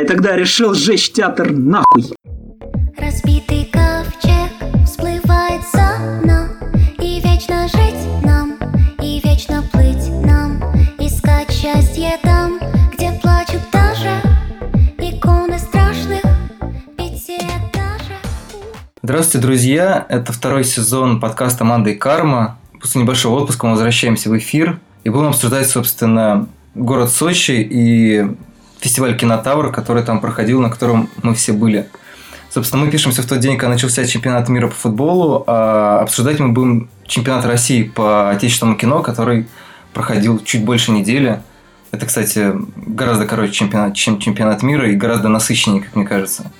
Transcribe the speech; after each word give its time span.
И 0.00 0.06
тогда 0.06 0.34
решил 0.34 0.74
сжечь 0.74 1.12
театр 1.12 1.52
нахуй. 1.52 2.14
Разбитый 2.96 3.66
ковчег 3.70 4.50
всплывает 4.86 5.60
за 5.72 6.22
дном 6.22 6.48
И 6.98 7.20
вечно 7.20 7.68
жить 7.68 8.24
нам, 8.24 8.56
и 9.02 9.20
вечно 9.22 9.62
плыть 9.70 10.08
нам 10.24 10.58
Искать 10.98 11.50
счастье 11.50 12.18
там, 12.22 12.58
где 12.94 13.12
плачут 13.20 13.60
даже 13.70 14.10
Иконы 14.96 15.58
страшных, 15.58 16.22
пяти 16.96 17.38
даже 17.74 18.14
Здравствуйте, 19.02 19.46
друзья! 19.46 20.06
Это 20.08 20.32
второй 20.32 20.64
сезон 20.64 21.20
подкаста 21.20 21.64
«Манда 21.64 21.90
и 21.90 21.94
карма». 21.94 22.58
После 22.80 23.02
небольшого 23.02 23.40
отпуска 23.40 23.66
мы 23.66 23.72
возвращаемся 23.72 24.30
в 24.30 24.38
эфир 24.38 24.80
и 25.04 25.10
будем 25.10 25.26
обсуждать, 25.26 25.68
собственно, 25.68 26.48
город 26.74 27.10
Сочи 27.10 27.52
и 27.52 28.24
фестиваль 28.80 29.16
«Кинотавр», 29.16 29.70
который 29.70 30.02
там 30.02 30.20
проходил, 30.20 30.60
на 30.60 30.70
котором 30.70 31.08
мы 31.22 31.34
все 31.34 31.52
были. 31.52 31.88
Собственно, 32.50 32.84
мы 32.84 32.90
пишемся 32.90 33.22
в 33.22 33.26
тот 33.26 33.38
день, 33.38 33.56
когда 33.56 33.74
начался 33.74 34.04
чемпионат 34.04 34.48
мира 34.48 34.66
по 34.66 34.74
футболу, 34.74 35.44
а 35.46 36.00
обсуждать 36.00 36.40
мы 36.40 36.48
будем 36.48 36.88
чемпионат 37.06 37.46
России 37.46 37.84
по 37.84 38.30
отечественному 38.30 38.76
кино, 38.76 39.02
который 39.02 39.46
проходил 39.92 40.40
чуть 40.40 40.64
больше 40.64 40.90
недели. 40.90 41.40
Это, 41.92 42.06
кстати, 42.06 42.52
гораздо 42.76 43.26
короче 43.26 43.52
чемпионат, 43.52 43.94
чем 43.94 44.18
чемпионат 44.18 44.62
мира 44.62 44.90
и 44.90 44.96
гораздо 44.96 45.28
насыщеннее, 45.28 45.82
как 45.82 45.94
мне 45.94 46.06
кажется. 46.06 46.50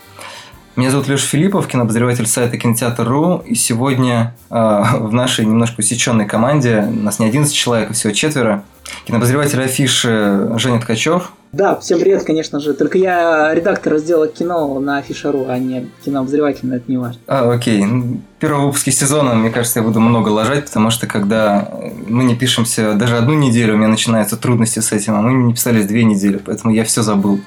Меня 0.77 0.93
зовут 0.93 1.09
Леша 1.09 1.27
Филиппов, 1.27 1.67
кинообозреватель 1.67 2.27
сайта 2.27 2.57
Кинотеатр.ру, 2.57 3.43
и 3.45 3.55
сегодня 3.57 4.35
э, 4.49 4.55
в 4.55 5.13
нашей 5.13 5.45
немножко 5.45 5.81
усеченной 5.81 6.27
команде, 6.27 6.83
нас 6.83 7.19
не 7.19 7.27
11 7.27 7.53
человек, 7.53 7.91
а 7.91 7.93
всего 7.93 8.13
четверо, 8.13 8.63
кинообозреватель 9.05 9.61
афиши 9.63 10.53
Женя 10.57 10.81
Ткачев. 10.81 11.33
Да, 11.53 11.75
всем 11.81 11.99
привет, 11.99 12.23
конечно 12.23 12.61
же. 12.61 12.75
Только 12.75 12.97
я 12.97 13.53
редактор 13.53 13.95
раздела 13.95 14.29
кино 14.29 14.79
на 14.79 14.99
Афиша.ру, 14.99 15.47
а 15.49 15.59
не 15.59 15.89
кинообозреватель, 16.05 16.69
но 16.69 16.77
это 16.77 16.85
не 16.87 16.97
важно. 16.97 17.21
А, 17.27 17.51
окей. 17.53 17.85
Ну, 17.85 18.21
Первые 18.39 18.67
выпуски 18.67 18.91
сезона, 18.91 19.35
мне 19.35 19.51
кажется, 19.51 19.81
я 19.81 19.85
буду 19.85 19.99
много 19.99 20.29
лажать, 20.29 20.67
потому 20.67 20.91
что 20.91 21.09
когда 21.09 21.69
мы 22.07 22.23
не 22.23 22.37
пишемся 22.37 22.95
даже 22.95 23.17
одну 23.17 23.35
неделю, 23.35 23.75
у 23.75 23.77
меня 23.79 23.89
начинаются 23.89 24.37
трудности 24.37 24.79
с 24.79 24.93
этим, 24.93 25.15
а 25.17 25.23
мы 25.23 25.33
не 25.49 25.53
писались 25.53 25.87
две 25.87 26.05
недели, 26.05 26.37
поэтому 26.37 26.73
я 26.73 26.85
все 26.85 27.03
забыл. 27.03 27.41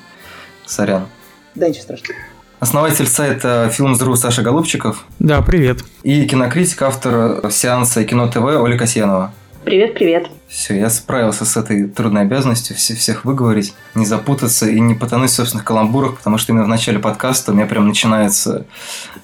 Сорян. 0.65 1.05
Да, 1.55 1.69
ничего 1.69 1.83
страшного. 1.83 2.19
Основатель 2.59 3.07
сайта 3.07 3.69
Фильм.ру 3.71 4.15
Саша 4.15 4.41
Голубчиков 4.41 5.05
Да, 5.19 5.41
привет. 5.41 5.79
и 6.03 6.25
кинокритик, 6.25 6.81
автор 6.81 7.49
сеанса 7.51 8.03
Кино 8.03 8.27
ТВ 8.27 8.37
Оля 8.37 8.77
Касьянова. 8.77 9.31
Привет, 9.65 9.93
привет. 9.93 10.27
Все, 10.49 10.77
я 10.77 10.89
справился 10.89 11.45
с 11.45 11.55
этой 11.55 11.87
трудной 11.87 12.23
обязанностью 12.23 12.75
все, 12.75 12.95
всех 12.95 13.23
выговорить, 13.23 13.73
не 13.95 14.05
запутаться 14.05 14.67
и 14.67 14.77
не 14.79 14.93
потонуть 14.93 15.31
в 15.31 15.33
собственных 15.33 15.65
каламбурах, 15.65 16.17
потому 16.17 16.37
что 16.37 16.51
именно 16.51 16.65
в 16.65 16.67
начале 16.67 16.99
подкаста 16.99 17.51
у 17.51 17.55
меня 17.55 17.65
прям 17.65 17.87
начинается 17.87 18.65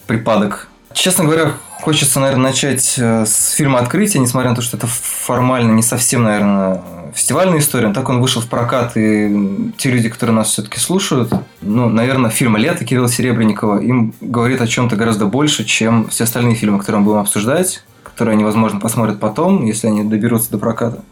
припадок. 0.08 0.70
Честно 0.94 1.26
говоря, 1.26 1.54
хочется, 1.82 2.22
наверное, 2.22 2.50
начать 2.50 2.96
э, 2.98 3.26
с 3.26 3.52
фильма 3.52 3.80
«Открытие», 3.80 4.22
несмотря 4.22 4.52
на 4.52 4.56
то, 4.56 4.62
что 4.62 4.78
это 4.78 4.88
формально 4.88 5.74
не 5.74 5.84
совсем, 5.84 6.24
наверное, 6.24 6.82
фестивальная 7.14 7.60
история, 7.60 7.90
но 7.90 7.94
так 7.94 8.08
он 8.08 8.22
вышел 8.22 8.42
в 8.42 8.48
прокат, 8.48 8.94
и 8.96 9.72
те 9.78 9.92
люди, 9.92 10.10
которые 10.10 10.36
нас 10.36 10.50
все-таки 10.50 10.80
слушают, 10.80 11.34
ну, 11.62 11.90
наверное, 11.90 12.30
фильм 12.30 12.56
«Лето» 12.56 12.86
Кирилла 12.86 13.10
Серебренникова 13.10 13.82
им 13.82 14.14
говорит 14.22 14.62
о 14.62 14.68
чем-то 14.68 14.96
гораздо 14.96 15.26
больше, 15.26 15.66
чем 15.66 16.08
все 16.08 16.24
остальные 16.24 16.56
фильмы, 16.56 16.80
которые 16.80 17.02
мы 17.02 17.06
будем 17.06 17.20
обсуждать, 17.20 17.84
которые 18.20 18.34
они, 18.34 18.44
возможно, 18.44 18.82
посмотрят 18.82 19.18
потом, 19.18 19.64
если 19.64 19.88
они 19.88 20.04
доберутся 20.04 20.52
до 20.52 20.58
проката. 20.58 21.06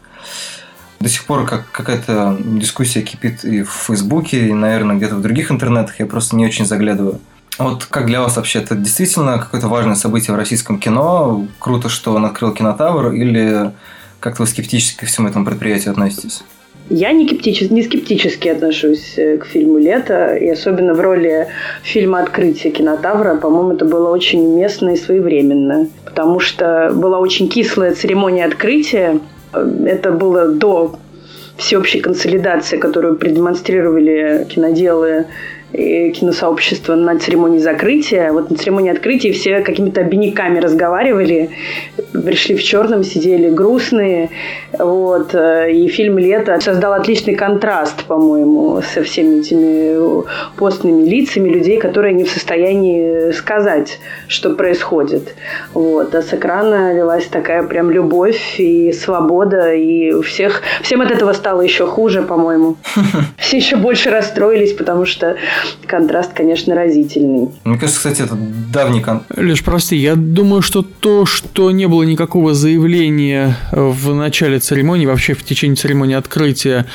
До 1.00 1.08
сих 1.08 1.24
пор 1.24 1.46
как 1.46 1.64
какая-то 1.72 2.36
дискуссия 2.38 3.00
кипит 3.00 3.46
и 3.46 3.62
в 3.62 3.70
Фейсбуке, 3.70 4.48
и, 4.48 4.52
наверное, 4.52 4.96
где-то 4.96 5.14
в 5.14 5.22
других 5.22 5.50
интернетах. 5.50 6.00
Я 6.00 6.04
просто 6.04 6.36
не 6.36 6.44
очень 6.44 6.66
заглядываю. 6.66 7.18
Вот 7.56 7.86
как 7.86 8.04
для 8.04 8.20
вас 8.20 8.36
вообще, 8.36 8.58
это 8.58 8.74
действительно 8.74 9.38
какое-то 9.38 9.68
важное 9.68 9.94
событие 9.94 10.34
в 10.34 10.36
российском 10.36 10.78
кино? 10.78 11.46
Круто, 11.58 11.88
что 11.88 12.14
он 12.14 12.26
открыл 12.26 12.52
кинотавр, 12.52 13.12
или 13.12 13.72
как-то 14.20 14.42
вы 14.42 14.46
скептически 14.46 15.00
ко 15.00 15.06
всему 15.06 15.28
этому 15.28 15.46
предприятию 15.46 15.92
относитесь? 15.92 16.44
Я 16.90 17.12
не, 17.12 17.26
скептически, 17.26 17.72
не 17.72 17.82
скептически 17.82 18.48
отношусь 18.48 19.18
э, 19.18 19.36
к 19.36 19.44
фильму 19.44 19.78
«Лето», 19.78 20.34
и 20.34 20.48
особенно 20.48 20.94
в 20.94 21.00
роли 21.00 21.48
фильма 21.82 22.20
«Открытие 22.20 22.72
кинотавра», 22.72 23.36
по-моему, 23.36 23.72
это 23.72 23.84
было 23.84 24.10
очень 24.10 24.46
уместно 24.46 24.90
и 24.90 24.96
своевременно, 24.96 25.88
потому 26.06 26.40
что 26.40 26.90
была 26.94 27.18
очень 27.18 27.48
кислая 27.48 27.94
церемония 27.94 28.46
открытия. 28.46 29.20
Это 29.52 30.12
было 30.12 30.48
до 30.48 30.96
всеобщей 31.58 32.00
консолидации, 32.00 32.78
которую 32.78 33.16
продемонстрировали 33.16 34.46
киноделы 34.48 35.26
и 35.72 36.10
киносообщество 36.12 36.94
на 36.94 37.18
церемонии 37.18 37.58
закрытия. 37.58 38.32
Вот 38.32 38.50
на 38.50 38.56
церемонии 38.56 38.90
открытия 38.90 39.32
все 39.32 39.60
какими-то 39.60 40.00
обиняками 40.00 40.60
разговаривали, 40.60 41.50
пришли 42.12 42.56
в 42.56 42.62
черном, 42.62 43.04
сидели 43.04 43.50
грустные. 43.50 44.30
Вот. 44.78 45.34
И 45.34 45.88
фильм 45.88 46.18
«Лето» 46.18 46.58
создал 46.60 46.94
отличный 46.94 47.34
контраст, 47.34 48.04
по-моему, 48.04 48.82
со 48.82 49.02
всеми 49.02 49.40
этими 49.40 50.24
постными 50.56 51.08
лицами 51.08 51.48
людей, 51.48 51.78
которые 51.78 52.14
не 52.14 52.24
в 52.24 52.30
состоянии 52.30 53.32
сказать, 53.32 53.98
что 54.26 54.50
происходит. 54.50 55.34
Вот. 55.74 56.14
А 56.14 56.22
с 56.22 56.32
экрана 56.32 56.94
лилась 56.94 57.26
такая 57.26 57.62
прям 57.62 57.90
любовь 57.90 58.58
и 58.58 58.92
свобода, 58.92 59.74
и 59.74 60.12
у 60.12 60.22
всех... 60.22 60.62
Всем 60.82 61.02
от 61.02 61.10
этого 61.10 61.34
стало 61.34 61.60
еще 61.60 61.86
хуже, 61.86 62.22
по-моему. 62.22 62.76
Все 63.36 63.58
еще 63.58 63.76
больше 63.76 64.10
расстроились, 64.10 64.72
потому 64.72 65.04
что 65.04 65.36
контраст, 65.86 66.32
конечно, 66.34 66.74
разительный. 66.74 67.48
Мне 67.64 67.78
кажется, 67.78 67.98
кстати, 67.98 68.22
это 68.22 68.36
давний 68.72 69.00
кон... 69.00 69.22
Лишь 69.36 69.64
прости, 69.64 69.96
я 69.96 70.14
думаю, 70.14 70.62
что 70.62 70.82
то, 70.82 71.26
что 71.26 71.70
не 71.70 71.86
было 71.86 72.02
никакого 72.02 72.54
заявления 72.54 73.56
в 73.72 74.14
начале 74.14 74.58
церемонии, 74.60 75.06
вообще 75.06 75.34
в 75.34 75.44
течение 75.44 75.76
церемонии 75.76 76.14
открытия 76.14 76.86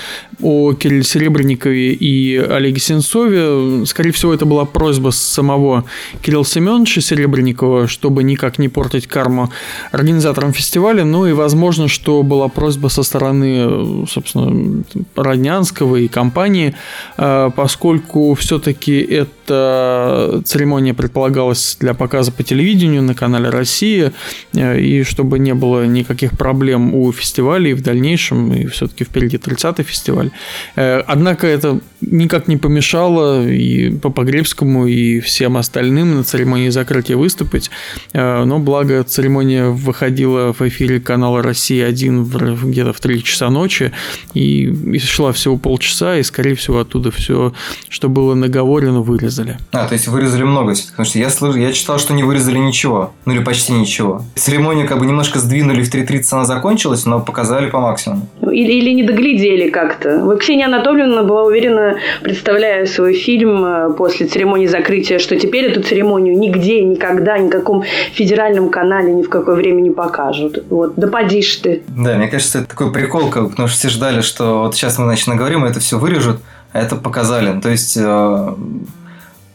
о 0.42 0.74
Кирилле 0.74 1.04
Серебренникове 1.04 1.94
и 1.94 2.38
Олеге 2.38 2.80
Сенцове, 2.80 3.86
скорее 3.86 4.12
всего, 4.12 4.34
это 4.34 4.46
была 4.46 4.66
просьба 4.66 5.10
самого 5.10 5.86
Кирилла 6.22 6.46
Семеновича 6.46 7.02
Серебренникова, 7.02 7.88
чтобы 7.88 8.24
никак 8.24 8.60
не 8.60 8.70
портить 8.70 9.08
карму 9.08 9.52
организаторам 9.92 10.54
фестиваля, 10.54 11.04
ну 11.04 11.26
и, 11.26 11.34
возможно, 11.34 11.88
что 11.88 12.24
была 12.24 12.48
просьба 12.48 12.88
со 12.88 13.04
стороны, 13.04 14.06
собственно, 14.08 14.84
Роднянского 15.16 15.96
и 15.98 16.08
компании, 16.08 16.76
э, 17.18 17.50
поскольку 17.56 18.36
все-таки 18.54 19.00
эта 19.00 20.42
церемония 20.46 20.94
предполагалась 20.94 21.76
для 21.80 21.96
показа 21.96 22.32
по 22.32 22.44
телевидению 22.44 23.02
на 23.02 23.16
канале 23.16 23.50
«Россия», 23.50 24.14
э, 24.54 24.80
и 24.80 25.04
чтобы 25.04 25.40
не 25.40 25.56
было 25.56 25.88
никаких 25.88 26.38
проблем 26.38 26.94
у 26.94 27.12
фестивалей 27.12 27.74
в 27.74 27.82
дальнейшем, 27.82 28.54
и 28.54 28.68
все-таки 28.68 29.06
впереди 29.06 29.38
30-й 29.38 29.84
фестиваль. 29.84 30.30
Э, 30.76 31.02
Однако 31.08 31.48
это 31.48 31.80
никак 32.02 32.48
не 32.48 32.58
помешало 32.58 33.48
и 33.48 33.90
по 33.90 34.12
Погребскому, 34.12 34.86
и 34.86 35.20
всем 35.20 35.58
остальным 35.58 36.16
на 36.18 36.24
церемонии 36.24 36.70
закрытия 36.70 37.18
выступить, 37.18 37.72
Э, 38.14 38.44
но 38.46 38.60
благо 38.60 39.04
церемония 39.04 39.70
выходила 39.70 40.54
в 40.54 40.62
эфире 40.62 41.00
канала 41.00 41.42
«Россия-1» 41.42 42.24
в- 42.24 42.70
где-то 42.70 42.94
в 42.94 43.00
3 43.00 43.24
часа 43.24 43.50
ночи, 43.50 43.92
и 44.36 45.00
шла 45.00 45.32
всего 45.32 45.58
полчаса, 45.58 46.18
и, 46.20 46.24
скорее 46.24 46.54
всего, 46.54 46.80
оттуда 46.80 47.10
все, 47.10 47.54
что 47.90 48.10
было 48.10 48.36
наговорено, 48.44 49.02
вырезали. 49.02 49.58
А, 49.72 49.88
то 49.88 49.94
есть 49.94 50.08
вырезали 50.08 50.44
много, 50.44 50.74
потому 50.92 51.06
что 51.06 51.18
я, 51.20 51.28
слыш- 51.28 51.58
я 51.60 51.72
читал, 51.72 51.98
что 52.00 52.14
не 52.14 52.24
вырезали 52.24 52.58
ничего, 52.58 53.14
ну 53.26 53.34
или 53.34 53.44
почти 53.44 53.74
ничего. 53.74 54.22
Церемонию 54.36 54.88
как 54.88 55.00
бы 55.00 55.06
немножко 55.06 55.40
сдвинули, 55.40 55.82
в 55.84 55.94
3.30 55.94 56.24
она 56.32 56.46
закончилась, 56.46 57.06
но 57.06 57.20
показали 57.20 57.70
по 57.70 57.80
максимуму. 57.80 58.28
Ну, 58.42 58.52
Или, 58.52 58.74
или 58.74 58.90
не 58.92 59.04
доглядели 59.04 59.70
как-то. 59.70 60.20
Вот 60.24 60.40
Ксения 60.42 60.66
Анатольевна 60.68 61.24
была 61.24 61.44
уверена, 61.44 61.98
представляя 62.22 62.86
свой 62.86 63.14
фильм 63.14 63.64
э, 63.66 63.94
после 63.98 64.28
церемонии 64.28 64.68
закрытия, 64.68 65.20
что 65.20 65.36
теперь 65.40 65.66
эту 65.66 65.82
церемонию 65.82 66.38
нигде, 66.38 66.84
никогда, 66.84 67.38
ни 67.38 67.48
в 67.48 67.52
каком 67.52 67.84
федеральном 68.14 68.70
канале, 68.70 69.14
ни 69.14 69.24
в 69.24 69.30
какое 69.30 69.56
время 69.56 69.82
не 69.82 69.92
покажут. 69.92 70.64
Вот, 70.70 70.94
да 70.96 71.08
поди 71.08 71.42
ты. 71.62 71.84
Да, 71.88 72.18
мне 72.18 72.28
кажется, 72.28 72.60
это 72.60 72.70
такой 72.70 72.92
прикол, 72.92 73.30
как- 73.30 73.50
потому 73.50 73.68
что 73.68 73.78
все 73.78 73.90
ждали, 73.90 74.22
что 74.22 74.60
вот 74.64 74.76
сейчас 74.76 74.98
мы, 74.98 75.06
значит, 75.06 75.28
наговорим, 75.28 75.64
это 75.66 75.80
все 75.80 75.98
вырежут, 75.98 76.40
это 76.74 76.96
показали. 76.96 77.60
То 77.62 77.70
есть, 77.70 77.96
э, 77.98 78.54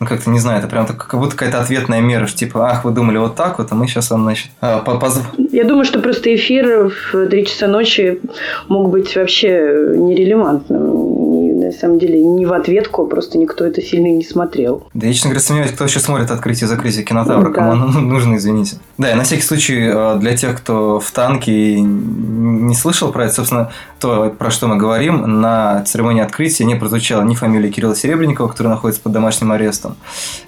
ну, 0.01 0.07
как-то, 0.07 0.31
не 0.31 0.39
знаю, 0.39 0.61
это 0.61 0.69
прям 0.69 0.87
как 0.87 1.19
будто 1.19 1.33
какая-то 1.37 1.61
ответная 1.61 2.01
мера, 2.01 2.27
что 2.27 2.39
типа, 2.39 2.71
ах, 2.71 2.85
вы 2.85 2.93
думали 2.93 3.19
вот 3.19 3.35
так 3.35 3.59
вот, 3.59 3.69
а 3.73 3.75
мы 3.75 3.87
сейчас 3.89 4.11
вам, 4.11 4.23
значит, 4.23 4.51
э, 4.61 4.79
по- 4.85 4.93
позв- 4.93 5.25
Я 5.51 5.65
думаю, 5.65 5.85
что 5.85 5.99
просто 6.01 6.35
эфир 6.35 6.91
в 7.13 7.27
3 7.27 7.45
часа 7.47 7.67
ночи 7.67 8.21
мог 8.69 8.91
быть 8.91 9.17
вообще 9.17 9.93
нерелевантным. 9.97 10.98
Самом 11.79 11.99
деле 11.99 12.23
не 12.23 12.45
в 12.45 12.53
ответку, 12.53 13.07
просто 13.07 13.39
никто 13.39 13.65
это 13.65 13.81
сильно 13.81 14.09
и 14.09 14.13
не 14.13 14.25
смотрел. 14.25 14.89
Да 14.95 15.07
я, 15.07 15.13
честно 15.13 15.31
говоря, 15.31 15.41
сомневаюсь, 15.41 15.73
кто 15.73 15.85
еще 15.85 16.01
смотрит 16.01 16.31
открытие 16.31 16.67
и 16.67 16.69
закрытие 16.69 17.05
кинотавра, 17.05 17.49
Да. 17.49 17.55
кому 17.55 17.71
оно 17.73 17.87
нужно, 18.01 18.37
извините. 18.37 18.79
Да, 18.99 19.13
и 19.13 19.15
на 19.15 19.23
всякий 19.25 19.43
случай, 19.43 19.79
э, 19.93 20.17
для 20.19 20.37
тех, 20.37 20.57
кто 20.57 20.99
в 20.99 21.11
танке 21.13 21.81
не 21.81 22.75
слышал 22.75 23.13
про 23.13 23.27
это, 23.27 23.35
собственно, 23.35 23.71
то, 24.01 24.35
про 24.37 24.51
что 24.51 24.67
мы 24.69 24.77
говорим, 24.77 25.41
на 25.41 25.83
церемонии 25.85 26.23
открытия 26.23 26.65
не 26.65 26.75
прозвучала 26.75 27.23
ни 27.23 27.35
фамилия 27.35 27.71
Кирилла 27.71 27.95
Серебренникова, 27.95 28.49
который 28.49 28.69
находится 28.69 29.03
под 29.03 29.13
домашним 29.13 29.53
арестом, 29.53 29.97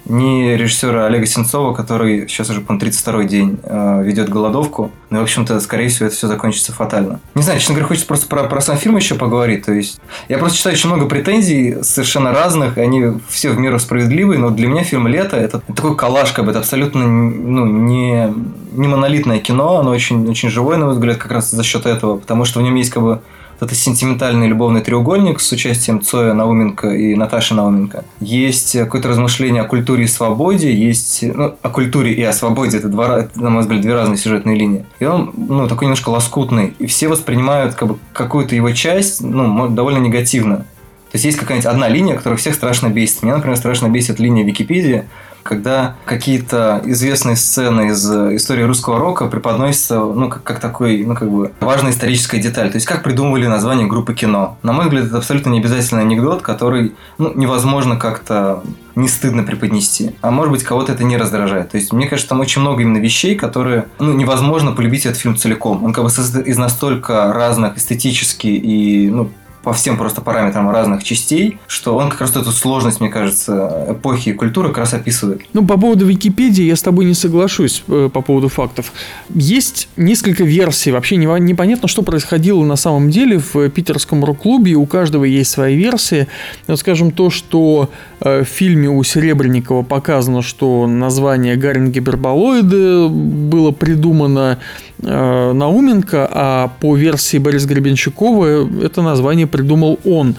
ни 0.05 0.53
режиссера 0.55 1.05
Олега 1.05 1.25
Сенцова, 1.25 1.73
который 1.73 2.27
сейчас 2.27 2.49
уже, 2.49 2.61
по-моему, 2.61 2.89
32-й 2.89 3.27
день 3.27 3.59
э, 3.63 4.03
ведет 4.03 4.29
голодовку. 4.29 4.91
Ну, 5.09 5.19
в 5.19 5.23
общем-то, 5.23 5.59
скорее 5.59 5.89
всего, 5.89 6.07
это 6.07 6.15
все 6.15 6.27
закончится 6.27 6.71
фатально. 6.71 7.19
Не 7.35 7.41
знаю, 7.41 7.59
честно 7.59 7.73
говоря, 7.75 7.87
хочется 7.87 8.07
просто 8.07 8.27
про, 8.27 8.43
про 8.45 8.61
сам 8.61 8.77
фильм 8.77 8.95
еще 8.95 9.15
поговорить. 9.15 9.65
То 9.65 9.73
есть, 9.73 9.99
я 10.29 10.37
просто 10.37 10.57
читаю 10.57 10.75
очень 10.75 10.89
много 10.89 11.05
претензий 11.21 11.77
совершенно 11.83 12.31
разных, 12.31 12.77
и 12.77 12.81
они 12.81 13.05
все 13.29 13.51
в 13.51 13.59
меру 13.59 13.79
справедливые, 13.79 14.39
но 14.39 14.49
для 14.49 14.67
меня 14.67 14.83
фильм 14.83 15.07
«Лето»— 15.07 15.37
это 15.37 15.59
такой 15.59 15.95
коллаж, 15.95 16.31
как 16.31 16.45
бы, 16.45 16.51
это 16.51 16.59
абсолютно 16.59 17.07
ну, 17.07 17.65
не, 17.65 18.33
не 18.71 18.87
монолитное 18.87 19.39
кино, 19.39 19.77
оно 19.77 19.91
очень, 19.91 20.27
очень 20.27 20.49
живое, 20.49 20.77
на 20.77 20.85
мой 20.85 20.93
взгляд, 20.95 21.17
как 21.17 21.31
раз 21.31 21.51
за 21.51 21.63
счет 21.63 21.85
этого, 21.85 22.17
потому 22.17 22.45
что 22.45 22.59
в 22.59 22.63
нем 22.63 22.75
есть 22.75 22.89
как 22.89 23.03
бы 23.03 23.21
это 23.61 23.75
сентиментальный 23.75 24.47
любовный 24.47 24.81
треугольник 24.81 25.39
с 25.39 25.51
участием 25.51 26.01
Цоя 26.01 26.33
Науменко 26.33 26.89
и 26.89 27.15
Наташи 27.15 27.53
Науменко. 27.53 28.03
Есть 28.19 28.75
какое-то 28.75 29.09
размышление 29.09 29.61
о 29.61 29.65
культуре 29.65 30.05
и 30.05 30.07
свободе, 30.07 30.73
есть 30.73 31.21
ну, 31.21 31.53
о 31.61 31.69
культуре 31.69 32.11
и 32.11 32.23
о 32.23 32.33
свободе. 32.33 32.77
Это, 32.77 32.89
два, 32.89 33.19
это, 33.19 33.39
на 33.39 33.51
мой 33.51 33.61
взгляд, 33.61 33.81
две 33.81 33.93
разные 33.93 34.17
сюжетные 34.17 34.57
линии. 34.57 34.85
И 34.99 35.05
он 35.05 35.31
ну, 35.37 35.67
такой 35.67 35.85
немножко 35.85 36.09
лоскутный. 36.09 36.73
И 36.79 36.87
все 36.87 37.07
воспринимают 37.07 37.75
как 37.75 37.87
бы, 37.87 37.97
какую-то 38.13 38.55
его 38.55 38.71
часть 38.71 39.21
ну, 39.21 39.69
довольно 39.69 39.99
негативно. 39.99 40.65
То 41.11 41.17
есть 41.17 41.25
есть 41.25 41.37
какая-нибудь 41.37 41.65
одна 41.65 41.89
линия, 41.89 42.15
которая 42.15 42.37
всех 42.37 42.55
страшно 42.55 42.87
бесит. 42.87 43.21
Меня, 43.21 43.35
например, 43.35 43.57
страшно 43.57 43.89
бесит 43.89 44.19
линия 44.19 44.45
Википедии, 44.45 45.05
когда 45.43 45.95
какие-то 46.05 46.81
известные 46.85 47.35
сцены 47.35 47.89
из 47.89 48.09
э, 48.09 48.35
истории 48.35 48.63
русского 48.63 48.99
рока 48.99 49.25
преподносятся, 49.25 49.99
ну, 49.99 50.29
как, 50.29 50.43
как 50.43 50.59
такой, 50.59 51.03
ну, 51.03 51.15
как 51.15 51.31
бы, 51.31 51.51
важная 51.59 51.91
историческая 51.91 52.39
деталь. 52.39 52.69
То 52.69 52.75
есть, 52.75 52.85
как 52.85 53.03
придумывали 53.03 53.47
название 53.47 53.87
группы 53.87 54.13
кино. 54.13 54.57
На 54.63 54.71
мой 54.73 54.85
взгляд, 54.85 55.05
это 55.05 55.17
абсолютно 55.17 55.49
необязательный 55.49 56.03
анекдот, 56.03 56.41
который, 56.41 56.93
ну, 57.17 57.33
невозможно 57.33 57.97
как-то 57.97 58.63
не 58.95 59.07
стыдно 59.07 59.43
преподнести. 59.43 60.11
А 60.21 60.31
может 60.31 60.51
быть, 60.51 60.63
кого-то 60.63 60.91
это 60.91 61.03
не 61.03 61.17
раздражает. 61.17 61.71
То 61.71 61.77
есть, 61.77 61.91
мне 61.91 62.07
кажется, 62.07 62.29
там 62.29 62.39
очень 62.39 62.61
много 62.61 62.81
именно 62.81 62.99
вещей, 62.99 63.35
которые, 63.35 63.87
ну, 63.99 64.13
невозможно 64.13 64.73
полюбить 64.73 65.05
этот 65.05 65.19
фильм 65.19 65.35
целиком. 65.35 65.83
Он 65.83 65.93
как 65.93 66.03
бы 66.03 66.09
состоит 66.09 66.47
из 66.47 66.57
настолько 66.57 67.33
разных 67.33 67.77
эстетически 67.77 68.47
и, 68.47 69.09
ну, 69.09 69.31
по 69.63 69.73
всем 69.73 69.97
просто 69.97 70.21
параметрам 70.21 70.69
разных 70.69 71.03
частей, 71.03 71.59
что 71.67 71.95
он 71.95 72.09
как 72.09 72.21
раз 72.21 72.35
эту 72.35 72.51
сложность, 72.51 72.99
мне 72.99 73.09
кажется, 73.09 73.85
эпохи 73.89 74.29
и 74.29 74.33
культуры 74.33 74.69
как 74.69 74.79
раз 74.79 74.93
описывает. 74.93 75.41
Ну, 75.53 75.65
по 75.65 75.77
поводу 75.77 76.05
Википедии 76.05 76.63
я 76.63 76.75
с 76.75 76.81
тобой 76.81 77.05
не 77.05 77.13
соглашусь 77.13 77.83
э, 77.87 78.09
по 78.11 78.21
поводу 78.21 78.47
фактов. 78.47 78.91
Есть 79.29 79.87
несколько 79.97 80.43
версий. 80.43 80.91
Вообще 80.91 81.17
не- 81.17 81.27
непонятно, 81.39 81.87
что 81.87 82.01
происходило 82.01 82.63
на 82.63 82.75
самом 82.75 83.09
деле 83.11 83.39
в 83.39 83.69
питерском 83.69 84.25
рок-клубе. 84.25 84.73
У 84.73 84.85
каждого 84.85 85.25
есть 85.25 85.51
свои 85.51 85.75
версии. 85.75 86.27
Вот, 86.67 86.79
скажем, 86.79 87.11
то, 87.11 87.29
что 87.29 87.89
э, 88.19 88.43
в 88.43 88.47
фильме 88.47 88.89
у 88.89 89.03
Серебренникова 89.03 89.83
показано, 89.83 90.41
что 90.41 90.87
название 90.87 91.55
Гарин 91.55 91.91
Гиперболоиды 91.91 93.07
было 93.09 93.71
придумано 93.71 94.57
Науменко, 95.01 96.29
а 96.31 96.71
по 96.79 96.95
версии 96.95 97.37
Бориса 97.37 97.67
Гребенщикова 97.67 98.85
это 98.85 99.01
название 99.01 99.47
придумал 99.47 99.99
он. 100.05 100.35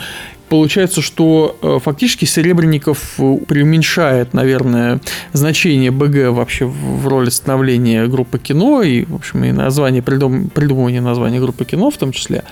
Получается, 0.53 1.01
что 1.01 1.57
э, 1.63 1.79
фактически 1.83 2.27
Серебренников 2.27 3.15
э, 3.19 3.39
преуменьшает, 3.49 4.35
наверное, 4.35 5.01
значение 5.33 5.91
БГ 5.91 6.29
вообще 6.29 6.67
в 6.67 7.09
роли 7.09 7.31
становления 7.31 8.07
группы 8.07 8.39
кино 8.39 8.83
и, 8.83 9.07
в 9.07 9.15
общем, 9.15 9.45
и 9.45 9.53
название, 9.53 10.03
придум- 10.03 10.51
придумывание 10.51 11.01
названия 11.01 11.41
группы 11.41 11.65
кино 11.65 11.91
в 11.91 11.97
том 11.97 12.13
числе. 12.13 12.45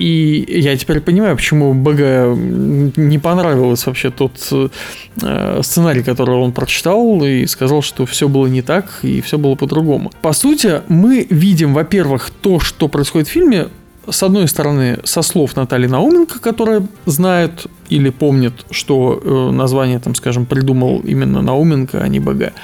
И 0.00 0.46
я 0.48 0.74
теперь 0.78 1.00
понимаю, 1.00 1.36
почему 1.36 1.74
БГ 1.74 2.34
не 2.96 3.18
понравилось 3.18 3.84
вообще 3.84 4.10
тот 4.10 4.32
э, 4.50 5.60
сценарий, 5.62 6.02
который 6.02 6.36
он 6.36 6.52
прочитал 6.52 7.22
и 7.22 7.46
сказал, 7.46 7.82
что 7.82 8.06
все 8.06 8.26
было 8.26 8.46
не 8.46 8.62
так 8.62 9.00
и 9.02 9.20
все 9.20 9.36
было 9.36 9.56
по-другому. 9.56 10.10
По 10.22 10.32
сути, 10.32 10.80
мы 10.88 11.26
видим, 11.28 11.74
во-первых, 11.74 12.30
то, 12.30 12.60
что 12.60 12.88
происходит 12.88 13.28
в 13.28 13.30
фильме, 13.30 13.68
с 14.08 14.22
одной 14.22 14.48
стороны, 14.48 15.00
со 15.04 15.20
слов 15.20 15.54
Натальи 15.54 15.86
Науменко, 15.86 16.40
которая 16.40 16.82
знает 17.04 17.66
или 17.90 18.08
помнит, 18.08 18.54
что 18.70 19.20
э, 19.22 19.50
название, 19.52 19.98
там, 19.98 20.14
скажем, 20.14 20.46
придумал 20.46 21.00
именно 21.00 21.42
Науменко, 21.42 22.00
а 22.00 22.08
не 22.08 22.20
БГ. 22.20 22.54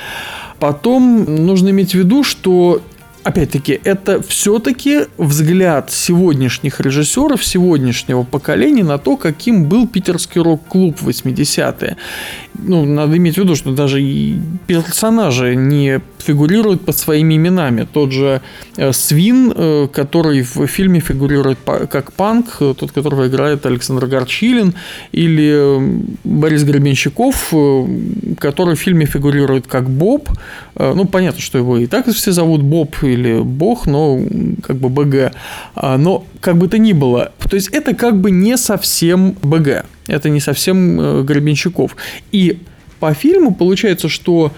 Потом 0.59 1.25
нужно 1.45 1.69
иметь 1.69 1.91
в 1.91 1.99
виду, 1.99 2.25
что 2.25 2.81
опять-таки, 3.27 3.81
это 3.83 4.23
все-таки 4.23 5.07
взгляд 5.19 5.91
сегодняшних 5.91 6.81
режиссеров, 6.81 7.45
сегодняшнего 7.45 8.23
поколения 8.23 8.85
на 8.85 8.99
то, 8.99 9.17
каким 9.17 9.65
был 9.69 9.89
питерский 9.89 10.41
рок-клуб 10.41 11.01
в 11.01 11.09
80-е. 11.09 11.97
Ну, 12.59 12.85
надо 12.85 13.17
иметь 13.17 13.35
в 13.35 13.39
виду, 13.39 13.57
что 13.57 13.73
даже 13.73 14.01
персонажи 14.67 15.55
не 15.55 16.01
фигурируют 16.19 16.85
под 16.85 16.97
своими 16.97 17.37
именами. 17.37 17.87
Тот 17.93 18.13
же 18.13 18.41
э, 18.77 18.93
Свин, 18.93 19.53
э, 19.55 19.89
который 19.93 20.43
в 20.43 20.67
фильме 20.67 21.01
фигурирует 21.01 21.59
как 21.65 22.13
панк, 22.13 22.57
э, 22.61 22.75
тот, 22.77 22.93
которого 22.93 23.29
играет 23.29 23.67
Александр 23.67 24.07
Горчилин, 24.07 24.75
или 25.13 26.03
Борис 26.25 26.65
Гребенщиков, 26.65 27.53
который 28.39 28.75
в 28.75 28.81
фильме 28.81 29.07
фигурирует 29.07 29.67
как 29.67 29.89
Боб. 29.89 30.29
Ну, 30.79 31.05
понятно, 31.05 31.41
что 31.41 31.59
его 31.59 31.79
и 31.79 31.87
так 31.87 32.07
все 32.09 32.33
зовут 32.33 32.63
Боб 32.63 32.97
или 33.03 33.41
Бог, 33.41 33.87
но 33.87 34.21
как 34.63 34.77
бы 34.77 34.89
БГ. 34.89 35.33
А, 35.75 35.97
Но 35.97 36.25
как 36.41 36.57
бы 36.57 36.69
то 36.69 36.79
ни 36.79 36.93
было, 36.93 37.33
то 37.49 37.57
есть 37.57 37.69
это 37.69 37.95
как 37.95 38.21
бы 38.21 38.31
не 38.31 38.57
совсем 38.57 39.37
БГ, 39.43 39.85
это 40.07 40.29
не 40.29 40.41
совсем 40.41 41.01
э, 41.01 41.23
Гребенщиков. 41.23 41.97
И 42.33 42.59
по 43.01 43.13
фильму 43.15 43.55
получается, 43.55 44.09
что 44.09 44.53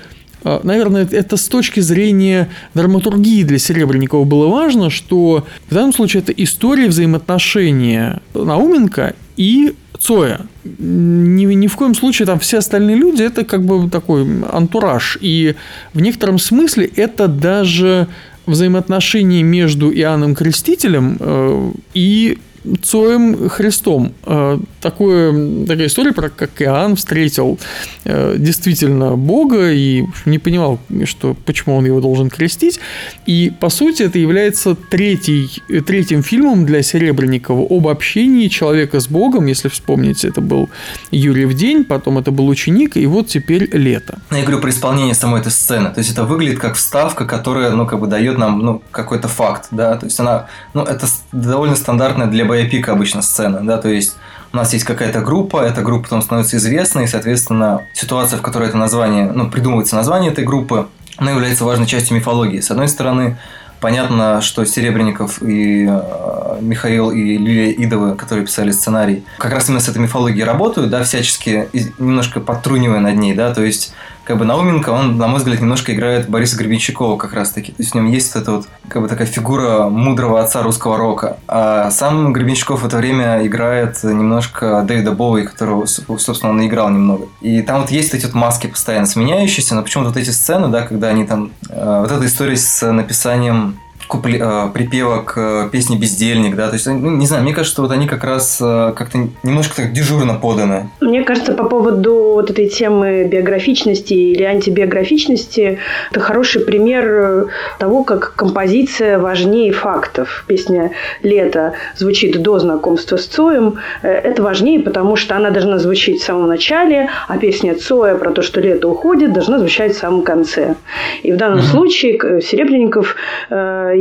э, 0.45 0.61
Наверное, 0.62 1.06
это 1.11 1.37
с 1.37 1.49
точки 1.49 1.81
зрения 1.81 2.49
драматургии 2.75 3.43
для 3.43 3.59
Серебренникова 3.59 4.25
было 4.25 4.49
важно, 4.49 4.91
что 4.91 5.47
в 5.69 5.75
данном 5.75 5.93
случае 5.93 6.23
это 6.23 6.33
история 6.33 6.89
взаимоотношения 6.89 8.21
Науменко 8.35 9.15
и 9.37 9.75
Цоя. 9.99 10.47
Ни, 10.65 11.45
ни 11.45 11.67
в 11.67 11.77
коем 11.77 11.95
случае 11.95 12.27
там 12.27 12.39
все 12.39 12.59
остальные 12.59 12.97
люди 12.97 13.23
это 13.23 13.45
как 13.45 13.65
бы 13.65 13.91
такой 13.91 14.27
антураж. 14.53 15.19
И 15.21 15.56
в 15.93 16.00
некотором 16.00 16.39
смысле 16.39 16.91
это 16.95 17.27
даже 17.27 18.06
взаимоотношения 18.47 19.43
между 19.43 19.93
Иоанном 19.93 20.35
Крестителем 20.35 21.17
э, 21.21 21.73
и 21.95 22.39
Цоем 22.82 23.49
Христом. 23.49 24.12
Э, 24.25 24.58
Такое, 24.81 25.66
такая 25.66 25.88
история 25.88 26.12
про 26.12 26.28
как 26.28 26.62
Иоанн 26.62 26.94
встретил 26.94 27.58
э, 28.05 28.37
действительно 28.38 29.16
Бога 29.16 29.72
и 29.72 30.04
не 30.25 30.38
понимал, 30.38 30.78
что, 31.04 31.35
почему 31.44 31.76
он 31.76 31.85
его 31.85 32.00
должен 32.00 32.30
крестить. 32.30 32.78
И, 33.26 33.52
по 33.59 33.71
сути, 33.71 34.04
это 34.04 34.21
является 34.21 34.76
третий, 34.76 35.62
третьим 35.85 36.23
фильмом 36.23 36.64
для 36.64 36.83
Серебренникова 36.83 37.66
об 37.68 37.88
общении 37.88 38.47
человека 38.47 39.00
с 39.00 39.09
Богом. 39.09 39.47
Если 39.47 39.68
вспомните, 39.68 40.28
это 40.28 40.40
был 40.40 40.68
Юрьев 41.11 41.54
день, 41.54 41.85
потом 41.85 42.18
это 42.18 42.30
был 42.30 42.47
ученик, 42.47 42.97
и 42.97 43.06
вот 43.06 43.26
теперь 43.26 43.68
лето. 43.73 44.21
Ну, 44.30 44.37
Я 44.37 44.44
говорю 44.44 44.61
про 44.61 44.71
исполнение 44.71 45.14
самой 45.14 45.40
этой 45.40 45.50
сцены. 45.50 45.90
То 45.90 45.99
есть 45.99 46.12
это 46.12 46.25
выглядит 46.25 46.61
как 46.61 46.76
вставка, 46.76 47.25
которая, 47.25 47.73
ну, 47.73 47.85
как 47.85 47.99
бы 47.99 48.06
дает 48.06 48.38
нам, 48.38 48.61
ну, 48.61 48.83
какой-то 48.92 49.26
факт, 49.26 49.68
да. 49.73 49.97
То 49.97 50.06
есть 50.06 50.21
она, 50.21 50.47
ну, 50.73 50.83
это 50.83 51.06
довольно 51.33 51.75
стандартная 51.75 52.28
для 52.28 52.44
боепика 52.49 52.93
обычно 52.93 53.23
сцена, 53.23 53.61
да. 53.64 53.78
То 53.78 53.88
есть 53.88 54.17
у 54.52 54.57
нас 54.57 54.73
есть 54.73 54.85
какая-то 54.85 55.21
группа, 55.21 55.62
эта 55.62 55.83
группа 55.83 56.05
потом 56.05 56.23
становится 56.23 56.57
известной, 56.57 57.05
и, 57.05 57.07
соответственно, 57.07 57.83
ситуация, 57.95 58.38
в 58.38 58.43
которой 58.43 58.69
это 58.69 58.78
название, 58.78 59.31
ну, 59.31 59.50
придумывается 59.50 59.95
название 59.95 60.33
этой 60.33 60.45
группы, 60.45 60.88
она 61.17 61.33
является 61.33 61.64
важной 61.64 61.87
частью 61.87 62.17
мифологии. 62.17 62.61
С 62.61 62.71
одной 62.71 62.88
стороны, 62.88 63.37
Понятно, 63.81 64.40
что 64.40 64.64
Серебренников 64.64 65.40
и 65.40 65.87
э, 65.88 66.59
Михаил 66.61 67.11
и 67.12 67.37
Лилия 67.37 67.71
Идовы, 67.71 68.17
которые 68.17 68.45
писали 68.45 68.73
сценарий, 68.73 69.25
как 69.38 69.52
раз 69.52 69.69
именно 69.69 69.81
с 69.81 69.88
этой 69.88 69.99
мифологией 69.99 70.45
работают, 70.45 70.90
да, 70.90 71.05
всячески 71.05 71.69
немножко 71.99 72.40
подтрунивая 72.40 72.99
над 72.99 73.14
ней, 73.14 73.35
да, 73.35 73.55
то 73.55 73.62
есть 73.62 73.95
как 74.28 74.37
бы 74.37 74.44
Науменко, 74.44 74.90
он, 74.90 75.16
на 75.16 75.26
мой 75.26 75.38
взгляд, 75.38 75.58
немножко 75.62 75.94
играет 75.94 76.28
Бориса 76.28 76.58
Гребенщикова 76.58 77.16
как 77.16 77.32
раз-таки. 77.32 77.73
То 77.73 77.80
есть 77.82 77.92
в 77.92 77.94
нем 77.94 78.11
есть 78.11 78.35
вот 78.35 78.42
эта 78.42 78.52
вот, 78.52 78.68
как 78.87 79.00
бы 79.00 79.08
такая 79.08 79.26
фигура 79.26 79.88
мудрого 79.88 80.42
отца 80.42 80.62
русского 80.62 80.99
рока. 80.99 81.38
А 81.49 81.90
сам 81.90 82.35
Гребенщиков 82.35 82.82
в 82.82 82.87
это 82.87 82.99
время 82.99 83.47
играет 83.47 84.02
немножко 84.04 84.85
Дэвида 84.87 85.12
Боуи, 85.12 85.44
которого, 85.44 85.87
собственно, 85.87 86.52
он 86.52 86.61
и 86.61 86.66
играл 86.66 86.90
немного. 86.90 87.25
И 87.40 87.62
там 87.62 87.80
вот 87.80 87.90
есть 87.90 88.12
эти 88.12 88.26
вот 88.26 88.35
маски 88.35 88.66
постоянно 88.66 89.06
сменяющиеся, 89.06 89.75
но 89.75 89.82
почему-то 89.82 90.11
вот 90.11 90.18
эти 90.18 90.28
сцены, 90.28 90.68
да, 90.68 90.82
когда 90.82 91.08
они 91.08 91.25
там... 91.25 91.52
э, 91.70 92.00
вот 92.02 92.12
эта 92.12 92.26
история 92.26 92.58
с 92.58 92.92
написанием 92.92 93.78
купле, 94.09 94.41
э, 94.43 94.69
припева 94.75 95.23
к 95.23 95.35
э, 95.37 95.69
песне 95.71 95.97
«Бездельник», 95.97 96.57
да, 96.57 96.69
то 96.69 96.75
есть, 96.75 96.87
ну, 96.87 97.11
не 97.11 97.27
знаю, 97.27 97.43
мне 97.45 97.53
кажется, 97.53 97.73
что 97.73 97.83
вот 97.83 97.93
они 97.93 98.07
как 98.07 98.25
раз 98.25 98.59
э, 98.61 98.93
как-то 98.97 99.19
немножко 99.43 99.77
так 99.77 99.93
дежурно 99.93 100.35
поданы. 100.35 100.91
Мне 101.00 101.23
кажется, 101.23 101.53
по 101.53 101.65
поводу 101.65 102.15
вот 102.35 102.50
этой 102.50 102.69
темы 102.69 103.25
биографичности 103.25 104.15
или 104.15 104.43
антибиографичности, 104.43 105.79
это 106.11 106.21
хороший 106.21 106.65
пример 106.65 107.49
того, 107.79 108.05
как 108.05 108.35
композиция 108.35 109.19
важнее 109.19 109.73
фактов. 109.73 110.45
Песня 110.49 110.91
«Лето» 111.23 111.75
звучит 111.97 112.43
до 112.43 112.59
знакомства 112.59 113.17
с 113.17 113.27
Цоем. 113.27 113.77
Это 114.03 114.43
важнее, 114.43 114.81
потому 114.81 115.17
что 115.17 115.37
она 115.37 115.50
должна 115.50 115.79
звучить 115.79 116.23
в 116.23 116.25
самом 116.25 116.49
начале, 116.49 117.11
а 117.29 117.37
песня 117.37 117.75
Цоя 117.75 118.15
про 118.15 118.31
то, 118.31 118.43
что 118.43 118.61
лето 118.61 118.88
уходит, 118.88 119.33
должна 119.33 119.59
звучать 119.59 119.95
в 119.95 119.99
самом 119.99 120.23
конце. 120.23 120.77
И 121.23 121.33
в 121.33 121.37
данном 121.37 121.59
mm-hmm. 121.59 121.71
случае 121.71 122.41
Серебренников 122.41 123.17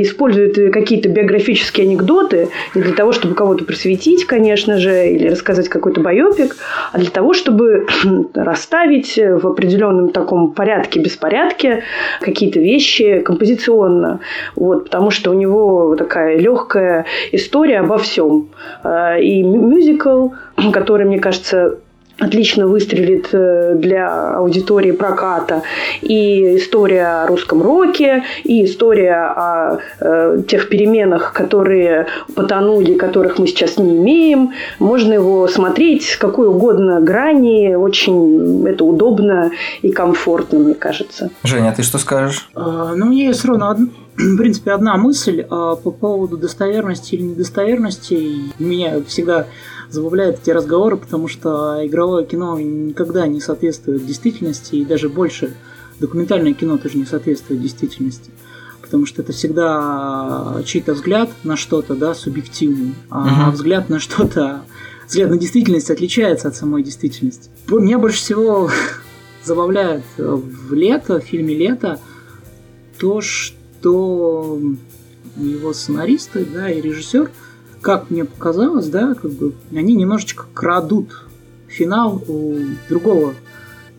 использует 0.01 0.73
какие-то 0.73 1.09
биографические 1.09 1.87
анекдоты 1.87 2.49
не 2.75 2.81
для 2.81 2.93
того, 2.93 3.11
чтобы 3.11 3.35
кого-то 3.35 3.65
просветить, 3.65 4.25
конечно 4.25 4.77
же, 4.77 5.09
или 5.09 5.27
рассказать 5.27 5.69
какой-то 5.69 6.01
байопик, 6.01 6.55
а 6.91 6.97
для 6.97 7.09
того, 7.09 7.33
чтобы 7.33 7.87
расставить 8.33 9.17
в 9.17 9.47
определенном 9.47 10.09
таком 10.09 10.51
порядке, 10.51 10.99
беспорядке 10.99 11.83
какие-то 12.21 12.59
вещи 12.59 13.19
композиционно. 13.19 14.19
Вот, 14.55 14.85
потому 14.85 15.11
что 15.11 15.31
у 15.31 15.33
него 15.33 15.95
такая 15.95 16.37
легкая 16.37 17.05
история 17.31 17.79
обо 17.79 17.97
всем. 17.97 18.49
А, 18.83 19.17
и 19.17 19.41
мюзикл, 19.43 20.29
который, 20.73 21.05
мне 21.05 21.19
кажется, 21.19 21.79
отлично 22.19 22.67
выстрелит 22.67 23.29
э, 23.31 23.75
для 23.75 24.35
аудитории 24.35 24.91
проката. 24.91 25.63
И 26.01 26.57
история 26.57 27.23
о 27.23 27.27
русском 27.27 27.61
роке, 27.61 28.23
и 28.43 28.65
история 28.65 29.33
о 29.35 29.79
э, 29.99 30.41
тех 30.47 30.69
переменах, 30.69 31.33
которые 31.33 32.07
потонули, 32.35 32.95
которых 32.95 33.37
мы 33.37 33.47
сейчас 33.47 33.77
не 33.77 33.97
имеем. 33.97 34.51
Можно 34.79 35.13
его 35.13 35.47
смотреть 35.47 36.05
с 36.05 36.17
какой 36.17 36.47
угодно 36.47 37.01
грани. 37.01 37.75
Очень 37.75 38.65
это 38.67 38.83
удобно 38.83 39.51
и 39.81 39.91
комфортно, 39.91 40.59
мне 40.59 40.73
кажется. 40.73 41.29
Женя, 41.43 41.69
а 41.69 41.73
ты 41.73 41.83
что 41.83 41.97
скажешь? 41.97 42.49
А, 42.55 42.93
ну, 42.95 43.05
мне 43.05 43.27
есть 43.27 43.45
ровно 43.45 43.69
одна, 43.69 43.87
в 44.15 44.37
принципе, 44.37 44.71
одна 44.71 44.97
мысль 44.97 45.45
а, 45.49 45.75
по 45.75 45.91
поводу 45.91 46.37
достоверности 46.37 47.15
или 47.15 47.23
недостоверности. 47.23 48.53
Меня 48.59 49.01
всегда 49.07 49.45
забавляют 49.89 50.39
эти 50.41 50.49
разговоры, 50.49 50.97
потому 50.97 51.27
что 51.27 51.85
игровое 51.85 52.25
кино 52.25 52.59
никогда 52.59 53.27
не 53.27 53.39
соответствует 53.39 54.05
действительности, 54.05 54.75
и 54.75 54.85
даже 54.85 55.09
больше 55.09 55.55
документальное 55.99 56.53
кино 56.53 56.77
тоже 56.77 56.97
не 56.97 57.05
соответствует 57.05 57.61
действительности. 57.61 58.31
Потому 58.81 59.05
что 59.05 59.21
это 59.21 59.33
всегда 59.33 60.61
чей-то 60.65 60.93
взгляд 60.93 61.29
на 61.43 61.57
что-то, 61.57 61.95
да, 61.95 62.13
субъективный, 62.13 62.93
а 63.09 63.49
uh-huh. 63.49 63.51
взгляд 63.51 63.89
на 63.89 63.99
что-то, 63.99 64.61
взгляд 65.07 65.29
на 65.29 65.37
действительность 65.37 65.91
отличается 65.91 66.47
от 66.47 66.55
самой 66.55 66.83
действительности. 66.83 67.49
Меня 67.67 67.99
больше 67.99 68.19
всего 68.19 68.69
забавляет 69.43 70.03
в 70.17 70.73
лето, 70.73 71.19
в 71.19 71.23
фильме 71.23 71.55
Лето, 71.55 71.99
то, 72.97 73.21
что 73.21 74.59
его 75.35 75.73
сценаристы, 75.73 76.45
да, 76.45 76.69
и 76.69 76.81
режиссер– 76.81 77.29
как 77.81 78.09
мне 78.09 78.25
показалось, 78.25 78.87
да, 78.87 79.13
как 79.13 79.31
бы 79.31 79.53
они 79.71 79.95
немножечко 79.95 80.45
крадут 80.53 81.25
финал 81.67 82.21
у 82.27 82.55
другого 82.89 83.33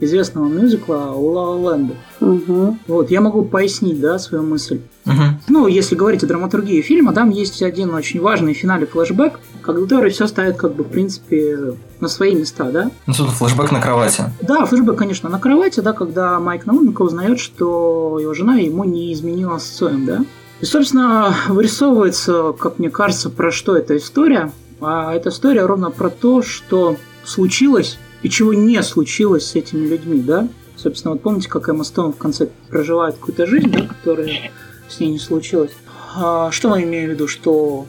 известного 0.01 0.49
мюзикла 0.49 1.13
у 1.15 1.27
Ла 1.31 1.73
Ленда. 1.73 1.95
Угу. 2.21 2.79
Вот, 2.87 3.11
я 3.11 3.21
могу 3.21 3.45
пояснить, 3.45 4.01
да, 4.01 4.19
свою 4.19 4.45
мысль. 4.45 4.81
Угу. 5.07 5.15
Ну, 5.49 5.67
если 5.67 5.97
говорить 5.97 6.23
о 6.23 6.27
драматургии 6.27 6.81
фильма, 6.83 7.13
там 7.13 7.31
есть 7.31 7.63
один 7.63 7.95
очень 7.95 8.21
важный 8.21 8.55
в 8.55 8.59
финале 8.59 8.87
флешбэк, 8.87 9.41
который 9.63 10.11
все 10.11 10.27
ставит, 10.27 10.57
как 10.57 10.75
бы, 10.75 10.85
в 10.85 10.89
принципе, 10.89 11.75
на 12.01 12.09
свои 12.09 12.35
места, 12.35 12.71
да? 12.71 12.91
Ну, 13.07 13.15
тут 13.15 13.31
флешбэк 13.31 13.73
на 13.73 13.81
кровати. 13.81 14.25
Да, 14.41 14.67
флешбэк, 14.67 14.97
конечно, 14.97 15.29
на 15.29 15.39
кровати, 15.39 15.81
да, 15.81 15.93
когда 15.93 16.39
Майк 16.39 16.67
Науменко 16.67 17.03
узнает, 17.03 17.41
что 17.41 18.19
его 18.21 18.35
жена 18.35 18.57
ему 18.57 18.85
не 18.85 19.13
изменила 19.13 19.59
с 19.59 19.65
Цоем, 19.65 20.07
да? 20.07 20.25
И, 20.61 20.65
собственно, 20.65 21.35
вырисовывается, 21.49 22.53
как 22.59 22.79
мне 22.79 22.91
кажется, 22.91 23.31
про 23.31 23.51
что 23.53 23.77
эта 23.77 23.97
история. 23.97 24.53
А 24.81 25.15
эта 25.15 25.29
история 25.31 25.67
ровно 25.67 25.91
про 25.91 26.11
то, 26.11 26.43
что 26.43 26.97
случилось 27.25 27.99
и 28.23 28.29
чего 28.29 28.55
не 28.55 28.83
случилось 28.83 29.47
с 29.47 29.55
этими 29.55 29.87
людьми, 29.87 30.21
да? 30.21 30.49
Собственно, 30.77 31.15
вот 31.15 31.23
помните, 31.23 31.49
как 31.49 31.69
Эмма 31.69 31.85
Стоун 31.85 32.13
в 32.13 32.17
конце 32.17 32.49
проживает 32.69 33.17
какую-то 33.17 33.47
жизнь, 33.47 33.71
да, 33.71 33.87
которая 33.87 34.53
с 34.89 35.01
ней 35.01 35.11
не 35.11 35.19
случилась. 35.19 35.73
А, 36.17 36.51
что 36.51 36.69
мы 36.69 36.85
имеем 36.85 37.11
в 37.11 37.13
виду? 37.13 37.27
Что 37.27 37.87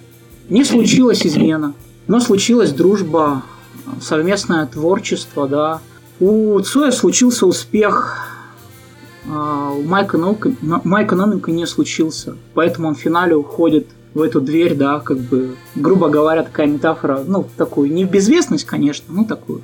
не 0.50 0.64
случилась 0.64 1.26
измена, 1.26 1.74
но 2.08 2.20
случилась 2.20 2.72
дружба, 2.72 3.44
совместное 4.02 4.66
творчество, 4.66 5.48
да. 5.48 5.82
У 6.20 6.60
Цоя 6.60 6.92
случился 6.92 7.46
успех 7.46 8.39
у 9.26 9.82
Майка, 9.84 10.18
Наука, 10.18 10.52
Майка 10.62 11.16
Номенко 11.16 11.52
не 11.52 11.66
случился, 11.66 12.36
поэтому 12.54 12.88
он 12.88 12.96
в 12.96 13.00
финале 13.00 13.36
уходит 13.36 13.88
в 14.14 14.22
эту 14.22 14.42
дверь, 14.42 14.76
да, 14.76 15.00
как 15.00 15.18
бы, 15.18 15.56
грубо 15.76 16.10
говоря, 16.10 16.44
такая 16.44 16.68
метафора, 16.68 17.24
ну, 17.26 17.48
такую, 17.58 17.92
не 17.92 18.06
в 18.06 18.12
безвестность, 18.12 18.66
конечно, 18.66 19.06
ну, 19.10 19.26
такую, 19.26 19.62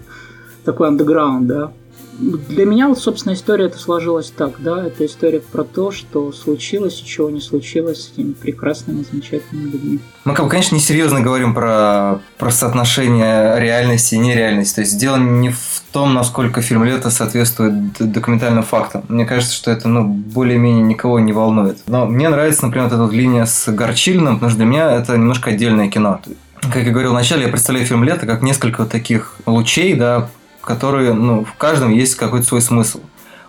такой 0.64 0.88
андеграунд, 0.90 1.48
да, 1.48 1.72
для 2.20 2.66
меня 2.66 2.88
вот, 2.88 3.00
собственно, 3.00 3.34
история 3.34 3.66
это 3.66 3.78
сложилась 3.78 4.32
так, 4.36 4.54
да, 4.60 4.86
это 4.86 5.06
история 5.06 5.42
про 5.42 5.64
то, 5.64 5.92
что 5.92 6.32
случилось 6.32 7.02
и 7.02 7.06
чего 7.06 7.30
не 7.30 7.42
случилось 7.42 8.04
с 8.04 8.12
этими 8.14 8.32
прекрасными, 8.32 9.06
замечательными 9.10 9.72
людьми. 9.72 10.00
Мы, 10.24 10.34
конечно, 10.34 10.76
несерьезно 10.76 11.22
говорим 11.22 11.54
про, 11.54 12.22
про 12.38 12.52
соотношение 12.52 13.60
реальности 13.60 14.16
и 14.16 14.20
нереальности. 14.20 14.76
То 14.76 14.82
есть 14.82 14.98
дело 14.98 15.18
не 15.18 15.50
в 15.50 15.75
том, 15.96 16.14
насколько 16.14 16.62
фильм 16.62 16.84
«Лето» 16.84 17.10
соответствует 17.10 17.94
документальным 18.12 18.64
фактам. 18.64 19.06
Мне 19.08 19.26
кажется, 19.26 19.56
что 19.56 19.72
это, 19.72 19.88
ну, 19.88 20.04
более-менее 20.04 20.84
никого 20.84 21.22
не 21.22 21.32
волнует. 21.32 21.78
Но 21.88 22.06
мне 22.06 22.28
нравится, 22.28 22.66
например, 22.66 22.90
вот 22.90 23.00
эта 23.02 23.16
линия 23.16 23.46
с 23.46 23.72
Горчильным, 23.72 24.34
потому 24.34 24.50
что 24.50 24.58
для 24.58 24.66
меня 24.66 24.92
это 24.92 25.14
немножко 25.14 25.52
отдельное 25.52 25.88
кино. 25.88 26.20
Как 26.60 26.84
я 26.84 26.92
говорил 26.92 27.12
вначале, 27.12 27.44
я 27.44 27.48
представляю 27.48 27.88
фильм 27.88 28.04
«Лето» 28.04 28.26
как 28.26 28.42
несколько 28.42 28.82
вот 28.82 28.92
таких 28.92 29.36
лучей, 29.46 29.94
да, 29.94 30.28
которые, 30.60 31.14
ну, 31.14 31.46
в 31.46 31.54
каждом 31.54 31.94
есть 31.94 32.16
какой-то 32.16 32.46
свой 32.46 32.62
смысл. 32.62 33.00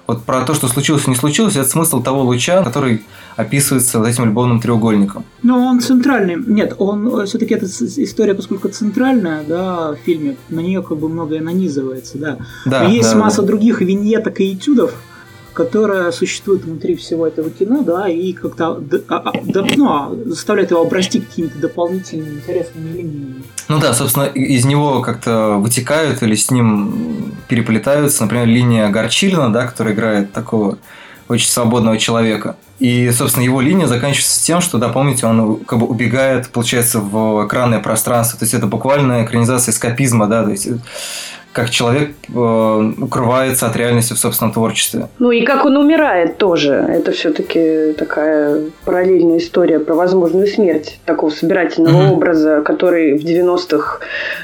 Вот 0.07 0.23
про 0.23 0.43
то, 0.43 0.55
что 0.55 0.69
случилось 0.69 1.07
и 1.07 1.11
не 1.11 1.17
случилось, 1.17 1.57
это 1.57 1.69
смысл 1.69 2.01
того 2.01 2.23
луча, 2.23 2.63
который 2.63 3.03
описывается 3.35 3.99
вот 3.99 4.07
этим 4.07 4.27
любовным 4.27 4.61
треугольником. 4.61 5.25
Но 5.43 5.67
он 5.67 5.81
центральный. 5.81 6.37
Нет, 6.37 6.75
он 6.79 7.21
э, 7.21 7.27
все-таки 7.27 7.55
эта 7.55 7.67
история, 7.67 8.35
поскольку 8.35 8.69
центральная, 8.69 9.43
да, 9.43 9.93
в 9.93 9.97
фильме, 9.97 10.37
на 10.49 10.61
нее 10.61 10.83
как 10.83 10.99
бы 10.99 11.09
многое 11.09 11.41
нанизывается, 11.41 12.19
да. 12.19 12.39
да 12.65 12.85
Но 12.85 12.91
есть 12.91 13.13
да, 13.13 13.19
масса 13.19 13.43
да. 13.43 13.49
других 13.49 13.81
виньеток 13.81 14.41
и 14.41 14.55
этюдов, 14.55 14.95
которая 15.53 16.13
существует 16.13 16.65
внутри 16.65 16.95
всего 16.95 17.27
этого 17.27 17.51
кино, 17.51 17.83
да, 17.83 18.09
и 18.09 18.33
как-то 18.33 18.81
а, 19.09 19.17
а, 19.17 19.33
ну, 19.77 19.89
а, 19.89 20.15
заставляет 20.27 20.71
его 20.71 20.83
обрасти 20.83 21.21
какими-то 21.21 21.59
дополнительными 21.59 22.37
интересными 22.37 22.97
линиями. 22.97 23.43
Ну 23.69 23.81
да, 23.81 23.95
собственно, 23.95 24.25
из 24.25 24.65
него 24.65 25.01
как-то 25.01 25.57
вытекают 25.59 26.23
или 26.23 26.35
с 26.35 26.51
ним 26.51 27.35
переплетаются, 27.49 28.23
например, 28.23 28.47
линия 28.47 28.89
Горчилина, 28.89 29.53
да, 29.53 29.67
которая 29.67 29.95
играет 29.95 30.33
такого 30.33 30.79
очень 31.29 31.49
свободного 31.49 31.99
человека. 31.99 32.57
И, 32.79 33.11
собственно, 33.11 33.43
его 33.43 33.61
линия 33.61 33.87
заканчивается 33.87 34.45
тем, 34.45 34.61
что, 34.61 34.79
да, 34.79 34.89
помните, 34.89 35.27
он 35.27 35.65
как 35.65 35.79
бы 35.81 35.87
убегает, 35.87 36.51
получается, 36.51 37.01
в 37.01 37.47
экранное 37.47 37.81
пространство. 37.81 38.39
То 38.39 38.45
есть 38.45 38.55
это 38.55 38.67
буквально 38.67 39.25
экранизация 39.25 39.73
эскапизма, 39.73 40.27
да, 40.27 40.45
то 40.45 40.51
есть 40.51 40.69
как 41.57 41.71
человек 41.71 42.11
э, 42.29 42.93
укрывается 43.01 43.67
от 43.67 43.75
реальности 43.77 44.13
в 44.13 44.19
собственном 44.19 44.53
творчестве. 44.53 45.09
Ну 45.19 45.31
и 45.31 45.41
как 45.41 45.65
он 45.65 45.79
умирает 45.79 46.37
тоже. 46.37 46.73
Это 46.75 47.13
все-таки 47.13 47.95
такая 47.95 48.65
параллельная 48.85 49.39
история 49.39 49.81
про 49.81 49.95
возможную 49.95 50.49
смерть 50.49 51.01
такого 51.07 51.31
собирательного 51.31 52.03
mm-hmm. 52.03 52.13
образа, 52.13 52.61
который 52.61 53.17
в 53.17 53.25
90-х 53.25 54.01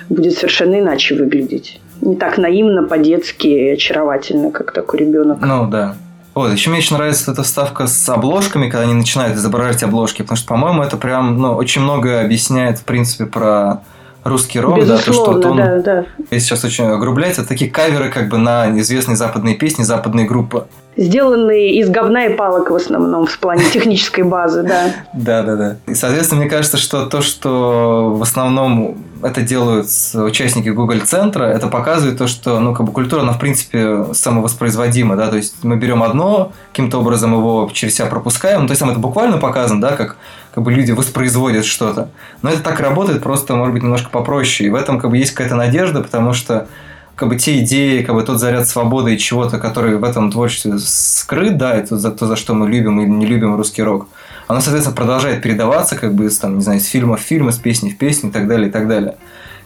будет 0.09 0.33
совершенно 0.33 0.81
иначе 0.81 1.15
выглядеть. 1.15 1.83
Не 2.01 2.17
так 2.17 2.39
наивно, 2.39 2.83
по-детски 2.85 3.47
и 3.47 3.69
очаровательно, 3.69 4.51
как 4.51 4.73
такой 4.73 5.01
ребенок. 5.01 5.37
Ну 5.43 5.67
да. 5.67 5.97
Вот, 6.33 6.51
еще 6.51 6.71
мне 6.71 6.79
очень 6.79 6.97
нравится 6.97 7.33
эта 7.33 7.43
вставка 7.43 7.89
с 7.89 8.09
обложками, 8.09 8.71
когда 8.71 8.85
они 8.85 8.95
начинают 8.95 9.37
изображать 9.37 9.83
обложки, 9.83 10.23
потому 10.23 10.39
что, 10.39 10.49
по-моему, 10.49 10.83
это 10.83 10.97
прям, 10.97 11.37
ну, 11.37 11.53
очень 11.57 11.83
много 11.83 12.23
объясняет, 12.23 12.79
в 12.79 12.85
принципе, 12.85 13.27
про 13.27 13.83
русский 14.25 14.61
рок, 14.61 14.85
да, 14.85 14.99
то, 14.99 15.13
что 15.13 15.33
вот 15.33 15.45
он 15.45 15.57
да, 15.57 15.79
да. 15.79 16.05
сейчас 16.31 16.65
очень 16.65 16.85
огрубляется, 16.85 17.47
такие 17.47 17.71
каверы 17.71 18.11
как 18.11 18.29
бы 18.29 18.39
на 18.39 18.79
известные 18.81 19.17
западные 19.17 19.57
песни, 19.57 19.83
западные 19.83 20.27
группы. 20.27 20.67
Сделанные 20.97 21.81
из 21.81 21.89
говна 21.89 22.27
и 22.27 22.35
палок 22.35 22.71
в 22.71 22.75
основном 22.75 23.27
в 23.27 23.39
плане 23.39 23.65
технической 23.73 24.25
базы, 24.25 24.63
да. 24.63 24.95
Да, 25.15 25.43
да, 25.43 25.57
да. 25.57 25.77
И, 25.87 25.95
соответственно, 25.95 26.43
мне 26.43 26.51
кажется, 26.51 26.77
что 26.77 27.07
то, 27.07 27.23
что 27.23 28.13
в 28.15 28.23
основном 28.23 28.99
это 29.23 29.41
делают 29.41 29.89
участники 30.15 30.69
Google 30.69 31.01
центра, 31.05 31.45
это 31.45 31.69
показывает 31.69 32.19
то, 32.19 32.27
что 32.27 32.61
ну, 32.61 32.75
как 32.75 32.87
бы 32.87 32.93
культура, 32.93 33.23
она 33.23 33.33
в 33.33 33.39
принципе 33.39 34.07
самовоспроизводима, 34.13 35.17
да, 35.17 35.29
то 35.29 35.37
есть 35.37 35.55
мы 35.63 35.77
берем 35.77 36.03
одно, 36.03 36.53
каким-то 36.73 36.99
образом 36.99 37.33
его 37.33 37.71
через 37.73 37.95
себя 37.95 38.07
пропускаем, 38.07 38.67
то 38.67 38.73
есть 38.73 38.81
там 38.81 38.91
это 38.91 38.99
буквально 38.99 39.39
показано, 39.39 39.81
да, 39.81 39.97
как 39.97 40.17
как 40.55 40.63
бы 40.63 40.73
люди 40.73 40.93
воспроизводят 40.93 41.65
что-то. 41.65 42.11
Но 42.43 42.51
это 42.51 42.63
так 42.63 42.81
работает, 42.81 43.23
просто, 43.23 43.55
может 43.55 43.73
быть, 43.75 43.83
немножко 43.83 44.11
попроще. 44.11 44.69
И 44.69 44.71
в 44.71 44.75
этом 44.75 44.99
как 44.99 45.11
бы 45.11 45.17
есть 45.17 45.33
какая-то 45.33 45.57
надежда, 45.57 46.03
потому 46.03 46.35
что 46.35 46.69
как 47.15 47.29
бы 47.29 47.37
те 47.37 47.61
идеи, 47.61 48.03
как 48.03 48.15
бы 48.15 48.23
тот 48.23 48.39
заряд 48.39 48.69
свободы 48.69 49.15
и 49.15 49.19
чего-то, 49.19 49.59
который 49.59 49.97
в 49.97 50.05
этом 50.05 50.31
творчестве 50.31 50.79
скрыт, 50.79 51.57
да, 51.57 51.75
это 51.75 51.97
за 51.97 52.11
то, 52.11 52.27
за 52.27 52.37
что 52.37 52.55
мы 52.55 52.69
любим 52.69 53.01
или 53.01 53.09
не 53.09 53.27
любим 53.27 53.55
русский 53.57 53.83
рок, 53.83 54.09
оно, 54.49 54.61
соответственно, 54.61 54.97
продолжает 54.97 55.43
передаваться, 55.43 55.97
как 55.97 56.15
бы, 56.15 56.29
там, 56.31 56.57
не 56.57 56.63
знаю, 56.63 56.81
из 56.81 56.87
фильма 56.87 57.17
в 57.17 57.21
фильм, 57.21 57.49
из 57.49 57.57
песни 57.57 57.91
в 57.91 57.97
песню 57.97 58.31
и 58.31 58.33
так 58.33 58.49
далее, 58.49 58.69
и 58.69 58.73
так 58.73 58.89
далее. 58.89 59.17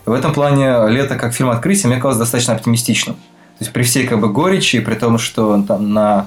И 0.06 0.10
в 0.10 0.12
этом 0.12 0.32
плане 0.32 0.88
«Лето» 0.88 1.16
как 1.16 1.32
фильм 1.32 1.50
открытия 1.50 1.88
мне 1.88 1.96
казалось 1.96 2.18
достаточно 2.18 2.54
оптимистичным. 2.54 3.16
То 3.16 3.62
есть 3.62 3.72
при 3.72 3.82
всей 3.82 4.06
как 4.06 4.20
бы 4.20 4.28
горечи, 4.28 4.80
при 4.80 4.94
том, 4.94 5.18
что 5.18 5.62
там 5.66 5.92
на 5.92 6.26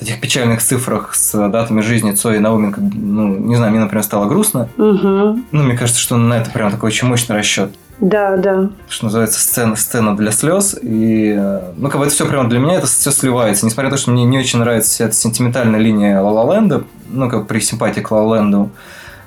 этих 0.00 0.20
печальных 0.20 0.62
цифрах 0.62 1.14
с 1.14 1.48
датами 1.48 1.80
жизни 1.80 2.12
Цои 2.12 2.36
и 2.36 2.40
Науменко, 2.40 2.80
ну, 2.80 3.36
не 3.36 3.56
знаю, 3.56 3.70
мне, 3.70 3.80
например, 3.80 4.02
стало 4.02 4.26
грустно. 4.26 4.68
Угу. 4.76 5.40
Ну, 5.50 5.62
мне 5.62 5.76
кажется, 5.76 6.00
что 6.00 6.16
на 6.16 6.34
это 6.34 6.50
прям 6.50 6.70
такой 6.70 6.88
очень 6.88 7.08
мощный 7.08 7.36
расчет. 7.36 7.72
Да, 8.00 8.36
да. 8.36 8.68
Что 8.88 9.04
называется, 9.04 9.38
сцена, 9.38 9.76
сцена 9.76 10.16
для 10.16 10.32
слез. 10.32 10.76
И, 10.82 11.40
ну, 11.76 11.88
как 11.88 12.00
бы 12.00 12.06
это 12.06 12.14
все 12.14 12.26
прямо 12.26 12.48
для 12.48 12.58
меня, 12.58 12.74
это 12.74 12.86
все 12.88 13.12
сливается. 13.12 13.64
Несмотря 13.64 13.90
на 13.90 13.96
то, 13.96 14.02
что 14.02 14.10
мне 14.10 14.24
не 14.24 14.38
очень 14.38 14.58
нравится 14.58 14.90
вся 14.90 15.04
эта 15.04 15.14
сентиментальная 15.14 15.78
линия 15.78 16.20
Ла 16.20 16.52
Ленда, 16.52 16.82
ну, 17.08 17.30
как 17.30 17.46
при 17.46 17.60
симпатии 17.60 18.00
к 18.00 18.10
Ла 18.10 18.36
Ленду, 18.36 18.70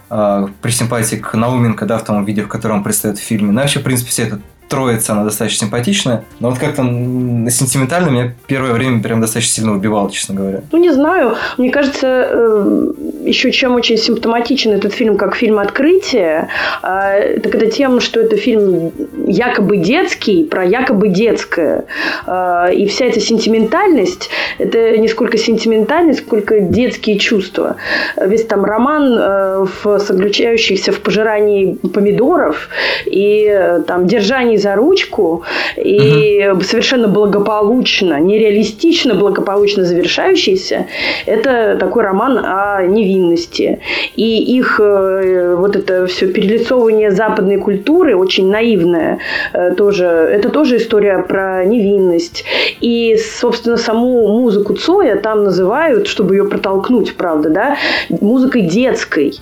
э, 0.10 0.48
при 0.62 0.72
симпатии 0.72 1.15
к 1.15 1.36
Науменко, 1.36 1.86
да, 1.86 2.00
в 2.00 2.03
том 2.03 2.25
виде, 2.25 2.41
в 2.41 2.50
котором 2.50 2.77
он 2.77 2.84
предстает 2.84 3.17
в 3.17 3.22
фильме. 3.22 3.51
Ну, 3.51 3.62
вообще, 3.62 3.79
в 3.79 3.84
принципе, 3.84 4.10
вся 4.10 4.24
эта 4.24 4.41
троица, 4.67 5.13
она 5.13 5.24
достаточно 5.24 5.67
симпатичная. 5.67 6.24
Но 6.39 6.50
вот 6.50 6.60
как-то 6.60 6.81
сентиментально 6.84 8.10
меня 8.10 8.34
первое 8.48 8.74
время 8.74 9.01
прям 9.01 9.22
достаточно 9.22 9.53
сильно 9.53 9.74
убивало, 9.74 10.12
честно 10.12 10.36
говоря. 10.36 10.62
Ну, 10.72 10.77
не 10.79 10.91
знаю. 10.91 11.36
Мне 11.57 11.69
кажется, 11.69 12.07
э, 12.29 12.93
еще 13.25 13.51
чем 13.51 13.75
очень 13.75 13.98
симптоматичен 13.98 14.72
этот 14.72 14.93
фильм, 14.93 15.17
как 15.17 15.36
фильм 15.36 15.60
«Открытие», 15.60 16.50
э, 16.84 17.39
так 17.39 17.55
это 17.55 17.67
тем, 17.67 18.00
что 18.00 18.19
это 18.19 18.38
фильм 18.38 18.91
якобы 19.27 19.77
детский, 19.77 20.43
про 20.43 20.63
якобы 20.63 21.10
детское. 21.10 21.86
Э, 22.27 22.74
и 22.74 22.86
вся 22.88 23.05
эта 23.05 23.19
сентиментальность, 23.19 24.29
это 24.57 24.97
не 24.97 25.07
сколько 25.07 25.38
сентиментальность, 25.38 26.19
сколько 26.19 26.59
детские 26.59 27.19
чувства. 27.19 27.77
Весь 28.17 28.45
там 28.45 28.63
роман, 28.65 29.65
в, 29.65 30.00
заключающийся 30.00 30.91
в 30.91 31.00
пожирании 31.01 31.75
помидоров 31.93 32.69
и 33.05 33.81
там 33.88 34.07
держании 34.07 34.57
за 34.57 34.75
ручку 34.75 35.43
и 35.77 36.50
угу. 36.51 36.62
совершенно 36.62 37.07
благополучно, 37.07 38.19
нереалистично 38.19 39.15
благополучно 39.15 39.83
завершающийся, 39.83 40.88
это 41.25 41.77
такой 41.79 42.03
роман 42.03 42.39
о 42.43 42.83
невинности. 42.83 43.79
И 44.15 44.57
их 44.57 44.79
э, 44.79 45.55
вот 45.57 45.75
это 45.75 46.07
все 46.07 46.27
перелицовывание 46.27 47.12
западной 47.12 47.57
культуры, 47.57 48.15
очень 48.15 48.50
наивное, 48.50 49.19
э, 49.53 49.74
тоже, 49.75 50.05
это 50.05 50.50
тоже 50.50 50.77
история 50.77 51.19
про 51.19 51.63
невинность. 51.65 52.43
И, 52.81 53.17
собственно, 53.17 53.77
саму 53.77 54.44
музыку 54.45 54.75
Цоя 54.75 55.15
там 55.15 55.43
называют, 55.43 56.05
чтобы 56.07 56.35
ее 56.35 56.45
протолкнуть, 56.45 57.15
правда, 57.15 57.49
да, 57.49 57.77
музыкой 58.21 58.61
детской. 58.61 59.33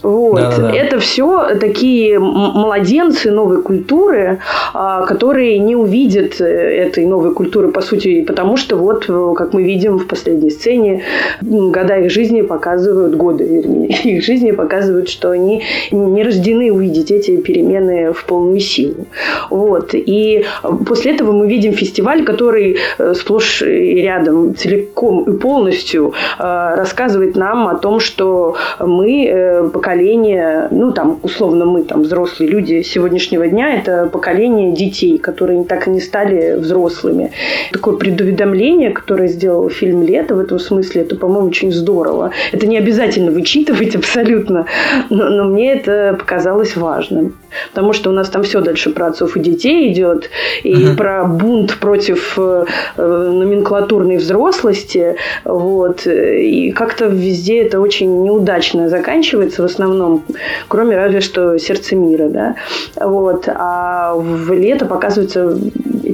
Вот. 0.00 0.40
Да, 0.40 0.56
да. 0.58 0.70
Это 0.72 1.00
все 1.00 1.56
такие 1.58 2.20
младенцы 2.20 3.32
новой 3.32 3.62
культуры, 3.62 4.38
а, 4.72 5.04
которые 5.06 5.58
не 5.58 5.74
увидят 5.74 6.40
э, 6.40 6.44
этой 6.44 7.04
новой 7.04 7.34
культуры, 7.34 7.72
по 7.72 7.80
сути, 7.80 8.22
потому 8.22 8.56
что 8.56 8.76
вот, 8.76 9.06
э, 9.08 9.34
как 9.36 9.54
мы 9.54 9.64
видим 9.64 9.98
в 9.98 10.06
последней 10.06 10.50
сцене, 10.50 11.02
года 11.40 11.98
их 11.98 12.10
жизни 12.12 12.42
показывают, 12.42 13.16
годы 13.16 13.44
вернее, 13.44 13.88
их 14.04 14.22
жизни 14.22 14.52
показывают, 14.52 15.08
что 15.08 15.30
они 15.30 15.62
не 15.90 16.22
рождены 16.22 16.72
увидеть 16.72 17.10
эти 17.10 17.36
перемены 17.36 18.12
в 18.12 18.24
полную 18.24 18.60
силу. 18.60 19.06
Вот. 19.50 19.94
И 19.94 20.44
после 20.86 21.12
этого 21.14 21.32
мы 21.32 21.48
видим 21.48 21.72
фестиваль, 21.72 22.24
который 22.24 22.76
э, 22.98 23.14
сплошь 23.14 23.62
и 23.62 24.02
рядом 24.02 24.43
целиком 24.52 25.24
и 25.24 25.38
полностью 25.38 26.12
рассказывает 26.38 27.36
нам 27.36 27.68
о 27.68 27.76
том, 27.76 28.00
что 28.00 28.56
мы 28.78 29.70
поколение, 29.72 30.68
ну 30.70 30.92
там 30.92 31.18
условно 31.22 31.64
мы 31.64 31.84
там 31.84 32.02
взрослые 32.02 32.50
люди 32.50 32.82
сегодняшнего 32.82 33.46
дня, 33.48 33.74
это 33.74 34.08
поколение 34.12 34.72
детей, 34.72 35.18
которые 35.18 35.64
так 35.64 35.86
и 35.86 35.90
не 35.90 36.00
стали 36.00 36.56
взрослыми. 36.56 37.32
Такое 37.72 37.96
предуведомление, 37.96 38.90
которое 38.90 39.28
сделал 39.28 39.68
фильм 39.70 40.02
«Лето» 40.02 40.34
в 40.34 40.38
этом 40.38 40.58
смысле, 40.58 41.02
это, 41.02 41.16
по-моему, 41.16 41.48
очень 41.48 41.72
здорово. 41.72 42.30
Это 42.52 42.66
не 42.66 42.78
обязательно 42.78 43.30
вычитывать 43.30 43.96
абсолютно, 43.96 44.66
но, 45.10 45.28
но 45.28 45.44
мне 45.44 45.72
это 45.72 46.16
показалось 46.18 46.76
важным. 46.76 47.34
Потому 47.72 47.92
что 47.92 48.10
у 48.10 48.12
нас 48.12 48.28
там 48.28 48.42
все 48.42 48.60
дальше 48.60 48.90
про 48.90 49.06
отцов 49.08 49.36
и 49.36 49.40
детей 49.40 49.92
идет, 49.92 50.30
и 50.62 50.74
uh-huh. 50.74 50.96
про 50.96 51.24
бунт 51.24 51.78
против 51.78 52.36
э, 52.36 52.64
номенклатурной 52.96 54.16
взрослости. 54.34 55.16
Вот. 55.44 56.06
И 56.06 56.72
как-то 56.72 57.06
везде 57.06 57.62
это 57.62 57.80
очень 57.80 58.22
неудачно 58.22 58.88
заканчивается 58.88 59.62
в 59.62 59.66
основном, 59.66 60.24
кроме 60.68 60.96
разве 60.96 61.20
что 61.20 61.58
«Сердце 61.58 61.96
мира». 61.96 62.28
Да? 62.28 62.54
Вот. 62.96 63.48
А 63.48 64.14
в 64.14 64.52
лето 64.52 64.86
показывается 64.86 65.58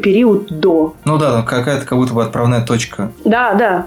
период 0.02 0.48
до. 0.61 0.94
Ну 1.04 1.18
да, 1.18 1.42
какая-то 1.42 1.87
как 1.87 1.98
будто 1.98 2.14
бы 2.14 2.22
отправная 2.22 2.64
точка. 2.64 3.11
Да, 3.24 3.54
да. 3.54 3.87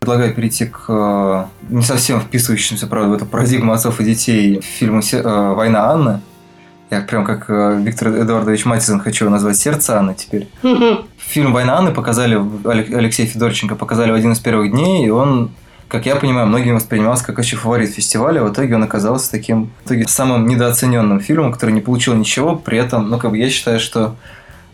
Предлагаю 0.00 0.34
перейти 0.34 0.66
к 0.66 0.86
э, 0.88 1.44
не 1.70 1.82
совсем 1.82 2.20
вписывающимся, 2.20 2.88
правда, 2.88 3.10
в 3.10 3.14
эту 3.14 3.24
парадигму 3.24 3.72
отцов 3.72 4.00
и 4.00 4.04
детей 4.04 4.60
фильму 4.60 5.00
э, 5.00 5.54
«Война 5.54 5.92
Анны». 5.92 6.20
Я 6.92 7.00
прям 7.00 7.24
как 7.24 7.46
э, 7.48 7.80
Виктор 7.82 8.08
Эдуардович 8.08 8.66
Матизон 8.66 9.00
хочу 9.00 9.30
назвать 9.30 9.56
«Сердце 9.56 9.98
Анны» 9.98 10.14
теперь. 10.14 10.46
Фильм 11.16 11.54
«Война 11.54 11.78
Анны» 11.78 11.90
показали, 11.90 12.38
Алексей 12.66 13.24
Федорченко 13.24 13.76
показали 13.76 14.10
в 14.10 14.14
один 14.14 14.32
из 14.32 14.40
первых 14.40 14.72
дней, 14.72 15.06
и 15.06 15.08
он 15.08 15.52
как 15.88 16.04
я 16.04 16.16
понимаю, 16.16 16.46
многими 16.46 16.72
воспринимался 16.72 17.24
как 17.24 17.38
очень 17.38 17.56
фаворит 17.56 17.94
фестиваля, 17.94 18.42
в 18.42 18.52
итоге 18.52 18.74
он 18.74 18.82
оказался 18.82 19.30
таким 19.30 19.70
в 19.82 19.86
итоге 19.86 20.06
самым 20.06 20.46
недооцененным 20.46 21.20
фильмом, 21.20 21.52
который 21.52 21.70
не 21.70 21.80
получил 21.80 22.12
ничего, 22.14 22.56
при 22.56 22.76
этом, 22.76 23.08
ну, 23.08 23.18
как 23.18 23.30
бы 23.30 23.38
я 23.38 23.48
считаю, 23.48 23.80
что 23.80 24.16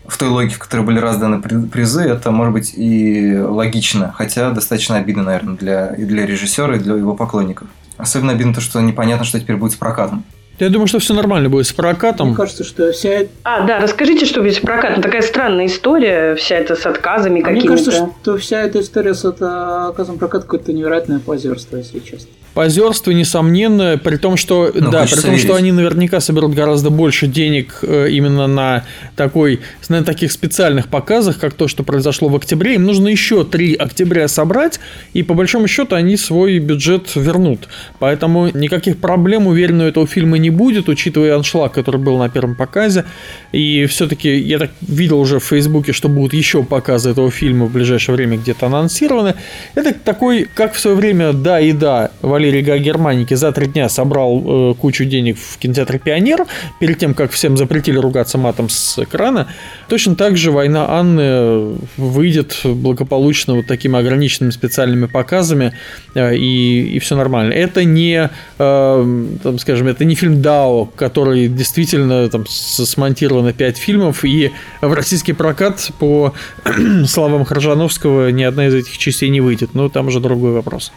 в 0.05 0.17
той 0.17 0.27
логике, 0.27 0.55
в 0.55 0.59
которой 0.59 0.81
были 0.81 0.99
разданы 0.99 1.39
призы, 1.39 2.03
это 2.03 2.31
может 2.31 2.51
быть 2.53 2.73
и 2.75 3.37
логично, 3.37 4.13
хотя 4.17 4.51
достаточно 4.51 4.97
обидно, 4.97 5.23
наверное, 5.23 5.55
для, 5.55 5.87
и 5.87 6.03
для 6.03 6.25
режиссера, 6.25 6.75
и 6.75 6.79
для 6.79 6.95
его 6.95 7.15
поклонников. 7.15 7.69
Особенно 7.97 8.33
обидно 8.33 8.53
то, 8.53 8.61
что 8.61 8.81
непонятно, 8.81 9.25
что 9.25 9.39
теперь 9.39 9.55
будет 9.55 9.71
с 9.71 9.75
прокатом. 9.75 10.25
Я 10.59 10.69
думаю, 10.69 10.87
что 10.87 10.99
все 10.99 11.13
нормально 11.13 11.49
будет 11.49 11.67
с 11.67 11.73
прокатом. 11.73 12.29
Мне 12.29 12.37
кажется, 12.37 12.63
что 12.63 12.91
вся... 12.91 13.23
А, 13.43 13.65
да, 13.65 13.79
расскажите, 13.79 14.25
что 14.25 14.41
будет 14.41 14.55
с 14.55 14.59
прокатом. 14.59 15.01
Такая 15.01 15.21
странная 15.21 15.67
история, 15.67 16.35
вся 16.35 16.55
эта 16.55 16.75
с 16.75 16.85
отказами 16.85 17.41
а 17.41 17.43
какими-то. 17.45 17.67
Мне 17.67 17.77
кажется, 17.77 18.09
что 18.21 18.37
вся 18.37 18.61
эта 18.61 18.81
история 18.81 19.13
с 19.13 19.23
отказом 19.23 20.17
проката 20.17 20.43
какое-то 20.43 20.73
невероятное 20.73 21.19
позерство, 21.19 21.77
если 21.77 21.99
честно 21.99 22.29
позерство, 22.59 23.11
несомненно, 23.11 23.97
при 24.03 24.17
том, 24.17 24.35
что, 24.35 24.71
ну, 24.73 24.91
да, 24.91 25.05
при 25.05 25.21
том, 25.21 25.37
что 25.37 25.55
они 25.55 25.71
наверняка 25.71 26.19
соберут 26.19 26.53
гораздо 26.53 26.89
больше 26.89 27.27
денег 27.27 27.79
э, 27.83 28.09
именно 28.09 28.47
на 28.47 28.83
такой, 29.15 29.61
на 29.87 30.03
таких 30.03 30.31
специальных 30.31 30.89
показах, 30.89 31.39
как 31.39 31.53
то, 31.53 31.69
что 31.69 31.83
произошло 31.83 32.27
в 32.27 32.35
октябре. 32.35 32.75
Им 32.75 32.83
нужно 32.83 33.07
еще 33.07 33.45
3 33.45 33.75
октября 33.75 34.27
собрать, 34.27 34.81
и 35.13 35.23
по 35.23 35.35
большому 35.35 35.67
счету 35.67 35.95
они 35.95 36.17
свой 36.17 36.59
бюджет 36.59 37.15
вернут. 37.15 37.69
Поэтому 37.99 38.49
никаких 38.53 38.97
проблем, 38.97 39.47
уверен, 39.47 39.79
у 39.79 39.85
этого 39.85 40.05
фильма 40.05 40.37
не 40.37 40.48
будет, 40.49 40.89
учитывая 40.89 41.35
аншлаг, 41.35 41.73
который 41.73 41.99
был 41.99 42.17
на 42.17 42.29
первом 42.29 42.55
показе. 42.55 43.05
И 43.51 43.85
все-таки 43.85 44.37
я 44.37 44.59
так 44.59 44.71
видел 44.81 45.19
уже 45.19 45.39
в 45.39 45.43
Фейсбуке, 45.45 45.93
что 45.93 46.09
будут 46.09 46.33
еще 46.33 46.63
показы 46.63 47.11
этого 47.11 47.31
фильма 47.31 47.65
в 47.65 47.71
ближайшее 47.71 48.15
время 48.15 48.37
где-то 48.37 48.65
анонсированы. 48.67 49.35
Это 49.75 49.93
такой, 49.93 50.47
как 50.53 50.73
в 50.73 50.79
свое 50.79 50.95
время 50.95 51.33
«Да 51.33 51.59
и 51.59 51.71
да» 51.71 52.11
Валерий 52.21 52.49
Валерий 52.49 52.83
Германики 52.83 53.33
за 53.35 53.51
три 53.51 53.67
дня 53.67 53.89
собрал 53.89 54.71
э, 54.71 54.73
кучу 54.75 55.05
денег 55.05 55.37
в 55.37 55.57
кинотеатре 55.57 55.99
«Пионер», 55.99 56.45
перед 56.79 56.97
тем, 56.97 57.13
как 57.13 57.31
всем 57.31 57.57
запретили 57.57 57.97
ругаться 57.97 58.37
матом 58.37 58.69
с 58.69 58.99
экрана. 58.99 59.47
Точно 59.87 60.15
так 60.15 60.37
же 60.37 60.51
«Война 60.51 60.89
Анны» 60.89 61.77
выйдет 61.97 62.59
благополучно 62.63 63.55
вот 63.55 63.67
такими 63.67 63.99
ограниченными 63.99 64.51
специальными 64.51 65.05
показами, 65.05 65.73
э, 66.15 66.35
и, 66.35 66.95
и 66.95 66.99
все 66.99 67.15
нормально. 67.15 67.53
Это 67.53 67.83
не, 67.83 68.29
э, 68.57 69.27
там, 69.43 69.59
скажем, 69.59 69.87
это 69.87 70.05
не 70.05 70.15
фильм 70.15 70.38
«Дао», 70.41 70.85
который 70.85 71.47
действительно 71.47 72.29
там 72.29 72.45
смонтировано 72.47 73.53
5 73.53 73.77
фильмов, 73.77 74.23
и 74.23 74.51
в 74.81 74.93
российский 74.93 75.33
прокат, 75.33 75.91
по 75.99 76.33
словам 77.05 77.45
Хржановского, 77.45 78.29
ни 78.29 78.43
одна 78.43 78.67
из 78.67 78.73
этих 78.73 78.97
частей 78.97 79.29
не 79.29 79.41
выйдет. 79.41 79.73
Но 79.73 79.89
там 79.89 80.07
уже 80.07 80.19
другой 80.19 80.51
вопрос. 80.51 80.91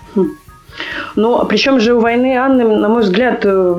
Но 1.16 1.44
причем 1.44 1.80
же 1.80 1.94
у 1.94 2.00
войны 2.00 2.36
Анны, 2.36 2.64
на 2.64 2.88
мой 2.88 3.02
взгляд, 3.02 3.40
э, 3.44 3.76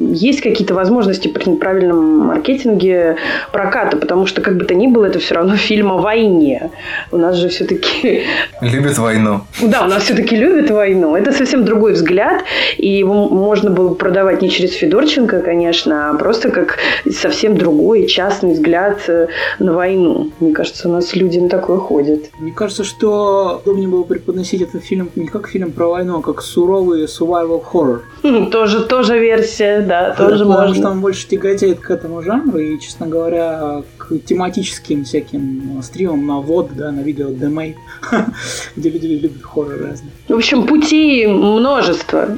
есть 0.00 0.40
какие-то 0.40 0.74
возможности 0.74 1.28
при 1.28 1.54
правильном 1.56 2.18
маркетинге 2.26 3.16
проката, 3.52 3.96
потому 3.96 4.26
что 4.26 4.40
как 4.40 4.56
бы 4.56 4.64
то 4.64 4.74
ни 4.74 4.86
было, 4.86 5.06
это 5.06 5.18
все 5.18 5.34
равно 5.34 5.56
фильм 5.56 5.92
о 5.92 5.98
войне. 5.98 6.70
У 7.10 7.16
нас 7.16 7.36
же 7.36 7.48
все-таки... 7.48 8.24
Любят 8.60 8.98
войну. 8.98 9.40
Да, 9.62 9.84
у 9.84 9.88
нас 9.88 10.04
все-таки 10.04 10.36
любят 10.36 10.70
войну. 10.70 11.16
Это 11.16 11.32
совсем 11.32 11.64
другой 11.64 11.92
взгляд, 11.92 12.42
и 12.76 12.88
его 12.88 13.28
можно 13.28 13.70
было 13.70 13.94
продавать 13.94 14.42
не 14.42 14.50
через 14.50 14.72
Федорченко, 14.74 15.40
конечно, 15.40 16.10
а 16.10 16.14
просто 16.14 16.50
как 16.50 16.78
совсем 17.10 17.56
другой 17.56 18.06
частный 18.06 18.52
взгляд 18.52 19.00
э, 19.08 19.28
на 19.58 19.72
войну. 19.72 20.30
Мне 20.40 20.52
кажется, 20.52 20.88
у 20.88 20.92
нас 20.92 21.14
люди 21.14 21.38
на 21.38 21.48
такое 21.48 21.78
ходят. 21.78 22.30
Мне 22.38 22.52
кажется, 22.52 22.84
что 22.84 23.60
удобнее 23.64 23.88
было 23.88 24.02
преподносить 24.04 24.62
этот 24.62 24.84
фильм 24.84 25.10
не 25.14 25.26
как 25.26 25.48
фильм 25.48 25.72
про 25.72 25.88
войну, 25.88 26.18
а 26.18 26.22
как 26.22 26.33
суровый 26.42 27.04
survival 27.04 27.62
horror. 27.72 28.00
Тоже, 28.50 28.84
тоже 28.84 29.18
версия, 29.18 29.80
да, 29.80 30.14
тоже 30.14 30.44
Потому 30.44 30.60
можно. 30.60 30.74
что 30.74 30.88
он 30.90 31.00
больше 31.00 31.28
тяготеет 31.28 31.80
к 31.80 31.90
этому 31.90 32.22
жанру 32.22 32.58
и, 32.58 32.80
честно 32.80 33.06
говоря, 33.06 33.82
к 33.98 34.18
тематическим 34.18 35.04
всяким 35.04 35.82
стримам 35.82 36.26
на 36.26 36.40
вод, 36.40 36.70
да, 36.74 36.90
на 36.90 37.00
видео 37.00 37.28
демей, 37.30 37.76
где 38.76 38.90
люди 38.90 39.06
любят 39.06 39.42
хоррор 39.42 39.78
разные. 39.82 40.10
В 40.28 40.34
общем, 40.34 40.66
пути 40.66 41.26
множество. 41.26 42.28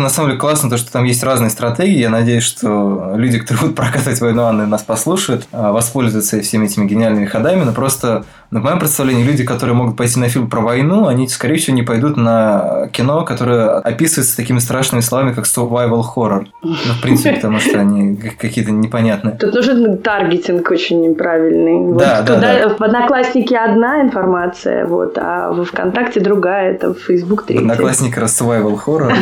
На 0.00 0.08
самом 0.08 0.30
деле 0.30 0.40
классно 0.40 0.70
то, 0.70 0.78
что 0.78 0.90
там 0.90 1.04
есть 1.04 1.22
разные 1.22 1.50
стратегии. 1.50 1.98
Я 1.98 2.08
надеюсь, 2.08 2.42
что 2.42 3.12
люди, 3.16 3.38
которые 3.38 3.60
будут 3.60 3.76
прокатывать 3.76 4.18
войну 4.20 4.44
Анны, 4.44 4.66
нас 4.66 4.82
послушают, 4.82 5.46
а, 5.52 5.72
воспользуются 5.72 6.40
всеми 6.40 6.64
этими 6.66 6.86
гениальными 6.86 7.26
ходами. 7.26 7.64
Но 7.64 7.72
просто, 7.72 8.24
на 8.50 8.60
моем 8.60 8.78
представлении, 8.78 9.22
люди, 9.22 9.44
которые 9.44 9.76
могут 9.76 9.98
пойти 9.98 10.18
на 10.18 10.28
фильм 10.28 10.48
про 10.48 10.60
войну, 10.60 11.06
они, 11.06 11.28
скорее 11.28 11.56
всего, 11.56 11.76
не 11.76 11.82
пойдут 11.82 12.16
на 12.16 12.88
кино, 12.92 13.24
которое 13.24 13.78
описывается 13.78 14.34
такими 14.36 14.58
страшными 14.58 15.02
словами, 15.02 15.34
как 15.34 15.44
survival 15.44 16.02
horror. 16.16 16.46
Ну, 16.62 16.72
в 16.72 17.02
принципе, 17.02 17.34
потому 17.34 17.60
что 17.60 17.78
они 17.78 18.16
какие-то 18.16 18.72
непонятные. 18.72 19.36
Тут 19.36 19.54
нужен 19.54 19.98
таргетинг 19.98 20.70
очень 20.70 21.02
неправильный. 21.02 21.92
Да, 21.92 21.92
вот 21.92 21.98
да, 21.98 22.22
туда, 22.22 22.40
да. 22.40 22.74
В 22.74 22.82
Однокласснике 22.82 23.58
одна 23.58 24.00
информация, 24.00 24.86
вот, 24.86 25.18
а 25.18 25.52
в 25.52 25.64
ВКонтакте 25.64 26.20
другая, 26.20 26.72
это 26.72 26.94
в 26.94 26.98
Facebook 26.98 27.44
третья. 27.44 27.62
Одноклассник 27.62 28.16
раз 28.16 28.40
survival 28.40 28.78
horror. 28.86 29.14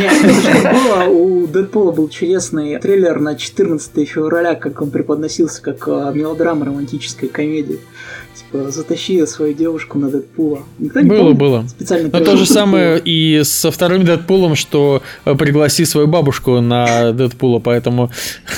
Было, 0.73 1.05
у 1.05 1.47
Дэдпула 1.47 1.93
был 1.93 2.09
чудесный 2.09 2.79
трейлер 2.79 3.21
на 3.21 3.37
14 3.37 4.09
февраля, 4.09 4.55
как 4.55 4.81
он 4.83 4.91
преподносился 4.91 5.63
как 5.63 5.87
а, 5.89 6.13
мелодрама 6.13 6.67
романтическая 6.67 7.29
комедия. 7.31 7.79
Типа, 8.39 8.71
затащи 8.71 9.27
свою 9.27 9.53
девушку 9.55 9.99
на 9.99 10.09
Дэдпула. 10.11 10.61
Никто 10.79 11.01
не 11.01 11.09
Было, 11.09 11.19
помнит? 11.19 11.39
было. 11.39 11.65
Специально 11.69 12.09
Но 12.13 12.19
то 12.21 12.37
же 12.37 12.45
Дэдпула. 12.45 12.47
самое 12.47 12.99
и 13.05 13.43
со 13.45 13.71
вторым 13.71 14.05
Дэдпулом, 14.05 14.55
что 14.55 15.03
э, 15.25 15.35
пригласи 15.35 15.85
свою 15.85 16.07
бабушку 16.07 16.61
на 16.61 17.13
Дэдпула, 17.13 17.59
поэтому 17.59 18.11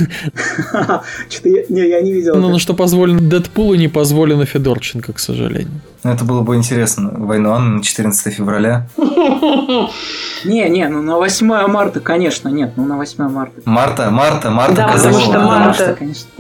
Что-то 1.30 1.48
я, 1.48 1.62
не, 1.68 1.88
я 1.88 2.00
не 2.00 2.12
видел. 2.12 2.36
ну, 2.36 2.50
на 2.50 2.58
что 2.58 2.74
позволено 2.74 3.20
Дэдпулу, 3.20 3.74
не 3.74 3.88
позволено 3.88 4.44
Федорченко, 4.44 5.12
к 5.12 5.18
сожалению. 5.18 5.80
Ну, 6.04 6.10
Это 6.12 6.24
было 6.24 6.40
бы 6.42 6.56
интересно. 6.56 7.10
Войну 7.16 7.50
Анны 7.52 7.76
на 7.78 7.82
14 7.82 8.32
февраля. 8.34 8.88
Не, 10.44 10.68
не, 10.70 10.88
ну 10.88 11.02
на 11.02 11.16
8 11.18 11.46
марта, 11.66 12.00
конечно, 12.00 12.48
нет, 12.48 12.72
ну 12.76 12.86
на 12.86 12.96
8 12.96 13.28
марта. 13.28 13.60
Марта, 13.66 14.10
Марта, 14.10 14.50
Марта 14.50 14.74
Да, 14.74 14.88
потому 14.88 15.20
что 15.20 15.38
Марта. 15.38 15.96
конечно, 15.98 16.30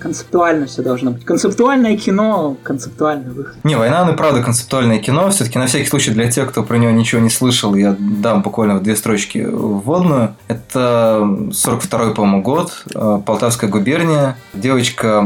концептуально 0.00 0.66
все 0.66 0.82
должно 0.82 1.12
быть. 1.12 1.24
Концептуальное 1.24 1.96
кино, 1.96 2.56
концептуальный 2.62 3.30
выход. 3.30 3.56
Не, 3.64 3.76
«Война 3.76 4.00
Анны» 4.00 4.14
правда 4.14 4.42
концептуальное 4.42 4.98
кино. 4.98 5.30
Все-таки 5.30 5.58
на 5.58 5.66
всякий 5.66 5.86
случай 5.86 6.10
для 6.10 6.30
тех, 6.30 6.50
кто 6.50 6.62
про 6.62 6.76
него 6.76 6.90
ничего 6.90 7.20
не 7.20 7.30
слышал, 7.30 7.74
я 7.74 7.96
дам 7.98 8.42
буквально 8.42 8.76
в 8.76 8.82
две 8.82 8.96
строчки 8.96 9.46
вводную. 9.48 10.34
Это 10.48 11.20
42-й, 11.20 12.14
по-моему, 12.14 12.42
год, 12.42 12.84
э, 12.94 13.20
Полтавская 13.24 13.70
губерния. 13.70 14.36
Девочка 14.54 15.24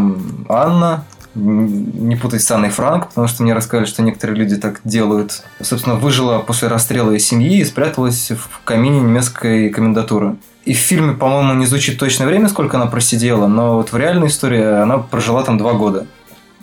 Анна, 0.48 1.04
не 1.34 2.16
путать 2.16 2.42
с 2.42 2.50
Анной 2.50 2.70
Франк, 2.70 3.08
потому 3.08 3.26
что 3.26 3.42
мне 3.42 3.54
рассказали, 3.54 3.86
что 3.86 4.02
некоторые 4.02 4.36
люди 4.36 4.56
так 4.56 4.80
делают. 4.84 5.42
Собственно, 5.60 5.96
выжила 5.96 6.38
после 6.38 6.68
расстрела 6.68 7.12
из 7.12 7.26
семьи 7.26 7.58
и 7.58 7.64
спряталась 7.64 8.30
в 8.30 8.64
камине 8.64 9.00
немецкой 9.00 9.70
комендатуры. 9.70 10.36
И 10.64 10.72
в 10.72 10.78
фильме, 10.78 11.12
по-моему, 11.12 11.54
не 11.54 11.66
звучит 11.66 11.98
точное 11.98 12.26
время, 12.26 12.48
сколько 12.48 12.76
она 12.78 12.86
просидела, 12.86 13.46
но 13.46 13.76
вот 13.76 13.92
в 13.92 13.96
реальной 13.96 14.28
истории 14.28 14.62
она 14.62 14.98
прожила 14.98 15.42
там 15.42 15.58
два 15.58 15.74
года. 15.74 16.06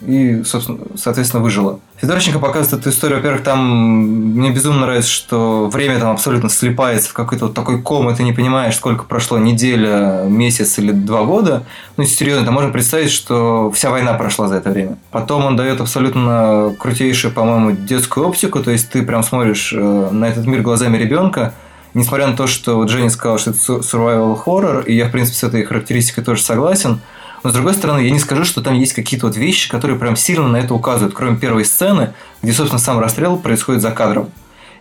И, 0.06 0.44
собственно, 0.44 0.80
соответственно, 0.96 1.44
выжила. 1.44 1.80
Федорченко 1.98 2.40
показывает 2.40 2.82
эту 2.82 2.90
историю. 2.90 3.18
Во-первых, 3.20 3.44
там 3.44 4.00
мне 4.38 4.50
безумно 4.50 4.82
нравится, 4.82 5.12
что 5.12 5.70
время 5.72 6.00
там 6.00 6.12
абсолютно 6.12 6.50
слипается 6.50 7.10
в 7.10 7.14
какой-то 7.14 7.46
вот 7.46 7.54
такой 7.54 7.82
ком, 7.82 8.10
и 8.10 8.16
ты 8.16 8.24
не 8.24 8.34
понимаешь, 8.34 8.76
сколько 8.76 9.04
прошло, 9.04 9.38
неделя, 9.38 10.24
месяц 10.28 10.80
или 10.80 10.92
два 10.92 11.24
года. 11.24 11.64
Ну, 11.98 12.04
серьезно, 12.06 12.46
там 12.46 12.56
можно 12.56 12.72
представить, 12.72 13.12
что 13.12 13.70
вся 13.72 13.92
война 13.92 14.14
прошла 14.14 14.48
за 14.48 14.56
это 14.56 14.72
время. 14.72 14.98
Потом 15.12 15.46
он 15.46 15.56
дает 15.56 15.80
абсолютно 15.80 16.76
крутейшую, 16.80 17.34
по-моему, 17.34 17.72
детскую 17.72 18.28
оптику, 18.28 18.64
то 18.64 18.72
есть 18.72 18.90
ты 18.90 19.04
прям 19.04 19.22
смотришь 19.22 19.72
э, 19.76 20.10
на 20.12 20.26
этот 20.26 20.48
мир 20.48 20.62
глазами 20.62 20.98
ребенка, 20.98 21.54
Несмотря 21.94 22.28
на 22.28 22.38
то, 22.38 22.48
что 22.48 22.78
вот 22.78 22.90
Женя 22.90 23.10
сказал, 23.10 23.38
что 23.38 23.50
это 23.50 23.60
survival 23.60 24.42
horror, 24.46 24.86
и 24.86 24.96
я, 24.96 25.08
в 25.08 25.12
принципе, 25.12 25.38
с 25.38 25.44
этой 25.44 25.64
характеристикой 25.66 26.24
тоже 26.24 26.42
согласен, 26.42 27.02
но, 27.43 27.49
с 27.49 27.54
другой 27.54 27.73
стороны, 27.73 27.99
я 27.99 28.12
не 28.12 28.19
скажу, 28.19 28.43
что 28.45 28.62
там 28.62 28.75
есть 28.75 28.93
какие-то 28.93 29.27
вот 29.27 29.36
вещи, 29.36 29.69
которые 29.69 29.97
прям 29.97 30.15
сильно 30.15 30.47
на 30.47 30.58
это 30.58 30.73
указывают, 30.73 31.15
кроме 31.15 31.38
первой 31.38 31.65
сцены, 31.65 32.13
где, 32.41 32.54
собственно, 32.54 32.80
сам 32.80 32.99
расстрел 32.99 33.38
происходит 33.38 33.82
за 33.82 33.91
кадром. 33.91 34.30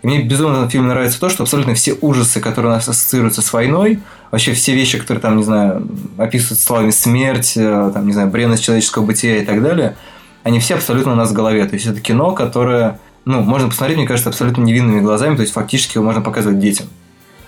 И 0.03 0.07
мне 0.07 0.23
безумно 0.23 0.55
в 0.55 0.59
этом 0.59 0.71
фильме 0.71 0.89
нравится 0.89 1.21
то, 1.21 1.29
что 1.29 1.43
абсолютно 1.43 1.75
все 1.75 1.95
ужасы, 2.01 2.41
которые 2.41 2.73
у 2.73 2.75
нас 2.75 2.89
ассоциируются 2.89 3.43
с 3.43 3.53
войной, 3.53 4.01
вообще 4.31 4.53
все 4.53 4.75
вещи, 4.75 4.99
которые 4.99 5.21
там, 5.21 5.37
не 5.37 5.43
знаю, 5.43 5.87
описывают 6.17 6.61
словами 6.61 6.91
смерть, 6.91 7.55
э, 7.57 7.91
там, 7.93 8.07
не 8.07 8.13
знаю, 8.13 8.29
бренность 8.29 8.65
человеческого 8.65 9.05
бытия 9.05 9.39
и 9.43 9.45
так 9.45 9.63
далее, 9.63 9.97
они 10.43 10.59
все 10.59 10.75
абсолютно 10.75 11.13
у 11.13 11.17
нас 11.17 11.31
в 11.31 11.35
голове. 11.35 11.65
То 11.67 11.75
есть 11.75 11.87
это 11.87 12.01
кино, 12.01 12.33
которое, 12.33 12.99
ну, 13.27 13.43
можно 13.43 13.69
посмотреть, 13.69 13.99
мне 13.99 14.07
кажется, 14.07 14.31
абсолютно 14.31 14.63
невинными 14.63 15.01
глазами, 15.01 15.37
то 15.37 15.43
есть 15.43 15.53
фактически 15.53 15.99
его 15.99 16.05
можно 16.05 16.23
показывать 16.23 16.59
детям. 16.59 16.87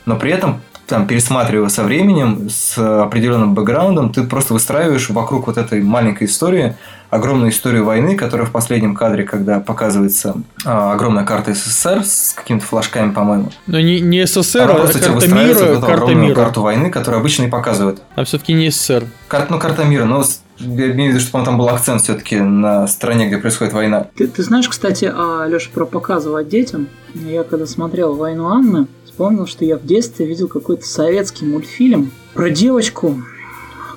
Но 0.05 0.17
при 0.17 0.33
этом, 0.33 0.61
там, 0.93 1.07
пересматривая 1.07 1.71
со 1.71 1.85
временем, 1.85 2.51
с 2.51 2.77
определенным 2.77 3.55
бэкграундом, 3.55 4.13
ты 4.13 4.25
просто 4.25 4.53
выстраиваешь 4.53 5.09
вокруг 5.09 5.47
вот 5.47 5.57
этой 5.57 5.81
маленькой 5.81 6.27
истории 6.27 6.77
огромную 7.09 7.51
историю 7.51 7.87
войны, 7.87 8.15
которая 8.15 8.47
в 8.47 8.51
последнем 8.51 8.95
кадре, 8.95 9.25
когда 9.25 9.59
показывается 9.59 10.35
а, 10.67 10.93
огромная 10.93 11.25
карта 11.25 11.55
СССР 11.55 12.05
с 12.05 12.35
какими-то 12.37 12.67
флажками, 12.67 13.11
по-моему, 13.11 13.51
Но 13.67 13.81
не, 13.81 14.01
не 14.01 14.27
СССР, 14.27 14.65
она 14.65 14.73
а 14.73 14.77
просто 14.81 14.99
тебе 14.99 15.13
карта 15.13 15.29
мира, 15.29 15.55
в 15.55 15.63
эту 15.63 15.81
карта 15.81 15.95
огромную 15.95 16.23
мира. 16.25 16.35
карту 16.35 16.61
войны, 16.61 16.91
которую 16.91 17.21
обычно 17.21 17.45
и 17.45 17.49
показывают. 17.49 18.03
А 18.15 18.25
все-таки 18.25 18.53
не 18.53 18.71
СССР. 18.71 19.05
Карта, 19.29 19.51
ну, 19.51 19.59
карта 19.59 19.85
мира, 19.85 20.05
но 20.05 20.23
я 20.59 20.93
имею 20.93 21.13
в 21.13 21.15
виду, 21.15 21.21
что 21.21 21.33
по-моему, 21.33 21.51
там 21.51 21.59
был 21.59 21.69
акцент 21.71 22.03
все-таки 22.03 22.39
на 22.39 22.87
стране, 22.87 23.29
где 23.29 23.39
происходит 23.39 23.73
война. 23.73 24.09
Ты, 24.15 24.27
ты 24.27 24.43
знаешь, 24.43 24.69
кстати, 24.69 25.05
Леша, 25.49 25.71
про 25.73 25.87
показывать 25.87 26.49
детям. 26.49 26.89
Я 27.15 27.45
когда 27.45 27.65
смотрел 27.65 28.15
«Войну 28.15 28.49
Анны», 28.49 28.87
вспомнил, 29.13 29.47
что 29.47 29.67
я 29.67 29.77
в 29.77 29.85
детстве 29.85 30.25
видел 30.25 30.49
какой-то 30.49 30.87
советский 30.87 31.45
мультфильм 31.45 32.11
про 32.33 32.49
девочку, 32.49 33.23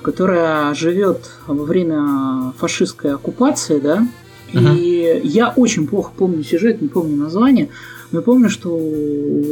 которая 0.02 0.74
живет 0.74 1.30
во 1.46 1.64
время 1.64 2.52
фашистской 2.58 3.14
оккупации, 3.14 3.80
да, 3.80 4.06
и 4.52 5.20
я 5.24 5.48
очень 5.56 5.86
плохо 5.88 6.12
помню 6.16 6.44
сюжет, 6.44 6.82
не 6.82 6.88
помню 6.88 7.16
название, 7.16 7.70
но 8.12 8.20
помню, 8.20 8.50
что 8.50 8.78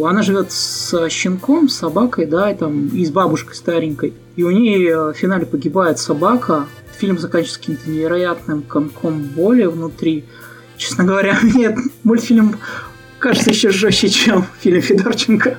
она 0.05 0.23
живет 0.23 0.53
с 0.53 1.09
щенком, 1.09 1.71
с 1.71 1.77
собакой, 1.77 2.27
да, 2.27 2.51
и 2.51 2.57
там 2.57 2.89
и 2.89 3.05
с 3.05 3.11
бабушкой 3.11 3.57
старенькой. 3.57 4.13
И 4.37 4.45
у 4.45 4.51
нее 4.51 4.89
э, 4.91 5.13
в 5.13 5.15
финале 5.15 5.45
погибает 5.45 5.99
собака. 5.99 6.67
Фильм 6.97 7.19
заканчивается 7.19 7.59
каким-то 7.59 7.91
невероятным 7.91 8.63
комком 8.63 9.25
боли 9.25 9.65
внутри. 9.65 10.25
Честно 10.77 11.05
говоря, 11.05 11.37
этот 11.59 11.85
мультфильм 12.05 12.57
кажется 13.25 13.51
еще 13.51 13.71
жестче, 13.71 14.11
чем 14.11 14.45
фильм 14.61 14.83
Федорченко. 14.83 15.57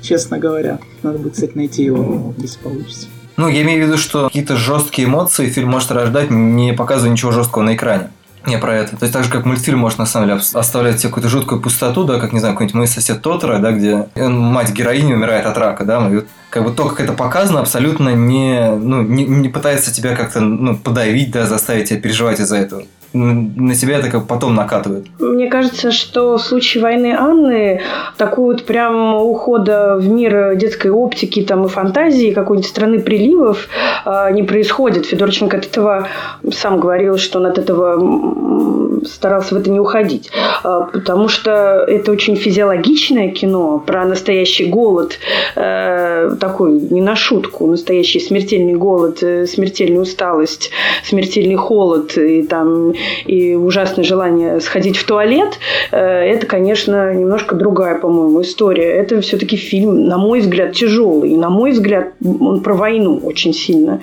Честно 0.00 0.38
говоря. 0.38 0.78
Надо 1.02 1.18
будет, 1.18 1.34
кстати, 1.34 1.52
найти 1.54 1.84
его, 1.84 2.34
если 2.38 2.58
получится. 2.58 3.06
Ну, 3.36 3.48
я 3.48 3.60
имею 3.62 3.84
в 3.84 3.86
виду, 3.86 3.98
что 3.98 4.28
какие-то 4.28 4.56
жесткие 4.56 5.06
эмоции 5.08 5.50
фильм 5.50 5.68
может 5.68 5.90
рождать, 5.90 6.30
не 6.30 6.72
показывая 6.72 7.12
ничего 7.12 7.30
жесткого 7.30 7.64
на 7.64 7.74
экране. 7.74 8.08
Не 8.46 8.56
про 8.56 8.74
это. 8.74 8.96
То 8.96 9.04
есть 9.04 9.12
так 9.12 9.24
же, 9.24 9.30
как 9.30 9.44
мультфильм 9.44 9.78
может 9.78 9.98
на 9.98 10.06
самом 10.06 10.26
деле 10.26 10.40
ос- 10.40 10.56
оставлять 10.56 10.96
тебе 10.96 11.10
какую-то 11.10 11.28
жуткую 11.28 11.60
пустоту, 11.60 12.04
да, 12.04 12.18
как, 12.18 12.32
не 12.32 12.40
знаю, 12.40 12.54
какой-нибудь 12.54 12.74
мой 12.74 12.86
сосед 12.88 13.20
Тотора, 13.20 13.58
да, 13.58 13.72
где 13.72 14.08
мать 14.16 14.72
героини 14.72 15.12
умирает 15.12 15.44
от 15.44 15.58
рака, 15.58 15.84
да, 15.84 16.08
и 16.08 16.14
вот 16.14 16.26
как 16.48 16.64
бы 16.64 16.72
то, 16.72 16.88
как 16.88 17.00
это 17.00 17.12
показано, 17.12 17.60
абсолютно 17.60 18.08
не, 18.14 18.74
ну, 18.74 19.02
не, 19.02 19.26
не 19.26 19.48
пытается 19.50 19.92
тебя 19.92 20.16
как-то 20.16 20.40
ну, 20.40 20.76
подавить, 20.76 21.30
да, 21.30 21.46
заставить 21.46 21.90
тебя 21.90 22.00
переживать 22.00 22.40
из-за 22.40 22.56
этого. 22.56 22.84
На 23.12 23.74
тебя 23.74 23.98
это 23.98 24.08
как 24.10 24.26
потом 24.26 24.54
накатывает. 24.54 25.06
Мне 25.18 25.48
кажется, 25.48 25.92
что 25.92 26.36
в 26.38 26.42
случае 26.42 26.82
войны 26.82 27.14
Анны 27.18 27.80
такой 28.16 28.44
вот 28.44 28.64
прям 28.64 29.14
ухода 29.14 29.96
в 29.98 30.08
мир 30.08 30.56
детской 30.56 30.90
оптики 30.90 31.42
там, 31.42 31.66
и 31.66 31.68
фантазии 31.68 32.32
какой-нибудь 32.32 32.68
страны 32.68 33.00
приливов 33.00 33.68
э, 34.04 34.32
не 34.32 34.42
происходит. 34.42 35.06
Федорченко 35.06 35.58
от 35.58 35.66
этого 35.66 36.08
сам 36.52 36.80
говорил, 36.80 37.18
что 37.18 37.38
он 37.38 37.46
от 37.46 37.58
этого 37.58 39.06
старался 39.06 39.54
в 39.54 39.58
это 39.58 39.70
не 39.70 39.80
уходить. 39.80 40.30
Э, 40.64 40.86
потому 40.92 41.28
что 41.28 41.84
это 41.86 42.12
очень 42.12 42.36
физиологичное 42.36 43.30
кино 43.30 43.82
про 43.84 44.04
настоящий 44.04 44.64
голод, 44.64 45.18
э, 45.56 46.36
такой 46.40 46.72
не 46.72 47.00
на 47.00 47.16
шутку, 47.16 47.66
настоящий 47.66 48.20
смертельный 48.20 48.74
голод, 48.74 49.22
э, 49.22 49.46
смертельную 49.46 50.02
усталость, 50.02 50.70
смертельный 51.04 51.56
холод 51.56 52.16
и 52.16 52.42
там 52.42 52.92
и 53.26 53.54
ужасное 53.54 54.04
желание 54.04 54.60
сходить 54.60 54.96
в 54.96 55.04
туалет, 55.04 55.58
э, 55.90 55.98
это, 55.98 56.46
конечно, 56.46 57.12
немножко 57.14 57.54
другая, 57.54 57.98
по-моему, 57.98 58.42
история. 58.42 58.84
Это 58.84 59.20
все-таки 59.20 59.56
фильм, 59.56 60.06
на 60.06 60.18
мой 60.18 60.40
взгляд, 60.40 60.72
тяжелый. 60.72 61.30
И, 61.30 61.36
на 61.36 61.50
мой 61.50 61.72
взгляд, 61.72 62.12
он 62.24 62.60
про 62.60 62.74
войну 62.74 63.20
очень 63.24 63.54
сильно. 63.54 64.00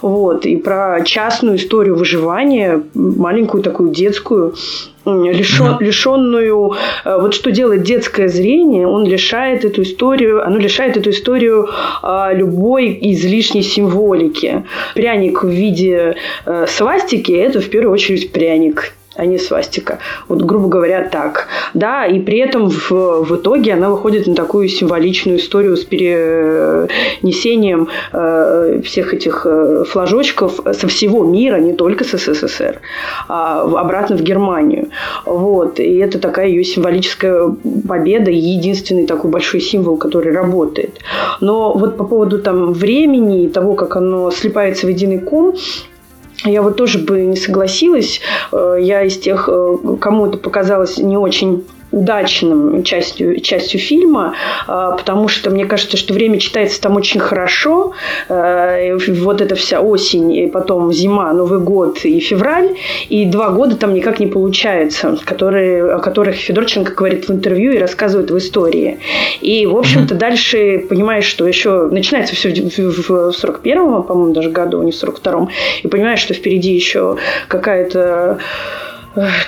Вот. 0.00 0.46
И 0.46 0.56
про 0.56 1.00
частную 1.04 1.56
историю 1.56 1.96
выживания, 1.96 2.82
маленькую 2.94 3.62
такую 3.62 3.90
детскую, 3.90 4.54
лишен, 5.04 5.78
лишенную, 5.80 6.74
э, 7.04 7.18
вот 7.20 7.34
что 7.34 7.50
делает 7.50 7.82
детское 7.82 8.28
зрение, 8.28 8.86
он 8.86 9.04
лишает 9.06 9.64
эту 9.64 9.82
историю, 9.82 10.44
оно 10.46 10.58
лишает 10.58 10.96
эту 10.96 11.10
историю 11.10 11.68
а, 12.02 12.32
любой 12.32 12.98
излишней 13.00 13.62
символики. 13.62 14.64
Пряник 14.94 15.42
в 15.42 15.48
виде 15.48 16.16
э, 16.44 16.66
свастики– 16.68 17.32
это 17.32 17.60
в 17.60 17.68
первую 17.68 17.92
очередь 17.92 18.32
пряник 18.32 18.92
а 19.16 19.26
не 19.26 19.38
свастика. 19.38 19.98
Вот, 20.28 20.42
грубо 20.42 20.68
говоря, 20.68 21.08
так. 21.08 21.48
Да, 21.74 22.06
и 22.06 22.20
при 22.20 22.38
этом 22.38 22.70
в, 22.70 22.90
в 22.90 23.36
итоге 23.36 23.74
она 23.74 23.90
выходит 23.90 24.26
на 24.26 24.34
такую 24.34 24.68
символичную 24.68 25.38
историю 25.38 25.76
с 25.76 25.84
перенесением 25.84 27.88
э, 28.12 28.80
всех 28.84 29.14
этих 29.14 29.42
э, 29.44 29.84
флажочков 29.88 30.60
со 30.72 30.88
всего 30.88 31.24
мира, 31.24 31.56
не 31.56 31.72
только 31.72 32.04
с 32.04 32.16
СССР, 32.16 32.80
а 33.28 33.62
обратно 33.62 34.16
в 34.16 34.22
Германию. 34.22 34.90
Вот. 35.26 35.80
И 35.80 35.96
это 35.96 36.18
такая 36.18 36.48
ее 36.48 36.64
символическая 36.64 37.54
победа, 37.88 38.30
единственный 38.30 39.06
такой 39.06 39.30
большой 39.30 39.60
символ, 39.60 39.96
который 39.96 40.32
работает. 40.32 40.98
Но 41.40 41.72
вот 41.74 41.96
по 41.96 42.04
поводу 42.04 42.38
там 42.38 42.72
времени 42.72 43.44
и 43.44 43.48
того, 43.48 43.74
как 43.74 43.96
оно 43.96 44.30
слипается 44.30 44.86
в 44.86 44.90
единый 44.90 45.18
ком, 45.18 45.54
я 46.44 46.62
вот 46.62 46.76
тоже 46.76 46.98
бы 46.98 47.22
не 47.22 47.36
согласилась. 47.36 48.20
Э, 48.52 48.76
я 48.80 49.02
из 49.02 49.18
тех, 49.18 49.48
э, 49.50 49.76
кому 50.00 50.26
это 50.26 50.38
показалось 50.38 50.98
не 50.98 51.16
очень 51.16 51.64
удачным 51.92 52.82
частью, 52.82 53.40
частью 53.40 53.78
фильма, 53.78 54.34
а, 54.66 54.92
потому 54.92 55.28
что 55.28 55.50
мне 55.50 55.66
кажется, 55.66 55.96
что 55.96 56.14
время 56.14 56.38
читается 56.40 56.80
там 56.80 56.96
очень 56.96 57.20
хорошо. 57.20 57.92
А, 58.28 58.96
вот 58.96 59.40
эта 59.40 59.54
вся 59.54 59.80
осень, 59.80 60.32
и 60.32 60.46
потом 60.46 60.92
зима, 60.92 61.32
Новый 61.32 61.60
год 61.60 62.04
и 62.04 62.18
февраль, 62.20 62.70
и 63.08 63.26
два 63.26 63.50
года 63.50 63.76
там 63.76 63.94
никак 63.94 64.20
не 64.20 64.26
получается, 64.26 65.18
которые, 65.24 65.94
о 65.94 65.98
которых 66.00 66.36
Федорченко 66.36 66.92
говорит 66.92 67.28
в 67.28 67.32
интервью 67.32 67.72
и 67.72 67.78
рассказывает 67.78 68.30
в 68.30 68.38
истории. 68.38 68.98
И, 69.40 69.66
в 69.66 69.76
общем-то, 69.76 70.14
дальше 70.14 70.84
понимаешь, 70.88 71.26
что 71.26 71.46
еще 71.46 71.88
начинается 71.90 72.34
все 72.34 72.48
в 72.48 73.10
41-м, 73.30 74.02
по-моему, 74.04 74.32
даже 74.32 74.50
году, 74.50 74.82
не 74.82 74.92
в 74.92 74.94
42-м, 74.94 75.48
и 75.82 75.88
понимаешь, 75.88 76.20
что 76.20 76.34
впереди 76.34 76.72
еще 76.72 77.16
какая-то 77.48 78.38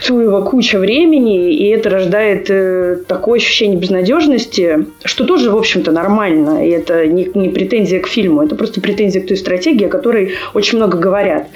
целого 0.02 0.42
куча 0.42 0.78
времени, 0.78 1.54
и 1.54 1.68
это 1.68 1.88
рождает 1.88 2.50
э, 2.50 2.98
такое 3.06 3.38
ощущение 3.38 3.78
безнадежности, 3.78 4.86
что 5.04 5.24
тоже, 5.24 5.50
в 5.50 5.56
общем-то, 5.56 5.90
нормально. 5.90 6.66
И 6.66 6.70
это 6.70 7.06
не, 7.06 7.30
не 7.34 7.48
претензия 7.48 8.00
к 8.00 8.06
фильму, 8.06 8.42
это 8.42 8.56
просто 8.56 8.80
претензия 8.80 9.22
к 9.22 9.26
той 9.26 9.36
стратегии, 9.36 9.86
о 9.86 9.88
которой 9.88 10.32
очень 10.52 10.78
много 10.78 10.98
говорят. 10.98 11.48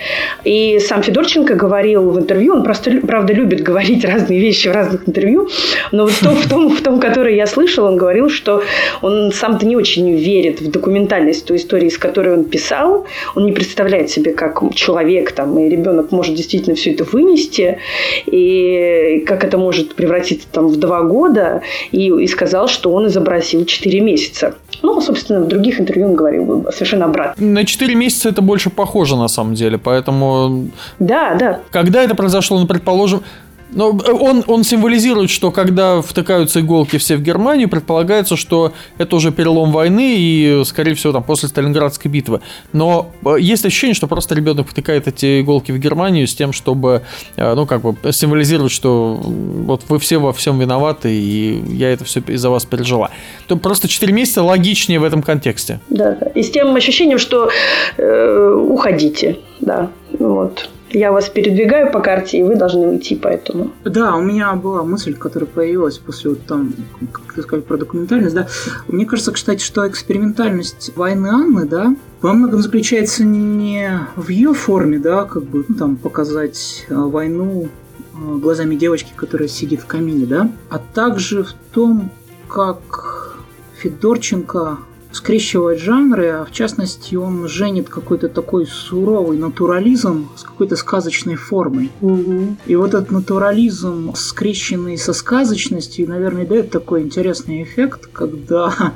И 0.44 0.78
сам 0.80 1.02
Федорченко 1.02 1.54
говорил 1.54 2.10
в 2.10 2.18
интервью, 2.18 2.54
он 2.54 2.64
просто, 2.64 2.90
правда, 3.06 3.32
любит 3.32 3.62
говорить 3.62 4.04
разные 4.04 4.40
вещи 4.40 4.68
в 4.68 4.72
разных 4.72 5.06
интервью, 5.08 5.48
но 5.92 6.04
вот 6.04 6.12
в 6.12 6.22
том, 6.22 6.34
в 6.36 6.48
том, 6.48 6.68
в 6.70 6.80
том 6.80 7.00
которое 7.00 7.34
я 7.34 7.46
слышал, 7.46 7.84
он 7.84 7.96
говорил, 7.96 8.30
что 8.30 8.62
он 9.02 9.32
сам-то 9.32 9.66
не 9.66 9.76
очень 9.76 10.16
верит 10.16 10.60
в 10.60 10.70
документальность 10.70 11.46
той 11.46 11.58
истории, 11.58 11.88
с 11.88 11.98
которой 11.98 12.34
он 12.34 12.44
писал. 12.44 13.06
Он 13.34 13.44
не 13.44 13.52
представляет 13.52 14.10
себе, 14.10 14.32
как 14.32 14.62
человек 14.74 15.32
там, 15.32 15.58
и 15.58 15.68
ребенок 15.68 16.10
может 16.10 16.34
действительно 16.34 16.74
все 16.74 16.92
это 16.92 17.04
вынести 17.04 17.78
и 18.26 19.24
как 19.26 19.44
это 19.44 19.58
может 19.58 19.94
превратиться 19.94 20.46
там 20.50 20.68
в 20.68 20.76
два 20.76 21.02
года, 21.02 21.62
и, 21.90 22.06
и 22.06 22.26
сказал, 22.26 22.68
что 22.68 22.92
он 22.92 23.06
изобразил 23.06 23.64
4 23.64 24.00
месяца. 24.00 24.54
Ну, 24.82 25.00
собственно, 25.00 25.40
в 25.40 25.48
других 25.48 25.80
интервью 25.80 26.08
он 26.08 26.14
говорил 26.14 26.66
совершенно 26.72 27.06
обратно. 27.06 27.44
На 27.44 27.64
4 27.64 27.94
месяца 27.94 28.28
это 28.28 28.42
больше 28.42 28.70
похоже, 28.70 29.16
на 29.16 29.28
самом 29.28 29.54
деле, 29.54 29.78
поэтому... 29.78 30.68
Да, 30.98 31.34
да. 31.34 31.60
Когда 31.70 32.02
это 32.02 32.14
произошло, 32.14 32.58
ну, 32.58 32.66
предположим, 32.66 33.22
но 33.70 33.90
э, 33.90 34.12
он, 34.12 34.44
он 34.46 34.64
символизирует, 34.64 35.30
что 35.30 35.50
когда 35.50 36.00
втыкаются 36.02 36.60
иголки 36.60 36.98
все 36.98 37.16
в 37.16 37.22
Германию, 37.22 37.68
предполагается, 37.68 38.36
что 38.36 38.72
это 38.98 39.16
уже 39.16 39.32
перелом 39.32 39.72
войны 39.72 40.16
и, 40.18 40.62
скорее 40.64 40.94
всего, 40.94 41.12
там 41.12 41.22
после 41.22 41.48
Сталинградской 41.48 42.10
битвы. 42.10 42.40
Но 42.72 43.12
э, 43.24 43.36
есть 43.40 43.64
ощущение, 43.64 43.94
что 43.94 44.06
просто 44.06 44.34
ребенок 44.34 44.68
втыкает 44.68 45.08
эти 45.08 45.40
иголки 45.40 45.72
в 45.72 45.78
Германию 45.78 46.26
с 46.26 46.34
тем, 46.34 46.52
чтобы, 46.52 47.02
э, 47.36 47.54
ну, 47.54 47.66
как 47.66 47.82
бы 47.82 47.96
символизировать, 48.12 48.72
что 48.72 49.14
вот 49.14 49.82
вы 49.88 49.98
все 49.98 50.18
во 50.18 50.32
всем 50.32 50.58
виноваты, 50.58 51.12
и 51.12 51.62
я 51.74 51.92
это 51.92 52.04
все 52.04 52.20
из-за 52.20 52.50
вас 52.50 52.64
пережила. 52.64 53.10
То 53.46 53.56
просто 53.56 53.88
4 53.88 54.12
месяца 54.12 54.42
логичнее 54.42 54.98
в 54.98 55.04
этом 55.04 55.22
контексте. 55.22 55.80
Да, 55.88 56.16
да. 56.20 56.26
И 56.28 56.42
с 56.42 56.50
тем 56.50 56.74
ощущением, 56.74 57.18
что 57.18 57.50
э, 57.96 58.54
уходите, 58.54 59.38
да, 59.60 59.90
вот 60.18 60.68
я 60.90 61.12
вас 61.12 61.28
передвигаю 61.28 61.90
по 61.90 62.00
карте, 62.00 62.38
и 62.38 62.42
вы 62.42 62.56
должны 62.56 62.88
уйти 62.88 63.16
поэтому. 63.16 63.72
Да, 63.84 64.16
у 64.16 64.22
меня 64.22 64.52
была 64.54 64.82
мысль, 64.82 65.14
которая 65.14 65.48
появилась 65.48 65.98
после 65.98 66.30
вот 66.30 66.42
там, 66.46 66.72
как 67.12 67.34
ты 67.34 67.42
сказал, 67.42 67.62
про 67.62 67.76
документальность, 67.76 68.34
да. 68.34 68.48
Мне 68.88 69.06
кажется, 69.06 69.32
кстати, 69.32 69.62
что 69.62 69.86
экспериментальность 69.86 70.92
войны 70.96 71.28
Анны, 71.28 71.66
да, 71.66 71.94
во 72.20 72.32
многом 72.32 72.62
заключается 72.62 73.24
не 73.24 73.90
в 74.16 74.28
ее 74.28 74.54
форме, 74.54 74.98
да, 74.98 75.24
как 75.24 75.44
бы 75.44 75.64
ну, 75.68 75.74
там 75.74 75.96
показать 75.96 76.86
а, 76.90 77.06
войну 77.06 77.68
а, 78.14 78.36
глазами 78.36 78.74
девочки, 78.74 79.12
которая 79.14 79.48
сидит 79.48 79.80
в 79.80 79.86
камине, 79.86 80.26
да, 80.26 80.50
а 80.70 80.78
также 80.78 81.44
в 81.44 81.52
том, 81.72 82.10
как 82.48 83.36
Федорченко 83.78 84.78
скрещивает 85.12 85.80
жанры, 85.80 86.28
а 86.28 86.44
в 86.44 86.52
частности 86.52 87.14
он 87.14 87.48
женит 87.48 87.88
какой-то 87.88 88.28
такой 88.28 88.66
суровый 88.66 89.38
натурализм 89.38 90.28
с 90.36 90.42
какой-то 90.42 90.76
сказочной 90.76 91.36
формой. 91.36 91.90
Угу. 92.00 92.56
И 92.66 92.76
вот 92.76 92.94
этот 92.94 93.10
натурализм, 93.10 94.12
скрещенный 94.14 94.98
со 94.98 95.12
сказочностью, 95.12 96.08
наверное, 96.08 96.46
дает 96.46 96.70
такой 96.70 97.02
интересный 97.02 97.62
эффект, 97.62 98.08
когда 98.12 98.94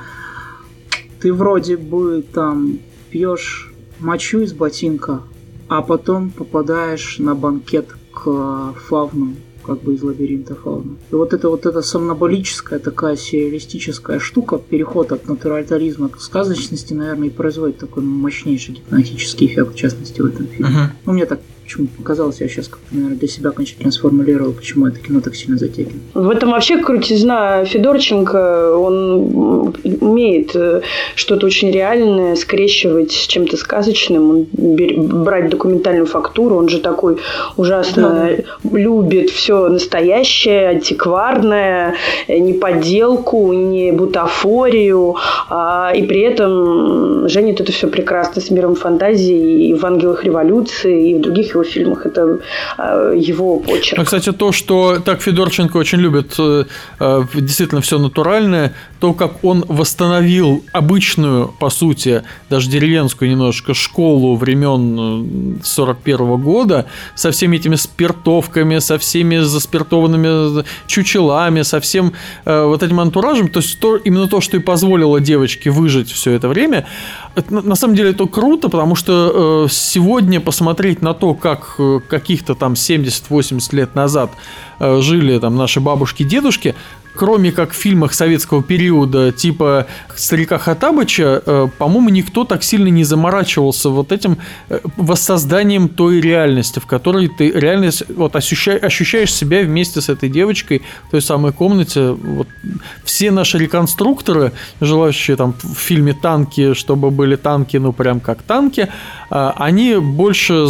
ты 1.21 1.33
вроде 1.33 1.77
бы 1.77 2.23
там 2.23 2.79
пьешь 3.11 3.73
мочу 3.99 4.41
из 4.41 4.53
ботинка, 4.53 5.23
а 5.69 5.81
потом 5.81 6.31
попадаешь 6.31 7.19
на 7.19 7.35
банкет 7.35 7.89
к 8.13 8.75
фавну 8.87 9.35
как 9.63 9.83
бы 9.83 9.95
из 9.95 10.03
лабиринта 10.03 10.55
фауны. 10.55 10.97
И 11.11 11.15
вот 11.15 11.33
это 11.33 11.49
вот 11.49 11.67
эта 11.67 11.83
сомноболическая 11.83 12.79
такая 12.79 13.17
сюрреалистическая 13.17 14.19
штука, 14.19 14.59
переход 14.59 15.13
от 15.13 15.29
натуралитаризма 15.29 16.09
к 16.09 16.21
сказочности, 16.21 16.95
наверное, 16.95 17.29
и 17.29 17.31
производит 17.31 17.79
такой 17.79 18.03
мощнейший 18.03 18.75
гипнотический 18.75 19.47
эффект, 19.47 19.75
в 19.75 19.77
частности, 19.77 20.21
в 20.21 20.27
этом 20.27 20.47
фильме. 20.47 20.71
Uh-huh. 20.71 20.87
Ну, 21.07 21.13
мне 21.13 21.27
так 21.27 21.41
почему 21.73 21.89
показалось, 21.97 22.41
я 22.41 22.49
сейчас 22.49 22.69
как-то, 22.69 22.87
наверное, 22.95 23.19
для 23.19 23.29
себя 23.29 23.51
окончательно 23.51 23.93
сформулировал, 23.93 24.53
почему 24.53 24.87
это 24.87 24.99
кино 24.99 25.21
так 25.21 25.35
сильно 25.35 25.59
затягивает. 25.59 26.03
В 26.15 26.29
этом 26.29 26.51
вообще 26.51 26.79
крутизна 26.79 27.65
Федорченко, 27.65 28.77
он 28.77 29.75
умеет 30.01 30.55
э, 30.55 30.83
что-то 31.15 31.47
очень 31.47 31.71
реальное 31.71 32.37
скрещивать 32.37 33.13
с 33.13 33.27
чем-то 33.27 33.57
сказочным, 33.57 34.31
он 34.31 34.47
брать 35.25 35.51
документальную 35.51 36.07
фактуру, 36.07 36.57
он 36.57 36.69
же 36.69 36.81
такой 36.81 37.19
ужасно 37.57 38.31
да. 38.63 38.79
любит 38.79 39.31
все 39.31 39.53
все 39.53 39.69
настоящее, 39.69 40.69
антикварное, 40.69 41.95
э, 42.29 42.39
не 42.39 42.53
подделку, 42.55 43.53
не 43.53 43.93
бутафорию, 43.93 45.17
а, 45.49 45.93
и 45.95 46.03
при 46.03 46.21
этом 46.21 47.29
женит 47.29 47.61
это 47.61 47.73
все 47.73 47.89
прекрасно 47.89 48.41
с 48.41 48.51
миром 48.51 48.75
фантазии 48.75 49.69
и 49.69 49.75
в 49.75 49.85
«Ангелах 49.85 50.25
революции», 50.25 51.11
и 51.11 51.15
в 51.15 51.21
других 51.21 51.55
его 51.55 51.62
фильмах. 51.65 52.07
Это 52.07 52.39
а, 52.77 53.13
его 53.13 53.59
почерк. 53.59 53.99
Ну, 53.99 54.05
кстати, 54.05 54.33
то, 54.33 54.53
что 54.53 54.99
так 54.99 55.21
Федорченко 55.23 55.77
очень 55.77 55.99
любит 55.99 56.35
э, 56.39 56.65
э, 57.01 57.25
действительно 57.35 57.81
все 57.81 57.99
натуральное, 57.99 58.75
то, 59.01 59.13
как 59.15 59.45
он 59.45 59.65
восстановил 59.69 60.65
обычную, 60.73 61.49
по 61.59 61.71
сути, 61.71 62.23
даже 62.51 62.71
деревенскую 62.71 63.31
немножко 63.31 63.75
школу 63.75 64.37
времен 64.37 65.61
41 65.63 66.37
года 66.41 66.87
со 67.15 67.31
всеми 67.31 67.57
этими 67.57 67.75
спиртовками, 67.75 68.79
со 68.79 68.99
всеми 68.99 69.39
заспиртованными 69.39 70.65
чучелами, 70.87 71.63
со 71.63 71.81
всем 71.81 72.13
э, 72.45 72.65
вот 72.65 72.83
этим 72.83 73.01
антуражем, 73.01 73.49
то 73.49 73.61
есть 73.61 73.81
то, 73.81 73.97
именно 73.97 74.29
то, 74.29 74.41
что 74.41 74.57
и 74.57 74.61
позволило 74.61 75.21
девочке 75.21 75.71
выжить 75.71 76.11
все 76.11 76.33
это 76.33 76.49
время, 76.49 76.87
на 77.51 77.75
самом 77.75 77.95
деле 77.95 78.11
это 78.11 78.27
круто, 78.27 78.69
потому 78.69 78.95
что 78.95 79.67
э, 79.67 79.73
сегодня 79.73 80.41
посмотреть 80.41 81.03
на 81.03 81.15
то, 81.15 81.35
как 81.35 81.52
э, 81.79 82.01
каких-то 82.09 82.55
там 82.55 82.73
70-80 82.75 83.75
лет 83.75 83.95
назад 83.95 84.31
э, 84.79 85.01
жили 85.01 85.39
там 85.39 85.57
наши 85.57 85.81
бабушки-дедушки, 85.81 86.75
кроме 87.15 87.53
как 87.53 87.73
в 87.73 87.75
фильмах 87.75 88.15
советского 88.15 88.63
периода 88.63 89.33
типа 89.33 89.87
«Старика 90.15 90.59
Хатабыча», 90.59 91.43
э, 91.45 91.69
по-моему, 91.79 92.09
никто 92.09 92.45
так 92.45 92.63
сильно 92.63 92.89
не 92.89 93.05
заморачивался 93.05 93.91
вот 93.91 94.13
этим 94.13 94.39
э, 94.69 94.81
воссозданием 94.97 95.89
той 95.89 96.21
реальности, 96.21 96.79
в 96.79 96.87
которой 96.87 97.29
ты 97.29 97.51
реально 97.51 97.91
вот 98.17 98.37
ощущаешь, 98.37 99.33
себя 99.33 99.63
вместе 99.63 100.01
с 100.01 100.09
этой 100.09 100.29
девочкой 100.29 100.83
в 101.09 101.11
той 101.11 101.23
самой 101.23 101.53
комнате. 101.53 102.13
Вот 102.13 102.49
все 103.05 103.31
наши 103.31 103.59
реконструкторы, 103.59 104.53
желающие 104.81 105.37
там 105.37 105.55
в 105.63 105.75
фильме 105.75 106.15
«Танки», 106.15 106.75
чтобы 106.75 107.11
были 107.11 107.37
танки, 107.37 107.77
ну 107.77 107.93
прям 107.93 108.21
как 108.21 108.43
танки, 108.43 108.89
э, 109.31 109.53
они 109.57 109.97
больше 109.97 110.67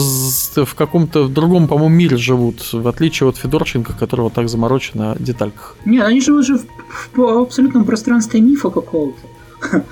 в 0.57 0.75
каком-то 0.75 1.29
другом, 1.29 1.69
по-моему, 1.69 1.95
мире 1.95 2.17
живут, 2.17 2.73
в 2.73 2.89
отличие 2.89 3.29
от 3.29 3.37
Федорченко, 3.37 3.93
которого 3.93 4.31
так 4.31 4.49
заморочен 4.49 4.93
на 4.95 5.17
детальках. 5.19 5.77
Нет, 5.85 6.05
они 6.05 6.21
же 6.21 6.32
же 6.41 6.59
в, 6.59 6.67
в 7.15 7.43
абсолютном 7.43 7.85
пространстве 7.85 8.41
мифа 8.41 8.71
какого-то. 8.71 9.21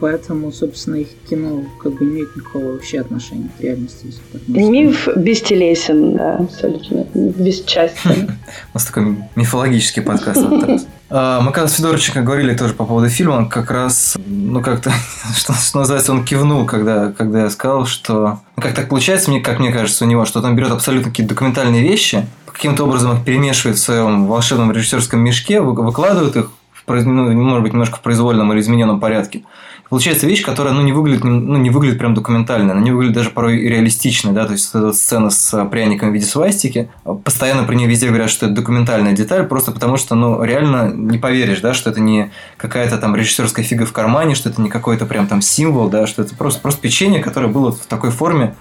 Поэтому, 0.00 0.50
собственно, 0.50 0.96
их 0.96 1.08
кино 1.28 1.64
как 1.82 1.92
бы 1.92 2.04
не 2.06 2.12
имеет 2.12 2.34
никакого 2.34 2.72
вообще 2.72 3.00
отношения 3.00 3.50
к 3.58 3.60
реальности. 3.60 4.06
Миф 4.46 5.08
бестелесен, 5.14 6.16
да, 6.16 6.36
абсолютно, 6.38 7.06
бесчастен. 7.14 8.30
У 8.74 8.78
нас 8.78 8.86
такой 8.86 9.16
мифологический 9.36 10.02
подкаст. 10.02 10.40
А, 11.10 11.40
мы 11.40 11.52
когда 11.52 11.68
с 11.68 11.74
Федорченко 11.74 12.22
говорили 12.22 12.54
тоже 12.54 12.72
по 12.74 12.84
поводу 12.84 13.08
фильма, 13.08 13.32
он 13.32 13.48
как 13.48 13.70
раз, 13.70 14.16
ну 14.26 14.62
как-то, 14.62 14.92
что, 15.36 15.52
что 15.54 15.78
называется, 15.78 16.12
он 16.12 16.24
кивнул, 16.24 16.64
когда, 16.64 17.12
когда 17.12 17.42
я 17.42 17.50
сказал, 17.50 17.86
что... 17.86 18.40
Ну, 18.56 18.62
как 18.62 18.74
так 18.74 18.88
получается, 18.88 19.30
мне, 19.30 19.40
как 19.40 19.58
мне 19.58 19.72
кажется, 19.72 20.04
у 20.04 20.08
него, 20.08 20.24
что 20.24 20.40
он 20.40 20.54
берет 20.54 20.70
абсолютно 20.70 21.10
какие-то 21.10 21.34
документальные 21.34 21.82
вещи, 21.82 22.26
каким-то 22.60 22.84
образом 22.84 23.16
их 23.16 23.24
перемешивает 23.24 23.78
в 23.78 23.80
своем 23.80 24.26
волшебном 24.26 24.70
режиссерском 24.70 25.18
мешке, 25.18 25.60
выкладывает 25.60 26.36
их, 26.36 26.50
в, 26.86 27.06
ну, 27.06 27.32
может 27.32 27.62
быть, 27.62 27.72
немножко 27.72 27.96
в 27.96 28.00
произвольном 28.02 28.52
или 28.52 28.60
измененном 28.60 29.00
порядке. 29.00 29.42
Получается 29.90 30.28
вещь, 30.28 30.44
которая 30.44 30.72
ну, 30.72 30.82
не, 30.82 30.92
выглядит, 30.92 31.24
ну, 31.24 31.56
не 31.56 31.68
выглядит 31.68 31.98
прям 31.98 32.14
документально, 32.14 32.72
она 32.72 32.80
не 32.80 32.92
выглядит 32.92 33.16
даже 33.16 33.30
порой 33.30 33.58
реалистичной, 33.58 34.32
да, 34.32 34.46
то 34.46 34.52
есть 34.52 34.70
эта 34.70 34.92
сцена 34.92 35.30
с 35.30 35.64
пряником 35.64 36.10
в 36.10 36.14
виде 36.14 36.24
свастики, 36.24 36.88
постоянно 37.24 37.64
про 37.64 37.74
нее 37.74 37.88
везде 37.88 38.06
говорят, 38.06 38.30
что 38.30 38.46
это 38.46 38.54
документальная 38.54 39.14
деталь, 39.14 39.48
просто 39.48 39.72
потому 39.72 39.96
что, 39.96 40.14
ну, 40.14 40.44
реально 40.44 40.92
не 40.94 41.18
поверишь, 41.18 41.60
да, 41.60 41.74
что 41.74 41.90
это 41.90 42.00
не 42.00 42.30
какая-то 42.56 42.98
там 42.98 43.16
режиссерская 43.16 43.64
фига 43.64 43.84
в 43.84 43.92
кармане, 43.92 44.36
что 44.36 44.48
это 44.48 44.62
не 44.62 44.68
какой-то 44.68 45.06
прям 45.06 45.26
там 45.26 45.42
символ, 45.42 45.88
да, 45.90 46.06
что 46.06 46.22
это 46.22 46.36
просто, 46.36 46.60
просто 46.60 46.80
печенье, 46.80 47.20
которое 47.20 47.48
было 47.48 47.72
в 47.72 47.86
такой 47.86 48.12
форме, 48.12 48.54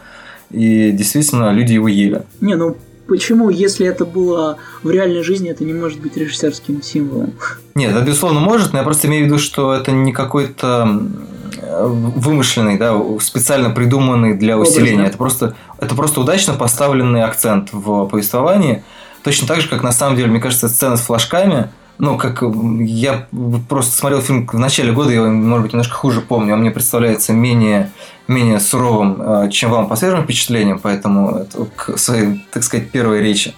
и 0.49 0.89
действительно 0.91 1.51
люди 1.51 1.73
его 1.73 1.87
ели. 1.87 2.23
Не, 2.41 2.55
ну 2.55 2.75
почему, 3.09 3.49
если 3.49 3.85
это 3.85 4.05
было 4.05 4.57
в 4.83 4.89
реальной 4.89 5.23
жизни, 5.23 5.49
это 5.49 5.65
не 5.65 5.73
может 5.73 5.99
быть 5.99 6.15
режиссерским 6.15 6.81
символом? 6.81 7.33
Нет, 7.75 7.91
это 7.91 8.05
безусловно 8.05 8.39
может, 8.39 8.71
но 8.71 8.79
я 8.79 8.85
просто 8.85 9.07
имею 9.07 9.23
в 9.23 9.27
виду, 9.27 9.39
что 9.39 9.73
это 9.73 9.91
не 9.91 10.13
какой-то 10.13 11.01
вымышленный, 12.15 12.77
да, 12.77 12.97
специально 13.19 13.69
придуманный 13.71 14.35
для 14.35 14.57
усиления. 14.57 15.07
Это 15.07 15.17
просто, 15.17 15.55
это 15.79 15.95
просто 15.95 16.21
удачно 16.21 16.53
поставленный 16.53 17.23
акцент 17.23 17.69
в 17.71 18.05
повествовании. 18.05 18.83
Точно 19.23 19.47
так 19.47 19.59
же, 19.61 19.67
как 19.67 19.83
на 19.83 19.91
самом 19.91 20.15
деле, 20.15 20.29
мне 20.29 20.39
кажется, 20.39 20.69
сцена 20.69 20.95
с 20.95 21.01
флажками, 21.01 21.69
ну, 21.99 22.17
как 22.17 22.41
я 22.41 23.27
просто 23.67 23.97
смотрел 23.97 24.21
фильм 24.21 24.47
в 24.47 24.57
начале 24.57 24.91
года, 24.91 25.11
я 25.11 25.17
его, 25.17 25.27
может 25.27 25.63
быть, 25.63 25.73
немножко 25.73 25.95
хуже 25.95 26.21
помню, 26.21 26.53
он 26.53 26.61
мне 26.61 26.71
представляется 26.71 27.33
менее 27.33 27.91
менее 28.29 28.59
суровым, 28.59 29.21
э, 29.21 29.49
чем 29.49 29.71
вам 29.71 29.87
по 29.87 29.95
свежим 29.95 30.23
впечатлениям, 30.23 30.79
поэтому 30.79 31.39
это 31.39 31.65
к 31.75 31.97
своей, 31.97 32.45
так 32.51 32.63
сказать, 32.63 32.91
первой 32.91 33.21
речи. 33.21 33.55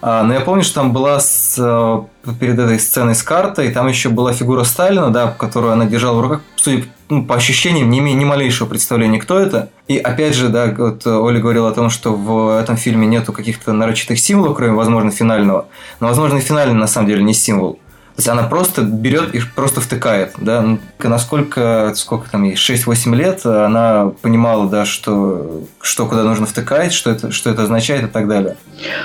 А, 0.00 0.24
но 0.24 0.34
я 0.34 0.40
помню, 0.40 0.64
что 0.64 0.76
там 0.76 0.92
была 0.92 1.20
с, 1.20 1.56
э, 1.58 2.32
перед 2.40 2.58
этой 2.58 2.80
сценой 2.80 3.14
с 3.14 3.22
картой, 3.22 3.70
там 3.70 3.86
еще 3.86 4.08
была 4.08 4.32
фигура 4.32 4.64
Сталина, 4.64 5.10
да, 5.10 5.28
которую 5.28 5.74
она 5.74 5.84
держала 5.84 6.16
в 6.16 6.20
руках, 6.22 6.40
судя 6.56 6.84
ну, 7.12 7.24
по 7.24 7.34
ощущениям, 7.34 7.90
не 7.90 7.98
имея 7.98 8.16
ни 8.16 8.24
малейшего 8.24 8.66
представления, 8.66 9.18
кто 9.18 9.38
это. 9.38 9.68
И 9.86 9.98
опять 9.98 10.34
же, 10.34 10.48
да, 10.48 10.74
вот 10.76 11.06
Оля 11.06 11.40
говорила 11.40 11.68
о 11.68 11.72
том, 11.72 11.90
что 11.90 12.14
в 12.14 12.58
этом 12.58 12.76
фильме 12.76 13.06
нету 13.06 13.32
каких-то 13.32 13.72
нарочитых 13.74 14.18
символов, 14.18 14.56
кроме, 14.56 14.72
возможно, 14.72 15.10
финального. 15.10 15.66
Но, 16.00 16.08
возможно, 16.08 16.38
и 16.38 16.40
финальный 16.40 16.74
на 16.74 16.86
самом 16.86 17.08
деле 17.08 17.22
не 17.22 17.34
символ. 17.34 17.78
Она 18.26 18.44
просто 18.44 18.82
берет 18.82 19.34
и 19.34 19.40
просто 19.54 19.80
втыкает, 19.80 20.32
да, 20.38 20.62
ну, 20.62 20.78
насколько, 20.98 21.92
сколько 21.96 22.30
там 22.30 22.44
ей, 22.44 22.54
6-8 22.54 23.14
лет, 23.16 23.46
она 23.46 24.12
понимала, 24.20 24.68
да, 24.68 24.84
что, 24.84 25.62
что 25.80 26.06
куда 26.06 26.22
нужно 26.22 26.46
втыкать, 26.46 26.92
что 26.92 27.10
это, 27.10 27.32
что 27.32 27.50
это 27.50 27.62
означает 27.62 28.04
и 28.04 28.06
так 28.06 28.28
далее. 28.28 28.56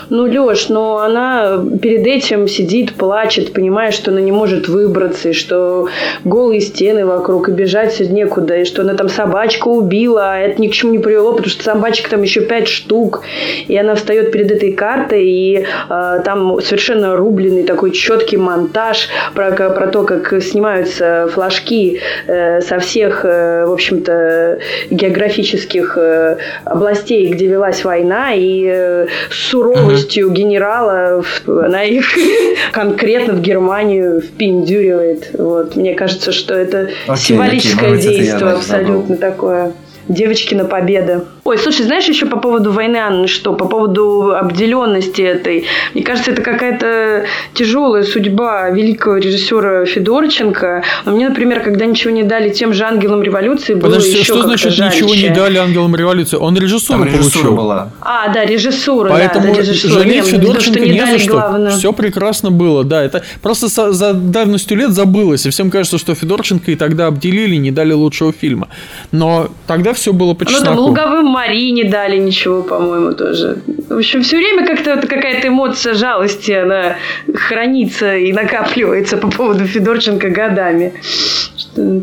Ну, 0.10 0.26
Леш, 0.26 0.70
но 0.70 1.00
она 1.00 1.58
перед 1.82 2.06
этим 2.06 2.48
сидит, 2.48 2.94
плачет, 2.94 3.54
понимая, 3.54 3.92
что 3.92 4.12
она 4.12 4.22
не 4.22 4.32
может 4.32 4.68
выбраться, 4.68 5.30
и 5.30 5.34
что 5.34 5.88
голые 6.24 6.62
стены 6.62 7.06
вокруг, 7.06 7.50
и 7.50 7.52
бежать 7.52 8.00
некуда, 8.00 8.58
и 8.58 8.66
что 8.66 8.82
она 8.82 8.94
там 8.94 9.10
собачка 9.10 9.68
убила, 9.68 10.34
а 10.34 10.38
это 10.38 10.62
ни 10.62 10.68
к 10.68 10.74
чему 10.74 10.92
не 10.92 11.00
привело, 11.00 11.32
потому 11.32 11.50
что 11.50 11.64
собачек 11.64 12.10
там 12.10 12.22
еще 12.22 12.42
пять 12.42 12.68
штук, 12.68 13.22
и 13.68 13.78
она 13.78 13.96
встает 13.96 14.32
перед 14.32 14.52
этой 14.52 14.74
картой, 14.74 15.26
и 15.28 15.66
э, 15.90 16.22
там 16.24 16.62
совершенно 16.62 17.16
рубленый 17.16 17.64
такой 17.64 17.92
четкий 17.92 18.38
монтаж, 18.38 18.97
репортаж 18.98 19.10
про, 19.34 19.70
про 19.70 19.88
то, 19.88 20.04
как 20.04 20.42
снимаются 20.42 21.28
флажки 21.32 22.00
э, 22.28 22.62
со 22.62 22.80
всех, 22.80 23.22
э, 23.24 23.66
в 23.66 23.72
общем-то, 23.72 24.60
географических 24.90 25.98
э, 25.98 26.38
областей, 26.66 27.32
где 27.34 27.48
велась 27.48 27.84
война, 27.84 28.34
и 28.34 29.08
с 29.30 29.36
суровостью 29.50 30.30
генерала 30.32 31.24
она 31.46 31.84
их 31.84 32.06
конкретно 32.72 33.34
в 33.34 33.42
Германию 33.42 34.22
впендюривает. 34.22 35.30
Вот. 35.34 35.76
Мне 35.76 35.94
кажется, 35.94 36.32
что 36.32 36.54
это 36.54 36.90
okay, 37.08 37.18
символическое 37.18 37.92
okay, 37.92 38.02
действие 38.02 38.52
абсолютно 38.52 39.18
такое. 39.18 39.74
Девочкина 40.08 40.66
победа. 40.66 41.26
Ой, 41.48 41.58
слушай, 41.58 41.86
знаешь 41.86 42.04
еще 42.04 42.26
по 42.26 42.36
поводу 42.36 42.74
войны, 42.74 42.98
Анны, 42.98 43.28
что? 43.28 43.54
По 43.54 43.68
поводу 43.68 44.36
обделенности 44.36 45.22
этой. 45.22 45.66
Мне 45.94 46.04
кажется, 46.04 46.32
это 46.32 46.42
какая-то 46.42 47.24
тяжелая 47.54 48.04
судьба 48.04 48.70
великого 48.70 49.16
режиссера 49.16 49.86
Федорченко. 49.86 50.84
Но 51.06 51.14
мне, 51.14 51.30
например, 51.30 51.62
когда 51.64 51.86
ничего 51.86 52.12
не 52.12 52.24
дали 52.24 52.50
тем 52.50 52.74
же 52.74 52.84
ангелам 52.84 53.24
революции, 53.24 53.76
было 53.76 53.92
Подожди, 53.92 54.10
еще 54.10 54.24
что 54.26 54.42
значит 54.42 54.74
жальче. 54.74 55.06
ничего 55.06 55.16
не 55.16 55.30
дали 55.30 55.58
ангелам 55.58 55.96
революции? 55.96 56.36
Он 56.36 56.58
режиссуру 56.58 57.06
Там 57.06 57.14
получил. 57.14 57.56
была. 57.56 57.92
А, 58.02 58.28
да, 58.34 58.44
режиссура. 58.44 59.08
Поэтому 59.10 59.56
да, 59.56 59.64
жалеть 59.64 60.26
Нет, 60.26 60.26
Федорченко 60.26 60.80
не, 60.82 60.90
не 60.90 61.06
за 61.06 61.18
что. 61.18 61.32
Главную. 61.32 61.72
Все 61.72 61.94
прекрасно 61.94 62.52
было, 62.52 62.84
да. 62.84 63.02
Это 63.06 63.24
просто 63.42 63.70
со, 63.70 63.94
за 63.94 64.12
давностью 64.12 64.76
лет 64.76 64.92
забылось. 64.92 65.46
И 65.46 65.50
всем 65.50 65.72
кажется, 65.72 65.98
что 65.98 66.14
Федорченко 66.14 66.72
и 66.72 66.76
тогда 66.76 67.08
обделили, 67.08 67.56
не 67.56 67.72
дали 67.72 67.94
лучшего 67.94 68.34
фильма. 68.34 68.68
Но 69.14 69.48
тогда 69.66 69.94
все 69.94 70.12
было 70.12 70.34
по 70.34 70.46
чесноку. 70.46 70.66
Ну, 70.66 70.76
там 70.76 70.80
«Луговым 70.80 71.37
Мари 71.38 71.70
не 71.72 71.84
дали 71.84 72.18
ничего, 72.18 72.64
по-моему, 72.64 73.14
тоже. 73.14 73.58
В 73.90 73.98
общем, 73.98 74.24
все 74.24 74.38
время 74.38 74.66
как-то 74.66 75.08
какая-то 75.08 75.50
эмоция 75.50 75.94
жалости, 75.94 76.52
она 76.52 76.96
хранится 77.32 78.18
и 78.18 78.34
накапливается 78.34 79.18
по 79.18 79.30
поводу 79.30 79.66
Федорченко 79.66 80.30
годами. 80.30 80.94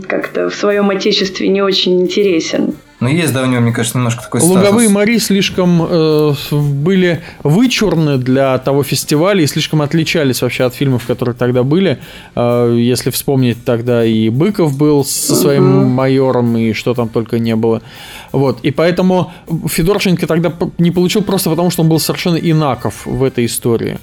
Как-то 0.08 0.50
в 0.50 0.54
своем 0.54 0.88
отечестве 0.90 1.48
не 1.48 1.62
очень 1.62 2.00
интересен. 2.00 2.76
Но 3.00 3.08
есть, 3.08 3.32
да, 3.32 3.42
у 3.42 3.46
него, 3.46 3.60
мне 3.60 3.72
кажется, 3.72 3.98
немножко 3.98 4.22
такой 4.22 4.40
Луговые 4.40 4.88
Мари 4.88 5.18
слишком 5.18 5.82
э, 5.82 6.34
были 6.52 7.22
вычурны 7.42 8.18
для 8.18 8.56
того 8.58 8.82
фестиваля 8.82 9.42
и 9.42 9.46
слишком 9.46 9.82
отличались 9.82 10.42
вообще 10.42 10.64
от 10.64 10.74
фильмов, 10.74 11.04
которые 11.06 11.34
тогда 11.34 11.64
были. 11.64 11.98
Э, 12.34 12.74
если 12.78 13.10
вспомнить, 13.10 13.64
тогда 13.64 14.04
и 14.04 14.28
Быков 14.28 14.78
был 14.78 15.04
со 15.04 15.34
своим 15.34 15.78
угу. 15.78 15.88
майором, 15.88 16.56
и 16.56 16.72
что 16.72 16.94
там 16.94 17.08
только 17.08 17.38
не 17.38 17.56
было. 17.56 17.82
Вот. 18.32 18.60
И 18.62 18.70
поэтому 18.70 19.32
Федорченко 19.66 20.26
тогда 20.26 20.52
не 20.78 20.90
получил 20.90 21.22
просто 21.22 21.50
потому, 21.50 21.70
что 21.70 21.82
он 21.82 21.88
был 21.88 21.98
совершенно 21.98 22.36
инаков 22.36 23.06
в 23.06 23.22
этой 23.24 23.46
истории. 23.46 23.98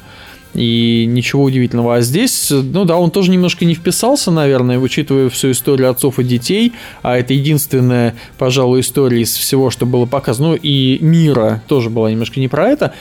И 0.54 1.06
ничего 1.08 1.44
удивительного. 1.44 1.96
А 1.96 2.02
здесь, 2.02 2.52
ну 2.52 2.86
да, 2.86 2.98
он 2.98 3.12
тоже 3.12 3.32
немножко 3.32 3.66
не 3.66 3.76
вписался, 3.76 4.32
наверное, 4.32 4.80
учитывая 4.80 5.30
всю 5.30 5.52
историю 5.52 5.90
отцов 5.90 6.20
и 6.20 6.24
детей, 6.24 6.74
а 7.02 7.18
это 7.18 7.34
единственная, 7.34 8.16
пожалуй, 8.38 8.82
история 8.82 9.22
из 9.22 9.36
всего, 9.36 9.70
что 9.70 9.86
было 9.86 10.06
показано, 10.06 10.50
ну 10.50 10.56
и 10.56 10.98
мира 11.02 11.62
тоже 11.68 11.90
была 11.90 12.10
немножко 12.10 12.40
не 12.40 12.48
про 12.48 12.70
это. 12.70 12.94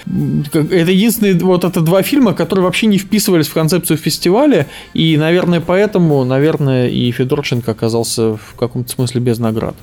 Это 0.53 0.91
единственные 0.91 1.35
вот 1.35 1.65
это 1.65 1.81
два 1.81 2.03
фильма, 2.03 2.35
которые 2.35 2.65
вообще 2.65 2.87
не 2.87 2.99
вписывались 2.99 3.49
в 3.49 3.55
концепцию 3.55 3.97
фестиваля, 3.97 4.67
и, 4.95 5.17
наверное, 5.17 5.61
поэтому, 5.61 6.25
наверное, 6.25 6.89
и 6.89 7.11
Федорченко 7.11 7.71
оказался 7.71 8.37
в 8.37 8.55
каком-то 8.59 8.91
смысле 8.91 9.21
без 9.21 9.39
наград. 9.39 9.75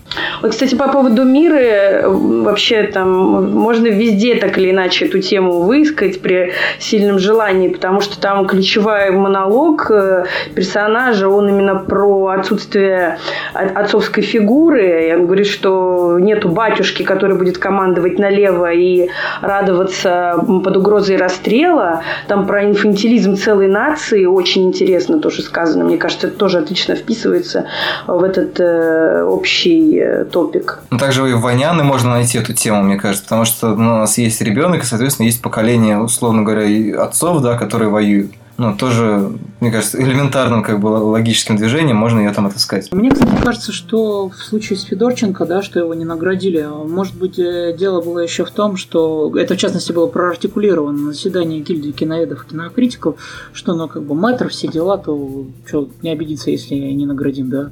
Вот, 0.42 0.52
кстати, 0.52 0.76
по 0.76 0.88
поводу 0.88 1.24
мира, 1.24 2.08
вообще 2.08 2.84
там 2.84 3.52
можно 3.52 3.88
везде 3.88 4.36
так 4.36 4.58
или 4.58 4.72
иначе 4.72 5.06
эту 5.06 5.20
тему 5.20 5.62
выискать 5.62 6.22
при 6.22 6.54
сильном 6.80 7.20
желании, 7.20 7.57
потому 7.66 8.02
что 8.02 8.20
там 8.20 8.46
ключевой 8.46 9.10
монолог 9.12 9.90
э, 9.90 10.26
персонажа, 10.54 11.28
он 11.28 11.50
именно 11.50 11.76
про 11.76 12.28
отсутствие 12.28 13.18
отцовской 13.54 14.22
фигуры. 14.22 15.16
Он 15.18 15.26
говорит, 15.26 15.48
что 15.48 16.18
нету 16.20 16.50
батюшки, 16.50 17.04
который 17.04 17.38
будет 17.38 17.58
командовать 17.58 18.20
налево 18.20 18.72
и 18.72 19.10
радоваться 19.42 20.44
под 20.64 20.78
угрозой 20.78 21.18
расстрела. 21.18 22.04
Там 22.28 22.46
про 22.46 22.66
инфантилизм 22.66 23.36
целой 23.36 23.68
нации 23.68 24.26
очень 24.26 24.68
интересно 24.68 25.20
тоже 25.20 25.42
сказано. 25.42 25.86
Мне 25.86 25.98
кажется, 25.98 26.28
это 26.28 26.38
тоже 26.38 26.60
отлично 26.60 26.96
вписывается 26.96 27.66
в 28.06 28.24
этот 28.24 28.60
э, 28.60 29.24
общий 29.24 29.98
э, 30.00 30.26
топик. 30.26 30.80
Ну, 30.90 30.98
также 30.98 31.30
и 31.30 31.34
в 31.34 31.42
Ваняны 31.42 31.84
можно 31.84 32.12
найти 32.12 32.38
эту 32.38 32.54
тему, 32.54 32.84
мне 32.84 32.98
кажется, 32.98 33.24
потому 33.24 33.46
что 33.46 33.76
ну, 33.76 33.96
у 33.96 33.98
нас 34.00 34.18
есть 34.18 34.42
ребенок, 34.42 34.84
и, 34.84 34.86
соответственно, 34.86 35.26
есть 35.28 35.42
поколение, 35.42 36.00
условно 36.00 36.44
говоря, 36.44 37.02
отцов, 37.02 37.42
да, 37.48 37.58
которые 37.58 37.90
воюют 37.90 38.32
ну, 38.58 38.76
тоже, 38.76 39.32
мне 39.60 39.72
кажется, 39.72 40.02
элементарным 40.02 40.64
как 40.64 40.80
бы 40.80 40.88
логическим 40.88 41.58
движением 41.58 41.98
можно 41.98 42.20
ее 42.20 42.32
там 42.32 42.48
отыскать. 42.48 42.92
Мне, 42.92 43.12
кстати, 43.12 43.32
кажется, 43.44 43.72
что 43.72 44.30
в 44.30 44.36
случае 44.36 44.78
с 44.78 44.84
Федорченко, 44.84 45.46
да, 45.46 45.62
что 45.62 45.80
его 45.80 45.94
не 45.94 46.06
наградили, 46.06 46.68
может 46.68 47.16
быть, 47.16 47.38
э, 47.38 47.76
дело 47.78 48.02
было 48.02 48.20
еще 48.20 48.46
в 48.46 48.52
том, 48.52 48.76
что 48.76 49.32
это, 49.38 49.54
в 49.54 49.58
частности, 49.58 49.92
было 49.92 50.08
проартикулировано 50.08 50.98
на 50.98 51.14
заседании 51.14 51.62
гильдии 51.62 51.92
киноведов 51.92 52.46
и 52.46 52.50
кинокритиков, 52.50 53.18
что, 53.54 53.76
ну, 53.76 53.88
как 53.88 54.02
бы, 54.04 54.16
мэтр, 54.16 54.50
все 54.50 54.68
дела, 54.68 54.98
то 54.98 55.46
что, 55.68 55.90
не 56.02 56.10
обидится, 56.10 56.50
если 56.50 56.74
не 56.74 57.06
наградим, 57.06 57.50
да. 57.50 57.70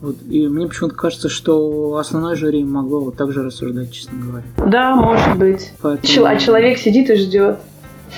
Вот, 0.00 0.16
и 0.28 0.48
мне 0.48 0.66
почему-то 0.66 0.94
кажется, 0.94 1.28
что 1.28 1.96
основной 1.96 2.36
жюри 2.36 2.64
могло 2.64 3.00
вот 3.00 3.16
так 3.16 3.30
же 3.32 3.42
рассуждать, 3.42 3.92
честно 3.92 4.18
говоря. 4.18 4.44
Да, 4.56 4.96
может 4.96 5.36
быть. 5.36 5.72
Поэтому... 5.82 6.26
А 6.26 6.36
человек 6.36 6.78
сидит 6.78 7.10
и 7.10 7.16
ждет 7.16 7.58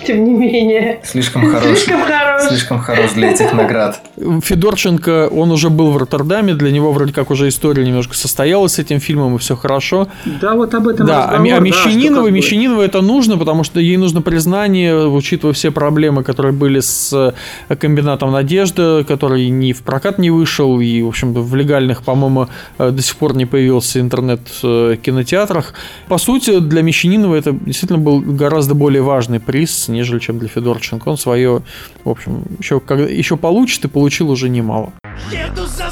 тем 0.06 0.24
не 0.24 0.34
менее. 0.34 1.00
Слишком 1.04 1.50
хорош. 1.50 1.78
Слишком 1.78 2.02
хорош. 2.02 2.42
Слишком 2.48 2.78
хорош 2.80 3.12
для 3.12 3.30
этих 3.30 3.52
наград. 3.52 4.00
Федорченко, 4.42 5.28
он 5.28 5.50
уже 5.50 5.70
был 5.70 5.90
в 5.90 5.96
Роттердаме, 5.96 6.54
для 6.54 6.70
него 6.70 6.92
вроде 6.92 7.12
как 7.12 7.30
уже 7.30 7.48
история 7.48 7.84
немножко 7.84 8.14
состоялась 8.14 8.74
с 8.74 8.78
этим 8.78 9.00
фильмом, 9.00 9.36
и 9.36 9.38
все 9.38 9.56
хорошо. 9.56 10.08
Да, 10.40 10.54
вот 10.54 10.74
об 10.74 10.88
этом 10.88 11.06
Да, 11.06 11.28
разговор, 11.30 11.52
а, 11.52 11.56
а 11.56 11.60
Мещанинова, 11.60 12.24
да, 12.26 12.30
Мещанинова 12.30 12.82
это 12.82 13.00
нужно, 13.00 13.36
потому 13.38 13.64
что 13.64 13.80
ей 13.80 13.96
нужно 13.96 14.22
признание, 14.22 15.08
учитывая 15.08 15.54
все 15.54 15.70
проблемы, 15.70 16.22
которые 16.22 16.52
были 16.52 16.80
с 16.80 17.34
э, 17.68 17.76
комбинатом 17.76 18.32
Надежда, 18.32 19.04
который 19.06 19.48
ни 19.48 19.72
в 19.72 19.82
прокат 19.82 20.18
не 20.18 20.30
вышел, 20.30 20.80
и, 20.80 21.02
в 21.02 21.08
общем-то, 21.08 21.40
в 21.40 21.54
легальных, 21.54 22.02
по-моему, 22.02 22.48
э, 22.78 22.90
до 22.90 23.02
сих 23.02 23.16
пор 23.16 23.36
не 23.36 23.46
появился 23.46 24.00
интернет-кинотеатрах. 24.00 25.72
Э, 25.72 26.08
По 26.08 26.18
сути, 26.18 26.60
для 26.60 26.82
Мещанинова 26.82 27.34
это 27.34 27.52
действительно 27.52 27.98
был 27.98 28.20
гораздо 28.20 28.74
более 28.74 29.02
важный 29.02 29.40
приз, 29.40 29.85
нежели 29.92 30.18
чем 30.18 30.38
для 30.38 30.48
Федорченко. 30.48 31.08
Он 31.08 31.16
свое, 31.16 31.62
в 32.04 32.08
общем, 32.08 32.44
еще, 32.58 32.80
когда, 32.80 33.04
еще 33.04 33.36
получит 33.36 33.84
и 33.84 33.88
получил 33.88 34.30
уже 34.30 34.48
немало. 34.48 34.92
Еду 35.30 35.66
за 35.66 35.90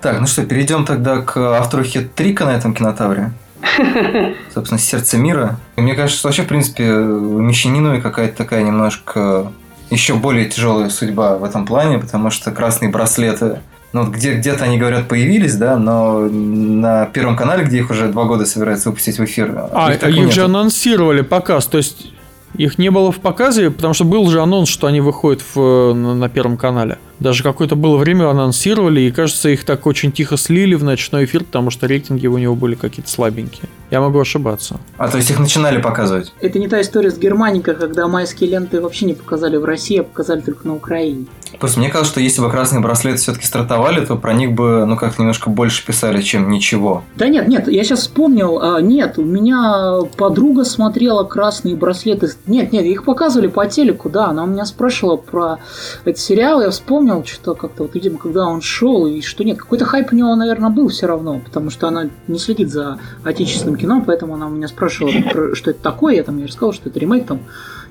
Так, 0.00 0.18
ну 0.18 0.26
что, 0.26 0.46
перейдем 0.46 0.86
тогда 0.86 1.20
к 1.20 1.36
автору 1.36 1.84
хит-трика 1.84 2.46
на 2.46 2.56
этом 2.56 2.74
кинотавре. 2.74 3.32
Собственно, 4.54 4.80
«Сердце 4.80 5.18
мира». 5.18 5.58
И 5.76 5.82
мне 5.82 5.94
кажется, 5.94 6.18
что 6.18 6.28
вообще, 6.28 6.42
в 6.44 6.48
принципе, 6.48 6.90
у 6.90 7.38
Мещаниновой 7.40 8.00
какая-то 8.00 8.34
такая 8.38 8.62
немножко 8.62 9.52
еще 9.90 10.14
более 10.14 10.48
тяжелая 10.48 10.88
судьба 10.88 11.36
в 11.36 11.44
этом 11.44 11.66
плане, 11.66 11.98
потому 11.98 12.30
что 12.30 12.50
красные 12.50 12.90
браслеты 12.90 13.60
ну, 13.92 14.06
где, 14.10 14.34
где-то 14.34 14.64
они, 14.64 14.78
говорят, 14.78 15.08
появились, 15.08 15.56
да, 15.56 15.76
но 15.76 16.20
на 16.20 17.06
Первом 17.06 17.36
канале, 17.36 17.64
где 17.64 17.78
их 17.78 17.90
уже 17.90 18.08
два 18.08 18.24
года 18.24 18.46
собираются 18.46 18.90
выпустить 18.90 19.18
в 19.18 19.24
эфир. 19.24 19.68
А, 19.72 19.92
их, 19.92 20.02
их 20.02 20.32
же 20.32 20.44
анонсировали 20.44 21.22
показ, 21.22 21.66
то 21.66 21.78
есть 21.78 22.12
их 22.54 22.78
не 22.78 22.90
было 22.90 23.12
в 23.12 23.20
показе, 23.20 23.70
потому 23.70 23.94
что 23.94 24.04
был 24.04 24.28
же 24.28 24.40
анонс, 24.40 24.68
что 24.68 24.86
они 24.86 25.00
выходят 25.00 25.42
в, 25.54 25.92
на, 25.92 26.14
на 26.14 26.28
Первом 26.28 26.56
канале. 26.56 26.98
Даже 27.18 27.42
какое-то 27.42 27.76
было 27.76 27.96
время 27.96 28.28
анонсировали, 28.28 29.00
и 29.02 29.10
кажется, 29.10 29.48
их 29.48 29.64
так 29.64 29.86
очень 29.86 30.12
тихо 30.12 30.36
слили 30.36 30.74
в 30.74 30.84
ночной 30.84 31.24
эфир, 31.24 31.44
потому 31.44 31.70
что 31.70 31.86
рейтинги 31.86 32.26
у 32.26 32.38
него 32.38 32.54
были 32.54 32.74
какие-то 32.74 33.10
слабенькие. 33.10 33.68
Я 33.90 34.00
могу 34.00 34.20
ошибаться. 34.20 34.78
А 34.96 35.08
то 35.08 35.16
есть 35.16 35.30
их 35.30 35.38
начинали 35.38 35.80
показывать? 35.80 36.32
Это 36.40 36.58
не 36.58 36.68
та 36.68 36.80
история 36.80 37.10
с 37.10 37.18
Германикой, 37.18 37.74
когда 37.74 38.08
майские 38.08 38.50
ленты 38.50 38.80
вообще 38.80 39.06
не 39.06 39.14
показали 39.14 39.56
в 39.56 39.64
России, 39.64 39.98
а 39.98 40.04
показали 40.04 40.40
только 40.40 40.66
на 40.66 40.74
Украине. 40.74 41.26
Просто 41.58 41.80
мне 41.80 41.88
кажется, 41.88 42.12
что 42.12 42.20
если 42.20 42.40
бы 42.40 42.50
красные 42.50 42.80
браслеты 42.80 43.18
все-таки 43.18 43.44
стартовали, 43.44 44.04
то 44.04 44.16
про 44.16 44.32
них 44.32 44.52
бы, 44.52 44.84
ну, 44.86 44.96
как 44.96 45.18
немножко 45.18 45.50
больше 45.50 45.84
писали, 45.84 46.22
чем 46.22 46.48
ничего. 46.48 47.02
Да 47.16 47.28
нет, 47.28 47.48
нет, 47.48 47.68
я 47.68 47.84
сейчас 47.84 48.00
вспомнил, 48.00 48.60
а, 48.62 48.80
нет, 48.80 49.18
у 49.18 49.24
меня 49.24 50.00
подруга 50.16 50.64
смотрела 50.64 51.24
красные 51.24 51.74
браслеты. 51.74 52.30
Нет, 52.46 52.72
нет, 52.72 52.84
их 52.84 53.04
показывали 53.04 53.48
по 53.48 53.66
телеку, 53.66 54.08
да, 54.08 54.26
она 54.26 54.44
у 54.44 54.46
меня 54.46 54.64
спрашивала 54.64 55.16
про 55.16 55.58
этот 56.04 56.20
сериал, 56.20 56.62
я 56.62 56.70
вспомнил, 56.70 57.10
понял, 57.10 57.24
что 57.26 57.54
как-то 57.54 57.84
вот, 57.84 57.94
видимо, 57.94 58.18
когда 58.18 58.46
он 58.46 58.60
шел, 58.60 59.06
и 59.06 59.20
что 59.20 59.44
нет, 59.44 59.58
какой-то 59.58 59.84
хайп 59.84 60.12
у 60.12 60.16
него, 60.16 60.34
наверное, 60.34 60.70
был 60.70 60.88
все 60.88 61.06
равно, 61.06 61.40
потому 61.40 61.70
что 61.70 61.88
она 61.88 62.08
не 62.28 62.38
следит 62.38 62.70
за 62.70 62.98
отечественным 63.24 63.76
кино, 63.80 64.02
поэтому 64.06 64.34
она 64.34 64.46
у 64.46 64.50
меня 64.50 64.68
спрашивала, 64.68 65.12
что 65.54 65.70
это 65.70 65.82
такое, 65.82 66.14
я 66.14 66.22
там 66.22 66.38
ей 66.38 66.46
рассказал, 66.46 66.72
что 66.72 66.88
это 66.88 66.98
ремейк 66.98 67.26
там 67.26 67.40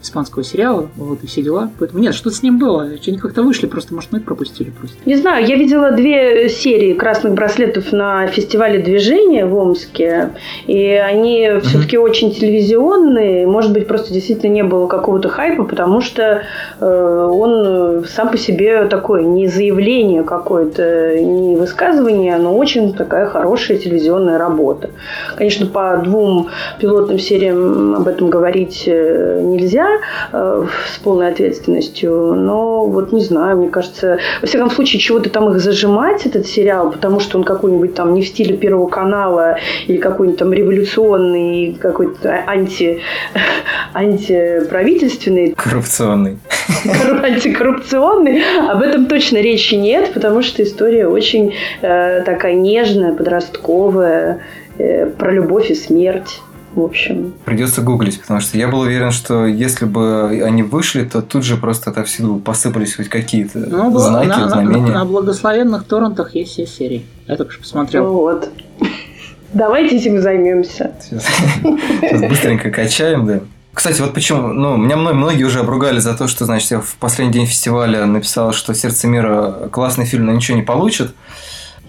испанского 0.01 0.43
сериала, 0.43 0.89
вот, 0.95 1.23
и 1.23 1.27
все 1.27 1.41
дела. 1.41 1.69
Поэтому 1.79 2.01
нет, 2.01 2.15
что 2.15 2.31
с 2.31 2.41
ним 2.43 2.57
было? 2.59 2.97
Что 2.97 3.11
они 3.11 3.19
как-то 3.19 3.43
вышли, 3.43 3.67
просто, 3.67 3.93
может, 3.93 4.11
мы 4.11 4.19
их 4.19 4.25
пропустили 4.25 4.69
просто. 4.69 4.97
Не 5.05 5.15
знаю, 5.15 5.45
я 5.45 5.55
видела 5.55 5.91
две 5.91 6.49
серии 6.49 6.93
красных 6.93 7.33
браслетов 7.33 7.91
на 7.91 8.27
фестивале 8.27 8.79
движения 8.79 9.45
в 9.45 9.55
Омске, 9.55 10.31
и 10.67 10.83
они 10.93 11.45
mm-hmm. 11.45 11.59
все-таки 11.61 11.97
очень 11.97 12.33
телевизионные, 12.33 13.47
может 13.47 13.73
быть, 13.73 13.87
просто 13.87 14.13
действительно 14.13 14.51
не 14.51 14.63
было 14.63 14.87
какого-то 14.87 15.29
хайпа, 15.29 15.63
потому 15.63 16.01
что 16.01 16.43
э, 16.79 17.29
он 17.31 18.05
сам 18.05 18.29
по 18.29 18.37
себе 18.37 18.85
такой, 18.85 19.23
не 19.25 19.47
заявление 19.47 20.23
какое-то, 20.23 21.19
не 21.19 21.55
высказывание, 21.55 22.37
но 22.37 22.55
очень 22.55 22.93
такая 22.93 23.25
хорошая 23.25 23.77
телевизионная 23.77 24.37
работа. 24.37 24.89
Конечно, 25.35 25.65
по 25.65 25.97
двум 26.03 26.49
пилотным 26.79 27.19
сериям 27.19 27.95
об 27.95 28.07
этом 28.07 28.29
говорить 28.29 28.83
э, 28.85 29.39
э, 30.31 30.65
с 30.93 30.97
полной 30.99 31.29
ответственностью. 31.29 32.33
Но 32.35 32.85
вот 32.85 33.11
не 33.11 33.21
знаю, 33.21 33.57
мне 33.57 33.69
кажется, 33.69 34.19
во 34.41 34.47
всяком 34.47 34.69
случае, 34.71 34.99
чего-то 34.99 35.29
там 35.29 35.49
их 35.49 35.59
зажимать, 35.59 36.25
этот 36.25 36.47
сериал, 36.47 36.91
потому 36.91 37.19
что 37.19 37.37
он 37.37 37.43
какой-нибудь 37.43 37.93
там 37.93 38.13
не 38.13 38.21
в 38.21 38.27
стиле 38.27 38.57
Первого 38.57 38.87
канала 38.87 39.57
или 39.87 39.97
какой-нибудь 39.97 40.39
там 40.39 40.53
революционный, 40.53 41.77
какой-то 41.79 42.43
анти, 42.47 43.01
антиправительственный. 43.93 45.53
Коррупционный. 45.55 46.37
Антикоррупционный. 47.23 48.43
Об 48.69 48.81
этом 48.81 49.05
точно 49.05 49.37
речи 49.37 49.75
нет, 49.75 50.11
потому 50.13 50.41
что 50.41 50.63
история 50.63 51.07
очень 51.07 51.53
э, 51.81 52.21
такая 52.23 52.53
нежная, 52.53 53.13
подростковая, 53.13 54.39
э, 54.77 55.05
про 55.07 55.31
любовь 55.31 55.71
и 55.71 55.75
смерть 55.75 56.41
в 56.81 56.85
общем. 56.85 57.33
Придется 57.45 57.81
гуглить, 57.81 58.19
потому 58.19 58.39
что 58.39 58.57
я 58.57 58.67
был 58.67 58.81
уверен, 58.81 59.11
что 59.11 59.45
если 59.45 59.85
бы 59.85 60.41
они 60.45 60.63
вышли, 60.63 61.03
то 61.03 61.21
тут 61.21 61.43
же 61.43 61.57
просто 61.57 61.91
отовсюду 61.91 62.37
посыпались 62.37 62.95
хоть 62.95 63.09
какие-то 63.09 63.59
ну, 63.59 63.97
знаки, 63.97 64.27
на, 64.27 64.49
знамения. 64.49 64.87
На, 64.87 64.99
на 64.99 65.05
благословенных 65.05 65.85
торрентах 65.85 66.35
есть 66.35 66.51
все 66.51 66.65
серии. 66.65 67.05
Я 67.27 67.35
только 67.35 67.53
что 67.53 67.61
посмотрел. 67.61 68.11
Вот. 68.11 68.49
Давайте 69.53 69.97
этим 69.97 70.21
займемся. 70.21 70.91
Сейчас, 71.01 71.25
сейчас 72.01 72.21
быстренько 72.21 72.71
качаем, 72.71 73.25
да. 73.25 73.39
Кстати, 73.73 74.01
вот 74.01 74.13
почему, 74.13 74.49
ну, 74.49 74.77
меня 74.77 74.97
многие 74.97 75.43
уже 75.43 75.59
обругали 75.59 75.99
за 75.99 76.17
то, 76.17 76.27
что, 76.27 76.45
значит, 76.45 76.71
я 76.71 76.81
в 76.81 76.95
последний 76.99 77.33
день 77.33 77.45
фестиваля 77.45 78.05
написал, 78.05 78.51
что 78.51 78.73
«Сердце 78.73 79.07
мира» 79.07 79.69
классный 79.71 80.05
фильм, 80.05 80.25
но 80.25 80.33
ничего 80.33 80.57
не 80.57 80.63
получит. 80.63 81.13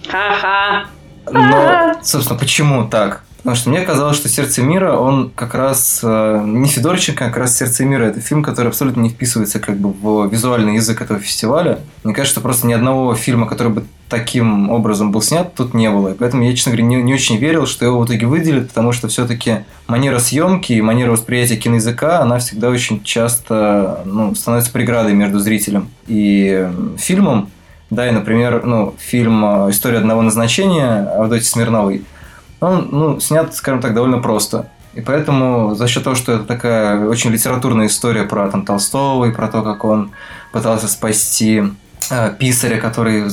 Ха-ха. 0.08 0.84
Но, 1.30 1.94
собственно, 2.02 2.38
почему 2.38 2.86
так? 2.88 3.22
Потому 3.42 3.56
что 3.56 3.70
мне 3.70 3.80
казалось, 3.80 4.18
что 4.18 4.28
«Сердце 4.28 4.62
мира», 4.62 4.96
он 4.96 5.30
как 5.34 5.54
раз... 5.54 6.00
Э, 6.02 6.42
не 6.44 6.68
Федорченко, 6.68 7.24
а 7.24 7.28
как 7.28 7.38
раз 7.38 7.56
«Сердце 7.56 7.86
мира»– 7.86 8.04
это 8.06 8.20
фильм, 8.20 8.42
который 8.42 8.68
абсолютно 8.68 9.00
не 9.00 9.08
вписывается 9.08 9.60
как 9.60 9.78
бы 9.78 9.90
в 9.90 10.30
визуальный 10.30 10.74
язык 10.74 11.00
этого 11.00 11.18
фестиваля. 11.20 11.78
Мне 12.04 12.12
кажется, 12.12 12.34
что 12.34 12.40
просто 12.42 12.66
ни 12.66 12.74
одного 12.74 13.14
фильма, 13.14 13.46
который 13.46 13.72
бы 13.72 13.84
таким 14.10 14.68
образом 14.70 15.10
был 15.10 15.22
снят, 15.22 15.54
тут 15.54 15.72
не 15.72 15.88
было. 15.88 16.08
И 16.08 16.14
поэтому 16.14 16.42
я, 16.42 16.54
честно 16.54 16.72
говоря, 16.72 16.86
не, 16.86 16.96
не 16.96 17.14
очень 17.14 17.38
верил, 17.38 17.66
что 17.66 17.86
его 17.86 18.00
в 18.00 18.06
итоге 18.06 18.26
выделят, 18.26 18.68
потому 18.68 18.92
что 18.92 19.08
все-таки 19.08 19.60
манера 19.86 20.18
съемки 20.18 20.74
и 20.74 20.82
манера 20.82 21.12
восприятия 21.12 21.56
киноязыка, 21.56 22.20
она 22.20 22.40
всегда 22.40 22.68
очень 22.68 23.02
часто 23.04 24.02
ну, 24.04 24.34
становится 24.34 24.70
преградой 24.70 25.14
между 25.14 25.38
зрителем 25.38 25.88
и 26.06 26.68
фильмом. 26.98 27.48
Да, 27.88 28.06
и, 28.06 28.12
например, 28.12 28.64
ну, 28.64 28.94
фильм 28.98 29.44
«История 29.70 29.98
одного 29.98 30.22
назначения» 30.22 31.08
Авдотьи 31.16 31.46
Смирновой– 31.46 32.04
он 32.60 32.88
ну, 32.90 33.20
снят, 33.20 33.54
скажем 33.54 33.80
так, 33.80 33.94
довольно 33.94 34.18
просто. 34.18 34.68
И 34.94 35.00
поэтому 35.00 35.74
за 35.74 35.86
счет 35.86 36.04
того, 36.04 36.16
что 36.16 36.32
это 36.32 36.44
такая 36.44 37.06
очень 37.06 37.30
литературная 37.30 37.86
история 37.86 38.24
про 38.24 38.50
там, 38.50 38.64
Толстого 38.64 39.26
и 39.26 39.32
про 39.32 39.48
то, 39.48 39.62
как 39.62 39.84
он 39.84 40.10
пытался 40.52 40.88
спасти 40.88 41.62
э, 42.10 42.34
писаря, 42.38 42.78
который 42.80 43.22
э, 43.22 43.28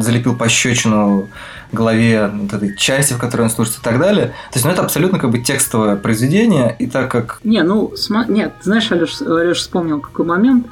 залепил 0.00 0.36
пощечину 0.36 1.28
главе 1.72 2.28
вот 2.32 2.52
этой 2.52 2.76
части, 2.76 3.12
в 3.12 3.18
которой 3.18 3.42
он 3.42 3.50
служит 3.50 3.78
и 3.78 3.82
так 3.82 3.98
далее. 3.98 4.26
То 4.50 4.54
есть, 4.54 4.64
ну, 4.64 4.72
это 4.72 4.82
абсолютно 4.82 5.18
как 5.18 5.30
бы 5.30 5.38
текстовое 5.38 5.96
произведение, 5.96 6.74
и 6.78 6.86
так 6.86 7.10
как... 7.10 7.40
Не, 7.44 7.62
ну, 7.62 7.94
см... 7.96 8.30
нет, 8.32 8.54
знаешь, 8.62 8.90
Алеш, 8.90 9.20
Алеш 9.22 9.58
вспомнил 9.58 10.00
какой 10.00 10.26
момент, 10.26 10.66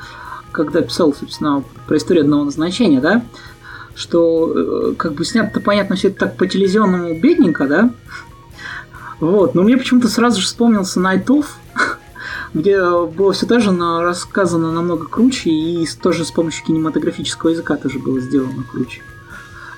когда 0.50 0.80
писал, 0.82 1.14
собственно, 1.14 1.62
про 1.86 1.96
историю 1.96 2.24
одного 2.24 2.44
назначения, 2.44 3.00
да, 3.00 3.22
что 3.98 4.52
э, 4.54 4.94
как 4.96 5.14
бы 5.14 5.24
снято-то, 5.24 5.60
понятно, 5.60 5.96
все 5.96 6.08
это 6.08 6.20
так 6.20 6.36
по 6.36 6.46
телевизионному 6.46 7.18
бедненько, 7.18 7.66
да? 7.66 7.90
Вот, 9.18 9.56
но 9.56 9.62
мне 9.62 9.76
почему-то 9.76 10.06
сразу 10.06 10.40
же 10.40 10.46
вспомнился 10.46 11.00
Найтов, 11.00 11.56
где 12.54 12.80
было 12.80 13.32
все 13.32 13.46
тоже 13.46 13.72
рассказано 13.76 14.70
намного 14.70 15.06
круче, 15.06 15.50
и 15.50 15.84
тоже 16.00 16.24
с 16.24 16.30
помощью 16.30 16.64
кинематографического 16.64 17.50
языка 17.50 17.76
тоже 17.76 17.98
было 17.98 18.20
сделано 18.20 18.62
круче. 18.70 19.02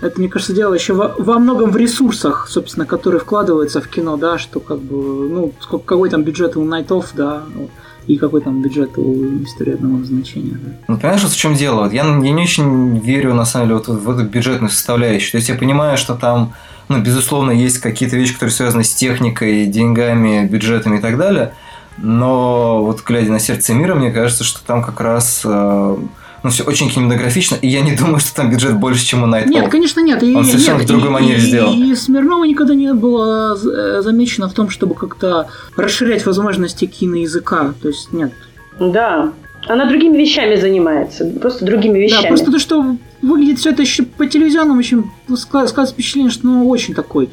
Это, 0.03 0.18
мне 0.18 0.29
кажется, 0.29 0.53
дело 0.53 0.75
еще 0.75 0.93
во, 0.93 1.14
во 1.16 1.39
многом 1.39 1.71
в 1.71 1.77
ресурсах, 1.79 2.47
собственно, 2.49 2.85
которые 2.85 3.21
вкладываются 3.21 3.81
в 3.81 3.89
кино, 3.89 4.18
да, 4.18 4.37
что 4.37 4.61
как 4.61 4.81
бы, 4.81 5.29
ну, 5.31 5.55
сколько, 5.61 5.85
какой 5.87 6.11
там 6.11 6.25
бюджет 6.25 6.59
у 6.59 6.64
Найтов, 6.64 7.11
да, 7.14 7.45
ну, 7.55 7.71
и 8.07 8.16
какой 8.16 8.40
там 8.40 8.62
бюджет 8.62 8.98
у 8.98 9.42
истории 9.44 9.74
одного 9.74 10.03
значения. 10.05 10.59
Да. 10.62 10.72
Ну, 10.88 10.96
понимаешь, 10.98 11.22
вот 11.22 11.32
в 11.32 11.36
чем 11.36 11.55
дело? 11.55 11.84
Вот 11.84 11.92
я, 11.92 12.05
я 12.05 12.32
не 12.32 12.42
очень 12.42 12.98
верю, 12.98 13.34
на 13.34 13.44
самом 13.44 13.68
деле, 13.68 13.78
вот 13.78 13.88
в 13.88 14.11
эту 14.11 14.24
бюджетную 14.24 14.70
составляющую. 14.70 15.32
То 15.32 15.36
есть 15.36 15.48
я 15.48 15.55
понимаю, 15.55 15.96
что 15.96 16.14
там, 16.14 16.53
ну, 16.88 17.01
безусловно, 17.01 17.51
есть 17.51 17.78
какие-то 17.78 18.16
вещи, 18.16 18.34
которые 18.34 18.53
связаны 18.53 18.84
с 18.84 18.94
техникой, 18.94 19.66
деньгами, 19.66 20.46
бюджетами 20.46 20.98
и 20.98 21.01
так 21.01 21.18
далее. 21.18 21.53
Но 21.98 22.82
вот 22.82 23.03
глядя 23.05 23.30
на 23.30 23.38
сердце 23.38 23.74
мира, 23.74 23.94
мне 23.94 24.11
кажется, 24.11 24.44
что 24.44 24.64
там 24.64 24.82
как 24.82 25.01
раз 25.01 25.42
э, 25.44 25.96
ну, 26.43 26.51
все 26.51 26.64
очень 26.64 26.91
кинематографично, 26.91 27.57
и 27.57 27.68
я 27.68 27.82
не 27.82 27.97
думаю, 27.97 28.20
что 28.20 28.34
там 28.34 28.51
бюджет 28.51 28.78
больше, 28.78 29.05
чем 29.05 29.22
у 29.22 29.26
Night 29.26 29.49
Нет, 29.49 29.68
конечно, 29.68 30.01
нет. 30.01 30.22
И, 30.22 30.34
Он 30.34 30.45
совершенно 30.45 30.78
нет, 30.78 30.86
в 30.86 30.88
другой 30.88 31.09
и, 31.09 31.12
манере 31.12 31.36
и, 31.36 31.41
сделал. 31.41 31.74
И 31.74 31.95
Смирнова 31.95 32.45
никогда 32.45 32.74
не 32.74 32.93
было 32.95 33.57
э, 33.57 34.03
замечено 34.03 34.49
в 34.49 34.55
том, 34.55 34.70
чтобы 34.70 34.95
как-то 34.95 35.49
расширять 35.76 36.24
возможности 36.26 36.86
киноязыка. 36.86 37.74
То 37.80 37.88
есть, 37.88 38.12
нет. 38.12 38.32
Да, 38.78 39.32
она 39.68 39.86
другими 39.86 40.16
вещами 40.16 40.57
занимается, 40.57 41.26
просто 41.26 41.64
другими 41.64 41.99
вещами. 41.99 42.22
Да, 42.22 42.28
просто 42.28 42.51
то, 42.51 42.59
что 42.59 42.97
выглядит 43.20 43.59
все 43.59 43.70
это 43.70 43.82
еще 43.82 44.05
по 44.05 44.26
телевизионному, 44.26 44.78
очень 44.78 45.05
складывается 45.36 45.93
впечатление, 45.93 46.30
что 46.30 46.47
ну, 46.47 46.68
очень 46.68 46.95
такой 46.95 47.28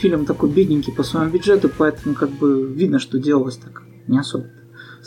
фильм 0.00 0.24
такой 0.24 0.50
бедненький 0.50 0.92
по 0.92 1.02
своему 1.02 1.30
бюджету, 1.30 1.70
поэтому 1.76 2.14
как 2.14 2.30
бы 2.30 2.66
видно, 2.66 2.98
что 2.98 3.18
делалось 3.18 3.56
так 3.56 3.82
не 4.08 4.18
особо 4.18 4.46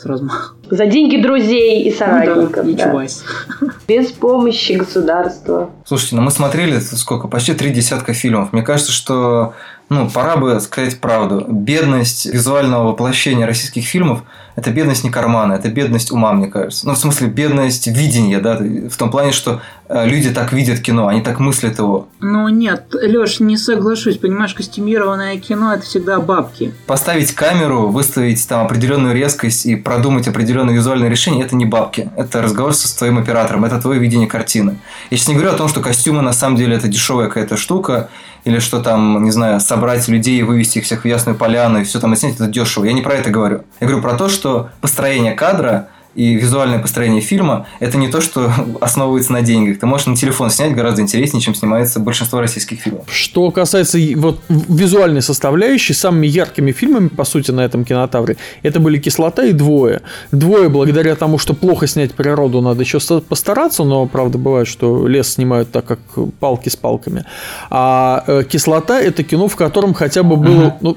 с 0.00 0.06
размахом. 0.06 0.56
За 0.70 0.86
деньги 0.86 1.16
друзей 1.20 1.82
и 1.82 1.92
соратников. 1.92 2.64
Ну, 2.64 2.74
да, 2.74 2.92
да. 2.92 3.66
Без 3.86 4.10
помощи 4.12 4.72
государства. 4.72 5.70
Слушайте, 5.84 6.16
ну 6.16 6.22
мы 6.22 6.30
смотрели 6.30 6.78
сколько? 6.78 7.28
Почти 7.28 7.52
три 7.52 7.70
десятка 7.70 8.14
фильмов. 8.14 8.52
Мне 8.52 8.62
кажется, 8.62 8.92
что 8.92 9.54
ну, 9.90 10.08
пора 10.08 10.36
бы 10.36 10.60
сказать 10.60 11.00
правду. 11.00 11.44
Бедность 11.48 12.24
визуального 12.24 12.88
воплощения 12.88 13.44
российских 13.44 13.84
фильмов– 13.84 14.22
это 14.54 14.70
бедность 14.70 15.02
не 15.02 15.10
кармана, 15.10 15.54
это 15.54 15.68
бедность 15.68 16.12
ума, 16.12 16.32
мне 16.32 16.46
кажется. 16.46 16.86
Ну, 16.86 16.94
в 16.94 16.98
смысле, 16.98 17.26
бедность 17.26 17.88
видения, 17.88 18.38
да, 18.38 18.56
в 18.56 18.96
том 18.96 19.10
плане, 19.10 19.32
что 19.32 19.62
э, 19.88 20.06
люди 20.06 20.30
так 20.30 20.52
видят 20.52 20.78
кино, 20.78 21.08
они 21.08 21.22
так 21.22 21.40
мыслят 21.40 21.78
его. 21.78 22.06
Ну, 22.20 22.46
нет, 22.48 22.84
Леш, 22.92 23.40
не 23.40 23.56
соглашусь. 23.56 24.18
Понимаешь, 24.18 24.54
костюмированное 24.54 25.38
кино– 25.38 25.72
это 25.74 25.84
всегда 25.84 26.20
бабки. 26.20 26.72
Поставить 26.86 27.32
камеру, 27.32 27.88
выставить 27.88 28.46
там 28.46 28.66
определенную 28.66 29.12
резкость 29.12 29.66
и 29.66 29.74
продумать 29.74 30.28
определенное 30.28 30.74
визуальное 30.74 31.08
решение– 31.08 31.44
это 31.46 31.56
не 31.56 31.64
бабки. 31.66 32.10
Это 32.16 32.42
разговор 32.42 32.74
со 32.74 32.96
твоим 32.96 33.18
оператором, 33.18 33.64
это 33.64 33.80
твое 33.80 33.98
видение 33.98 34.28
картины. 34.28 34.78
Я 35.10 35.16
сейчас 35.16 35.28
не 35.30 35.34
говорю 35.34 35.50
о 35.50 35.56
том, 35.56 35.66
что 35.66 35.80
костюмы 35.80 36.22
на 36.22 36.32
самом 36.32 36.56
деле 36.56 36.76
это 36.76 36.86
дешевая 36.86 37.26
какая-то 37.26 37.56
штука, 37.56 38.08
или 38.44 38.58
что 38.58 38.80
там, 38.80 39.24
не 39.24 39.30
знаю, 39.30 39.60
собрать 39.60 40.08
людей 40.08 40.38
и 40.38 40.42
вывести 40.42 40.78
их 40.78 40.84
всех 40.84 41.02
в 41.02 41.06
Ясную 41.06 41.36
Поляну 41.36 41.80
и 41.80 41.84
все 41.84 42.00
там 42.00 42.14
снять, 42.16 42.34
это 42.34 42.46
дешево. 42.46 42.84
Я 42.84 42.92
не 42.92 43.02
про 43.02 43.14
это 43.14 43.30
говорю. 43.30 43.64
Я 43.80 43.86
говорю 43.86 44.02
про 44.02 44.16
то, 44.16 44.28
что 44.28 44.70
построение 44.80 45.32
кадра 45.32 45.88
и 46.14 46.34
визуальное 46.34 46.78
построение 46.80 47.20
фильма– 47.20 47.66
это 47.80 47.96
не 47.96 48.08
то, 48.08 48.20
что 48.20 48.52
основывается 48.80 49.32
на 49.32 49.42
деньгах. 49.42 49.78
Ты 49.78 49.86
можешь 49.86 50.06
на 50.06 50.16
телефон 50.16 50.50
снять 50.50 50.74
гораздо 50.74 51.02
интереснее, 51.02 51.40
чем 51.40 51.54
снимается 51.54 52.00
большинство 52.00 52.40
российских 52.40 52.80
фильмов. 52.80 53.04
Что 53.08 53.50
касается 53.50 53.98
вот 54.16 54.40
визуальной 54.48 55.22
составляющей, 55.22 55.92
самыми 55.92 56.26
яркими 56.26 56.72
фильмами, 56.72 57.08
по 57.08 57.24
сути, 57.24 57.50
на 57.52 57.60
этом 57.60 57.84
кинотавре, 57.84 58.36
это 58.62 58.80
были 58.80 58.98
«Кислота» 58.98 59.44
и 59.44 59.52
«Двое». 59.52 60.02
«Двое» 60.32 60.68
благодаря 60.68 61.14
тому, 61.14 61.38
что 61.38 61.54
плохо 61.54 61.86
снять 61.86 62.14
природу, 62.14 62.60
надо 62.60 62.82
еще 62.82 62.98
постараться, 63.20 63.84
но, 63.84 64.06
правда, 64.06 64.38
бывает, 64.38 64.68
что 64.68 65.06
лес 65.06 65.34
снимают 65.34 65.70
так, 65.70 65.84
как 65.84 65.98
палки 66.40 66.68
с 66.68 66.76
палками. 66.76 67.24
А 67.70 68.24
э, 68.26 68.44
«Кислота»– 68.48 69.00
это 69.02 69.22
кино, 69.22 69.48
в 69.48 69.56
котором 69.56 69.94
хотя 69.94 70.22
бы 70.22 70.36
было... 70.36 70.76
Ну, 70.80 70.96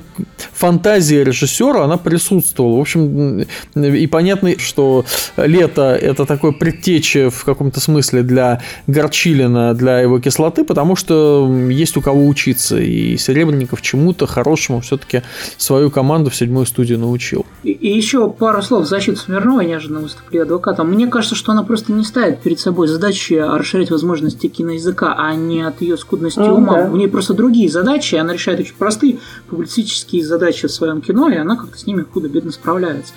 фантазия 0.54 1.24
режиссера, 1.24 1.84
она 1.84 1.98
присутствовала. 1.98 2.78
В 2.78 2.82
общем, 2.82 3.46
и 3.76 4.08
понятно, 4.08 4.58
что 4.60 5.03
лето 5.38 5.96
это 5.96 6.26
такой 6.26 6.54
предтеча 6.54 7.30
в 7.30 7.44
каком-то 7.46 7.80
смысле 7.80 8.24
для 8.24 8.62
Горчилина, 8.88 9.74
для 9.74 10.00
его 10.00 10.20
кислоты, 10.20 10.64
потому 10.64 10.96
что 10.96 11.52
есть 11.70 11.98
у 11.98 12.02
кого 12.02 12.28
учиться. 12.28 12.78
И 12.80 13.18
Серебренников 13.18 13.82
чему-то 13.82 14.28
хорошему 14.28 14.82
все-таки 14.82 15.24
свою 15.58 15.90
команду 15.90 16.30
в 16.30 16.36
седьмую 16.36 16.66
студию 16.66 17.00
научил. 17.00 17.46
И, 17.64 17.72
и 17.72 17.96
еще 17.96 18.30
пару 18.30 18.62
слов 18.62 18.86
в 18.86 18.88
защиту 18.88 19.18
Смирновой, 19.18 19.66
неожиданно 19.66 20.00
выступлю 20.02 20.44
адвокатом. 20.44 20.90
Мне 20.92 21.08
кажется, 21.08 21.36
что 21.36 21.52
она 21.52 21.64
просто 21.64 21.92
не 21.94 22.04
ставит 22.04 22.42
перед 22.42 22.60
собой 22.60 22.88
задачи 22.88 23.34
расширять 23.34 23.92
возможности 23.92 24.48
киноязыка, 24.48 25.16
а 25.18 25.34
не 25.36 25.62
от 25.62 25.82
ее 25.82 25.98
скудности 25.98 26.40
mm, 26.40 26.52
ума. 26.52 26.84
Да. 26.84 26.90
У 26.92 26.96
нее 26.96 27.10
просто 27.10 27.34
другие 27.34 27.70
задачи, 27.70 28.16
она 28.16 28.34
решает 28.34 28.60
очень 28.60 28.76
простые 28.76 29.20
публицистические 29.50 30.26
задачи 30.26 30.68
в 30.68 30.72
своем 30.72 31.02
кино, 31.02 31.30
и 31.30 31.36
она 31.36 31.56
как-то 31.56 31.78
с 31.78 31.86
ними 31.86 32.04
худо-бедно 32.04 32.52
справляется. 32.52 33.14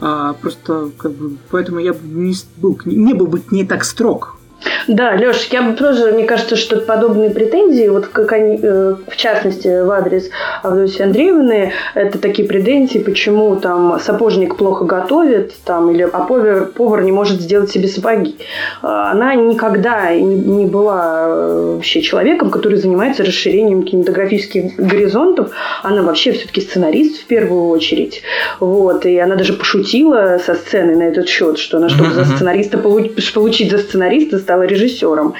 А, 0.00 0.32
просто 0.34 0.90
как 0.96 1.12
бы 1.12 1.29
поэтому 1.50 1.78
я 1.78 1.94
не 2.02 2.34
был, 2.56 2.80
не 2.84 3.14
был 3.14 3.26
бы 3.26 3.42
не 3.50 3.64
так 3.64 3.84
строг 3.84 4.39
да, 4.88 5.12
Леш, 5.12 5.48
я 5.50 5.62
бы 5.62 5.74
тоже, 5.74 6.12
мне 6.12 6.24
кажется, 6.24 6.56
что 6.56 6.76
подобные 6.80 7.30
претензии, 7.30 7.88
вот 7.88 8.06
как 8.06 8.32
они, 8.32 8.58
э, 8.60 8.96
в 9.06 9.16
частности, 9.16 9.82
в 9.82 9.90
адрес 9.90 10.30
Авдотьи 10.62 11.02
Андреевны, 11.02 11.72
это 11.94 12.18
такие 12.18 12.46
претензии, 12.46 12.98
почему 12.98 13.56
там 13.56 13.98
сапожник 14.00 14.56
плохо 14.56 14.84
готовит, 14.84 15.54
там, 15.64 15.90
или 15.90 16.02
а 16.02 16.20
повар, 16.24 16.66
повар 16.66 17.02
не 17.02 17.12
может 17.12 17.40
сделать 17.40 17.70
себе 17.70 17.88
сапоги. 17.88 18.36
А, 18.82 19.12
она 19.12 19.34
никогда 19.34 20.12
не, 20.14 20.36
не 20.36 20.66
была 20.66 21.24
э, 21.26 21.74
вообще 21.76 22.02
человеком, 22.02 22.50
который 22.50 22.78
занимается 22.78 23.24
расширением 23.24 23.82
кинематографических 23.82 24.76
горизонтов. 24.76 25.50
Она 25.82 26.02
вообще 26.02 26.32
все-таки 26.32 26.60
сценарист 26.60 27.22
в 27.22 27.26
первую 27.26 27.68
очередь. 27.68 28.22
Вот, 28.58 29.06
и 29.06 29.18
она 29.18 29.36
даже 29.36 29.52
пошутила 29.52 30.40
со 30.44 30.54
сцены 30.54 30.96
на 30.96 31.04
этот 31.04 31.28
счет, 31.28 31.58
что 31.58 31.76
она, 31.76 31.88
чтобы 31.88 32.10
за 32.10 32.24
сценариста 32.24 32.78
получить 32.78 33.70
за 33.70 33.78
сценариста, 33.78 34.38
стала 34.50 34.62
режиссером. 34.64 35.34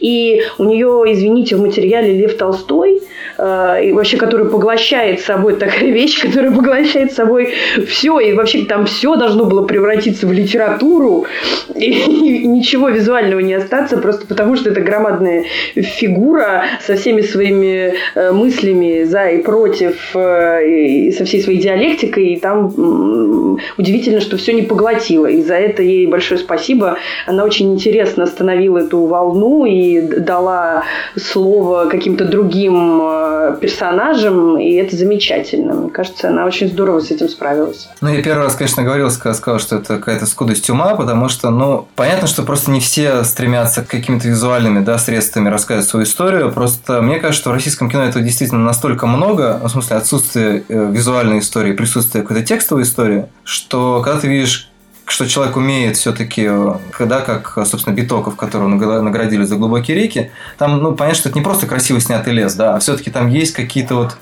И 0.00 0.42
у 0.58 0.64
нее, 0.64 1.04
извините, 1.06 1.54
в 1.54 1.60
материале 1.60 2.12
Лев 2.12 2.36
Толстой, 2.36 3.00
и 3.38 3.92
вообще, 3.92 4.16
который 4.16 4.48
поглощает 4.48 5.20
собой 5.20 5.56
такая 5.58 5.90
вещь, 5.90 6.20
которая 6.20 6.50
поглощает 6.50 7.12
собой 7.12 7.54
все, 7.86 8.18
и 8.20 8.32
вообще 8.32 8.64
там 8.64 8.86
все 8.86 9.16
должно 9.16 9.44
было 9.44 9.66
превратиться 9.66 10.26
в 10.26 10.32
литературу, 10.32 11.26
и, 11.74 11.90
и 11.90 12.46
ничего 12.46 12.88
визуального 12.88 13.40
не 13.40 13.54
остаться, 13.54 13.98
просто 13.98 14.26
потому 14.26 14.56
что 14.56 14.70
это 14.70 14.80
громадная 14.80 15.44
фигура 15.74 16.64
со 16.80 16.96
всеми 16.96 17.20
своими 17.20 17.94
э, 18.14 18.32
мыслями 18.32 19.04
за 19.04 19.28
и 19.28 19.42
против, 19.42 20.14
э, 20.14 20.68
и 20.68 21.12
со 21.12 21.24
всей 21.24 21.42
своей 21.42 21.60
диалектикой, 21.60 22.28
и 22.28 22.40
там 22.40 23.58
удивительно, 23.76 24.20
что 24.20 24.36
все 24.36 24.52
не 24.52 24.62
поглотило, 24.62 25.26
и 25.26 25.42
за 25.42 25.54
это 25.54 25.82
ей 25.82 26.06
большое 26.06 26.38
спасибо. 26.38 26.98
Она 27.26 27.44
очень 27.44 27.72
интересно 27.72 28.24
остановила 28.24 28.78
эту 28.78 29.04
волну 29.06 29.64
и 29.64 30.00
дала 30.00 30.84
слово 31.16 31.86
каким-то 31.86 32.24
другим 32.24 33.00
э, 33.26 33.56
персонажам, 33.60 34.58
и 34.58 34.72
это 34.74 34.96
замечательно. 34.96 35.74
Мне 35.74 35.90
кажется, 35.90 36.28
она 36.28 36.44
очень 36.44 36.68
здорово 36.68 37.00
с 37.00 37.10
этим 37.10 37.28
справилась. 37.28 37.88
Ну, 38.00 38.08
я 38.08 38.22
первый 38.22 38.44
раз, 38.44 38.54
конечно, 38.54 38.82
говорил, 38.82 39.10
сказал, 39.10 39.58
что 39.58 39.76
это 39.76 39.96
какая-то 39.96 40.26
скудость 40.26 40.68
ума, 40.70 40.94
потому 40.94 41.28
что, 41.28 41.50
ну, 41.50 41.88
понятно, 41.96 42.28
что 42.28 42.42
просто 42.42 42.70
не 42.70 42.80
все 42.80 43.24
стремятся 43.24 43.82
к 43.82 43.88
какими-то 43.88 44.28
визуальными 44.28 44.84
да, 44.84 44.98
средствами 44.98 45.48
рассказывать 45.48 45.88
свою 45.88 46.06
историю. 46.06 46.52
Просто 46.52 47.02
мне 47.02 47.18
кажется, 47.18 47.40
что 47.42 47.50
в 47.50 47.54
российском 47.54 47.90
кино 47.90 48.04
это 48.04 48.20
действительно 48.20 48.64
настолько 48.64 49.06
много, 49.06 49.58
ну, 49.60 49.68
в 49.68 49.72
смысле 49.72 49.96
отсутствие 49.96 50.64
э, 50.68 50.90
визуальной 50.92 51.40
истории, 51.40 51.72
присутствие 51.72 52.22
какой-то 52.22 52.46
текстовой 52.46 52.84
истории, 52.84 53.26
что 53.44 54.02
когда 54.02 54.20
ты 54.20 54.28
видишь 54.28 54.70
что 55.06 55.26
человек 55.26 55.56
умеет 55.56 55.96
все-таки, 55.96 56.50
когда 56.90 57.20
как, 57.20 57.58
собственно, 57.66 57.94
Битоков, 57.94 58.36
которого 58.36 58.68
наградили 58.68 59.44
за 59.44 59.56
глубокие 59.56 59.96
реки, 59.96 60.30
там, 60.58 60.78
ну, 60.78 60.94
понятно, 60.94 61.18
что 61.18 61.28
это 61.28 61.38
не 61.38 61.44
просто 61.44 61.66
красиво 61.66 62.00
снятый 62.00 62.32
лес, 62.32 62.54
да, 62.54 62.74
а 62.74 62.78
все-таки 62.80 63.10
там 63.10 63.28
есть 63.28 63.52
какие-то 63.52 63.94
вот 63.94 64.16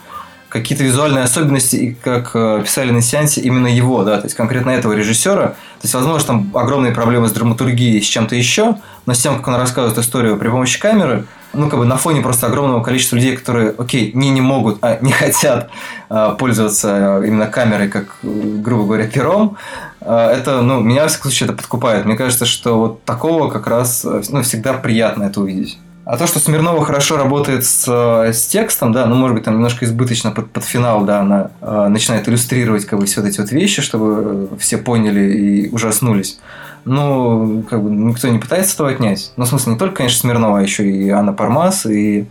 какие-то 0.55 0.85
визуальные 0.85 1.25
особенности, 1.25 1.99
как 2.01 2.31
э, 2.35 2.63
писали 2.65 2.93
на 2.93 3.03
сеансе, 3.03 3.41
именно 3.41 3.67
его, 3.67 4.05
да, 4.05 4.19
то 4.19 4.27
есть 4.27 4.37
конкретно 4.37 4.71
этого 4.71 4.93
режиссера. 4.93 5.49
То 5.49 5.83
есть, 5.83 5.95
возможно, 5.95 6.27
там 6.29 6.51
огромные 6.55 6.93
проблемы 6.93 7.27
с 7.27 7.33
драматургией, 7.33 8.01
с 8.01 8.07
чем-то 8.07 8.37
еще, 8.37 8.77
но 9.05 9.15
с 9.15 9.19
тем, 9.19 9.37
как 9.37 9.49
он 9.49 9.57
рассказывает 9.57 9.99
историю 9.99 10.37
при 10.37 10.49
помощи 10.49 10.79
камеры, 10.79 11.27
ну, 11.55 11.69
как 11.69 11.79
бы 11.79 11.85
на 11.85 11.97
фоне 11.97 12.21
просто 12.21 12.47
огромного 12.47 12.83
количества 12.83 13.17
людей, 13.17 13.37
которые, 13.37 13.75
окей, 13.77 14.13
не 14.15 14.31
не 14.31 14.41
могут, 14.41 14.79
а 14.83 14.99
не 15.01 15.13
хотят 15.13 15.71
а, 16.09 16.33
пользоваться 16.33 17.23
именно 17.25 17.47
камерой, 17.47 17.89
как, 17.89 18.17
грубо 18.23 18.85
говоря, 18.85 19.07
пером, 19.07 19.57
а, 20.01 20.31
это, 20.31 20.61
ну, 20.63 20.81
меня, 20.81 21.03
во 21.03 21.09
всяком 21.09 21.31
случае, 21.31 21.49
это 21.49 21.57
подкупает. 21.57 22.05
Мне 22.05 22.17
кажется, 22.17 22.47
что 22.47 22.79
вот 22.79 23.05
такого 23.05 23.51
как 23.51 23.67
раз, 23.67 24.05
ну, 24.29 24.43
всегда 24.43 24.75
приятно 24.75 25.25
это 25.25 25.41
увидеть. 25.41 25.79
А 26.05 26.19
то, 26.19 26.27
что 26.27 26.39
Смирнова 26.39 26.85
хорошо 26.85 27.17
работает 27.17 27.65
с, 27.65 27.89
с 27.89 28.47
текстом, 28.47 28.93
да, 28.93 29.07
ну, 29.07 29.15
может 29.15 29.37
быть, 29.37 29.45
там 29.45 29.55
немножко 29.55 29.87
избыточно 29.87 30.33
под, 30.33 30.51
под 30.51 30.65
финал, 30.65 31.05
да, 31.05 31.21
она 31.21 31.51
э, 31.63 31.89
начинает 31.89 32.29
иллюстрировать, 32.29 32.85
как 32.85 32.99
бы, 32.99 33.07
все 33.07 33.23
вот 33.23 33.29
эти 33.29 33.41
вот 33.41 33.51
вещи, 33.51 33.81
чтобы 33.81 34.51
все 34.59 34.77
поняли 34.77 35.33
и 35.33 35.71
ужаснулись. 35.71 36.39
Ну, 36.85 37.65
как 37.71 37.83
бы, 37.83 37.91
никто 37.91 38.29
не 38.29 38.39
пытается 38.39 38.75
этого 38.75 38.91
отнять. 38.91 39.33
Ну, 39.37 39.45
в 39.45 39.49
смысле, 39.49 39.73
не 39.73 39.79
только, 39.79 39.97
конечно, 39.97 40.21
Смирнова, 40.21 40.59
а 40.59 40.63
еще 40.63 40.87
и 40.87 41.09
Анна 41.09 41.33
Пармас, 41.33 41.87
и 41.87 42.21
э, 42.21 42.25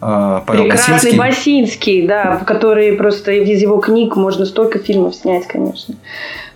Павел 0.00 0.64
Прекрасный 0.64 1.16
Басинский. 1.16 1.18
Басинский, 1.18 2.06
да, 2.06 2.42
который 2.46 2.92
просто 2.94 3.32
из 3.32 3.60
его 3.60 3.78
книг 3.78 4.16
можно 4.16 4.46
столько 4.46 4.78
фильмов 4.78 5.14
снять, 5.14 5.46
конечно 5.46 5.94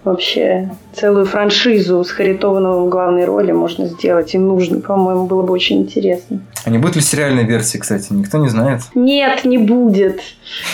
вообще 0.04 0.70
целую 0.92 1.24
франшизу 1.24 2.04
с 2.04 2.10
Харитоновым 2.10 2.86
в 2.86 2.88
главной 2.90 3.24
роли 3.24 3.52
можно 3.52 3.86
сделать 3.86 4.34
и 4.34 4.38
нужно, 4.38 4.80
по-моему, 4.80 5.26
было 5.26 5.42
бы 5.42 5.52
очень 5.52 5.80
интересно. 5.82 6.40
А 6.64 6.70
не 6.70 6.78
будет 6.78 6.96
ли 6.96 7.02
сериальной 7.02 7.44
версии, 7.44 7.78
кстати? 7.78 8.12
Никто 8.12 8.38
не 8.38 8.48
знает. 8.48 8.82
Нет, 8.94 9.44
не 9.44 9.58
будет. 9.58 10.20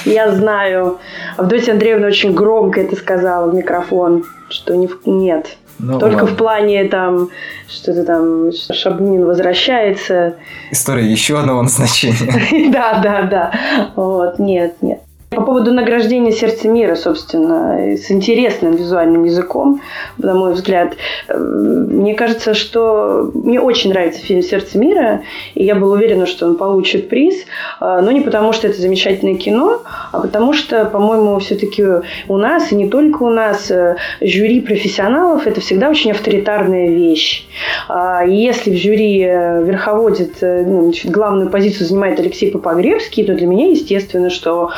Я 0.04 0.34
знаю. 0.34 0.98
Авдотья 1.36 1.72
Андреевна 1.72 2.08
очень 2.08 2.34
громко 2.34 2.80
это 2.80 2.96
сказала 2.96 3.50
в 3.50 3.54
микрофон, 3.54 4.24
что 4.48 4.74
не 4.74 4.88
в... 4.88 5.00
нет. 5.06 5.56
Ну, 5.78 5.98
Только 5.98 6.22
ладно. 6.22 6.34
в 6.34 6.36
плане 6.36 6.84
там 6.84 7.30
что-то 7.68 8.04
там 8.04 8.50
Шабунин 8.52 9.24
возвращается. 9.24 10.34
История 10.70 11.10
еще 11.10 11.38
одного 11.38 11.62
назначения. 11.62 12.70
Да, 12.72 13.00
да, 13.02 13.22
да. 13.22 13.52
Вот, 13.96 14.38
нет, 14.38 14.76
нет. 14.82 15.00
По 15.30 15.42
поводу 15.42 15.72
награждения 15.72 16.32
«Сердце 16.32 16.66
мира», 16.66 16.96
собственно, 16.96 17.96
с 17.96 18.10
интересным 18.10 18.74
визуальным 18.74 19.22
языком, 19.22 19.80
на 20.18 20.34
мой 20.34 20.54
взгляд. 20.54 20.96
Э, 21.28 21.38
мне 21.38 22.14
кажется, 22.14 22.52
что 22.52 23.30
мне 23.32 23.60
очень 23.60 23.90
нравится 23.90 24.20
фильм 24.20 24.42
«Сердце 24.42 24.76
мира», 24.76 25.22
и 25.54 25.62
я 25.64 25.76
была 25.76 25.94
уверена, 25.94 26.26
что 26.26 26.46
он 26.46 26.56
получит 26.56 27.08
приз, 27.08 27.44
э, 27.80 28.00
но 28.02 28.10
не 28.10 28.22
потому, 28.22 28.52
что 28.52 28.66
это 28.66 28.80
замечательное 28.80 29.36
кино, 29.36 29.82
а 30.10 30.18
потому 30.18 30.52
что, 30.52 30.84
по-моему, 30.86 31.38
все-таки 31.38 31.84
у 32.26 32.36
нас, 32.36 32.72
и 32.72 32.74
не 32.74 32.88
только 32.88 33.22
у 33.22 33.30
нас, 33.30 33.70
э, 33.70 33.98
жюри 34.20 34.60
профессионалов– 34.60 35.46
это 35.46 35.60
всегда 35.60 35.90
очень 35.90 36.10
авторитарная 36.10 36.88
вещь. 36.88 37.46
А 37.88 38.24
и 38.24 38.34
если 38.34 38.72
в 38.72 38.76
жюри 38.76 39.20
верховодит, 39.20 40.38
ну, 40.40 40.92
главную 41.04 41.50
позицию 41.50 41.86
занимает 41.86 42.18
Алексей 42.18 42.50
Попогребский, 42.50 43.24
то 43.24 43.34
для 43.34 43.46
меня 43.46 43.70
естественно, 43.70 44.28
что 44.28 44.70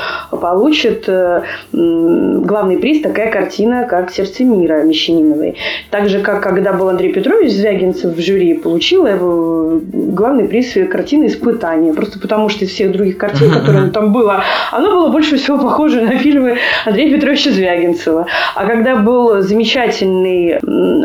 получит 0.43 1.05
э, 1.07 1.43
главный 1.73 2.77
приз 2.77 3.01
такая 3.01 3.31
картина, 3.31 3.87
как 3.89 4.11
«Сердце 4.11 4.43
мира» 4.43 4.83
Мещаниновой. 4.83 5.55
Так 5.91 6.09
же, 6.09 6.19
как 6.19 6.43
когда 6.43 6.73
был 6.73 6.89
Андрей 6.89 7.13
Петрович 7.13 7.53
Звягинцев 7.53 8.17
в 8.17 8.21
жюри, 8.21 8.55
получила 8.55 9.07
его 9.07 9.81
главный 9.83 10.49
приз 10.49 10.75
картины 10.91 11.27
«Испытание». 11.27 11.95
Просто 11.95 12.19
потому, 12.19 12.49
что 12.49 12.65
из 12.65 12.73
всех 12.73 12.91
других 12.91 13.19
картин, 13.19 13.53
которые 13.53 13.91
там 13.93 14.13
было, 14.13 14.43
оно 14.73 14.91
было 14.91 15.09
больше 15.11 15.37
всего 15.37 15.59
похоже 15.59 16.01
на 16.01 16.19
фильмы 16.19 16.59
Андрея 16.87 17.15
Петровича 17.15 17.53
Звягинцева. 17.53 18.27
А 18.57 18.67
когда 18.67 18.97
был 18.97 19.43
замечательный 19.43 20.59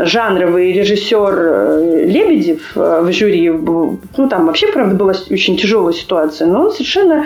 жанровый 0.03 0.73
режиссер 0.73 1.33
э, 1.37 2.05
Лебедев 2.07 2.71
э, 2.75 3.01
в 3.03 3.11
жюри, 3.11 3.51
ну, 3.51 4.27
там 4.29 4.47
вообще, 4.47 4.65
правда, 4.71 4.95
была 4.95 5.13
очень 5.29 5.57
тяжелая 5.57 5.93
ситуация, 5.93 6.47
но 6.47 6.63
он 6.63 6.71
совершенно 6.71 7.25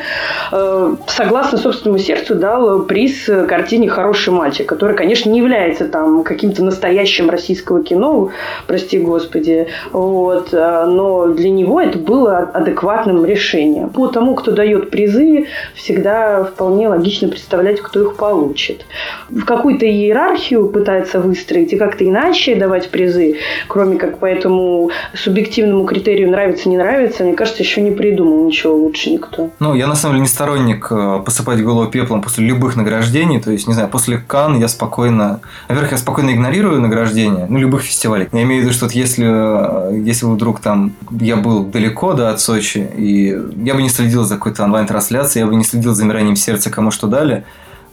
согласно 1.08 1.58
собственному 1.58 2.01
сердцу 2.02 2.36
дал 2.36 2.84
приз 2.84 3.30
картине 3.48 3.90
«Хороший 3.90 4.34
мальчик», 4.34 4.68
который, 4.68 4.96
конечно, 4.96 5.30
не 5.30 5.40
является 5.40 5.86
там 5.86 6.24
каким-то 6.24 6.64
настоящим 6.64 7.30
российского 7.30 7.84
кино, 7.84 8.32
прости 8.68 9.00
господи, 9.00 9.68
вот, 9.92 10.50
а, 10.54 10.86
но 10.86 11.28
для 11.28 11.50
него 11.50 11.80
это 11.80 11.98
было 11.98 12.40
адекватным 12.40 13.26
решением. 13.26 13.90
По 13.90 14.08
тому, 14.08 14.36
кто 14.36 14.52
дает 14.52 14.90
призы, 14.90 15.48
всегда 15.76 16.44
вполне 16.44 16.90
логично 16.90 17.28
представлять, 17.28 17.82
кто 17.82 18.02
их 18.02 18.16
получит. 18.16 18.86
В 19.30 19.46
какую-то 19.46 19.86
иерархию 19.86 20.68
пытается 20.68 21.20
выстроить 21.20 21.74
и 21.74 21.78
как-то 21.78 22.08
иначе 22.08 22.56
давать 22.56 22.90
призы, 22.90 23.38
кроме 23.68 23.98
как 23.98 24.18
по 24.20 24.26
этому 24.26 24.92
субъективному 25.14 25.86
критерию 25.86 26.30
нравится, 26.30 26.70
не 26.70 26.78
нравится, 26.78 27.24
мне 27.24 27.34
кажется, 27.34 27.64
еще 27.64 27.82
не 27.82 27.92
придумал 27.92 28.46
ничего 28.46 28.76
лучше 28.76 29.10
никто. 29.10 29.50
Ну, 29.60 29.74
я 29.74 29.88
на 29.88 29.96
самом 29.96 30.16
деле 30.16 30.22
не 30.24 30.28
сторонник 30.28 30.88
э, 30.92 31.22
посыпать 31.26 31.64
голову 31.64 31.91
пеплом 31.92 32.22
после 32.22 32.46
любых 32.46 32.76
награждений. 32.76 33.40
То 33.40 33.52
есть, 33.52 33.68
не 33.68 33.74
знаю, 33.74 33.90
после 33.90 34.18
Кан 34.18 34.60
я 34.60 34.68
спокойно... 34.68 35.42
Во-первых, 35.68 35.92
я 35.92 35.98
спокойно 35.98 36.32
игнорирую 36.32 36.82
награждения, 36.82 37.46
ну, 37.48 37.60
любых 37.60 37.84
фестивалей. 37.84 38.28
Я 38.32 38.44
имею 38.44 38.62
в 38.62 38.66
виду, 38.66 38.74
что 38.74 38.86
вот 38.86 38.94
если, 38.94 40.02
если 40.04 40.26
вдруг 40.26 40.60
там 40.60 40.94
я 41.12 41.36
был 41.36 41.66
далеко, 41.66 42.14
да, 42.14 42.32
от 42.32 42.40
Сочи, 42.40 42.90
и 42.98 43.38
я 43.64 43.76
бы 43.76 43.82
не 43.82 43.90
следил 43.90 44.24
за 44.24 44.36
какой-то 44.36 44.64
онлайн-трансляцией, 44.64 45.44
я 45.44 45.48
бы 45.48 45.56
не 45.56 45.64
следил 45.64 45.92
за 45.92 46.02
замиранием 46.02 46.36
сердца, 46.36 46.70
кому 46.70 46.90
что 46.92 47.08
дали, 47.08 47.44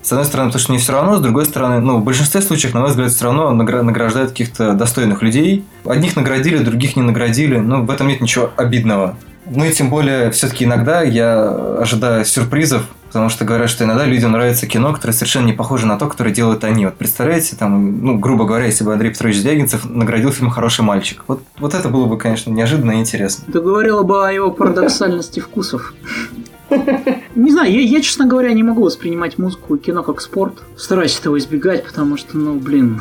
с 0.01 0.13
одной 0.13 0.25
стороны, 0.25 0.49
потому 0.51 0.63
что 0.63 0.73
мне 0.73 0.81
все 0.81 0.93
равно, 0.93 1.17
с 1.17 1.21
другой 1.21 1.45
стороны, 1.45 1.81
ну, 1.81 1.99
в 1.99 2.05
большинстве 2.05 2.41
случаев, 2.41 2.73
на 2.73 2.81
мой 2.81 2.91
взгляд, 2.91 3.11
все 3.11 3.25
равно 3.25 3.51
награждают 3.53 4.31
каких-то 4.31 4.73
достойных 4.73 5.23
людей. 5.23 5.65
Одних 5.85 6.17
наградили, 6.17 6.59
других 6.59 6.97
не 6.97 7.03
наградили. 7.03 7.59
Ну, 7.59 7.85
в 7.85 7.91
этом 7.91 8.09
нет 8.09 8.21
ничего 8.21 8.51
обидного. 8.57 9.17
Ну 9.51 9.65
и 9.65 9.73
тем 9.73 9.91
более, 9.91 10.31
все-таки 10.31 10.65
иногда 10.65 11.03
я 11.03 11.49
ожидаю 11.81 12.25
сюрпризов, 12.25 12.83
потому 13.09 13.29
что 13.29 13.45
говорят, 13.45 13.69
что 13.69 13.85
иногда 13.85 14.05
людям 14.05 14.33
нравится 14.33 14.67
кино, 14.67 14.93
которое 14.93 15.13
совершенно 15.13 15.47
не 15.47 15.53
похоже 15.53 15.87
на 15.87 15.99
то, 15.99 16.07
которое 16.07 16.31
делают 16.31 16.65
они. 16.65 16.85
Вот 16.85 16.97
представляете, 16.97 17.57
там, 17.57 18.05
ну, 18.05 18.19
грубо 18.19 18.45
говоря, 18.45 18.67
если 18.67 18.85
бы 18.85 18.93
Андрей 18.93 19.11
Петрович 19.11 19.39
Звягинцев 19.39 19.85
наградил 19.85 20.31
фильм 20.31 20.51
«Хороший 20.51 20.85
мальчик». 20.85 21.25
Вот, 21.27 21.43
вот 21.59 21.75
это 21.75 21.89
было 21.89 22.07
бы, 22.07 22.17
конечно, 22.17 22.51
неожиданно 22.51 22.93
и 22.93 23.01
интересно. 23.01 23.45
Это 23.49 23.61
говорило 23.61 24.03
бы 24.03 24.27
о 24.27 24.31
его 24.31 24.51
парадоксальности 24.51 25.41
вкусов. 25.41 25.95
Не 27.35 27.51
знаю, 27.51 27.73
я, 27.73 27.81
я, 27.81 28.03
честно 28.03 28.27
говоря, 28.27 28.53
не 28.53 28.63
могу 28.63 28.83
воспринимать 28.83 29.39
музыку 29.39 29.77
и 29.77 29.79
кино 29.79 30.03
как 30.03 30.21
спорт. 30.21 30.63
Стараюсь 30.77 31.19
этого 31.19 31.39
избегать, 31.39 31.85
потому 31.85 32.17
что, 32.17 32.37
ну, 32.37 32.59
блин, 32.59 33.01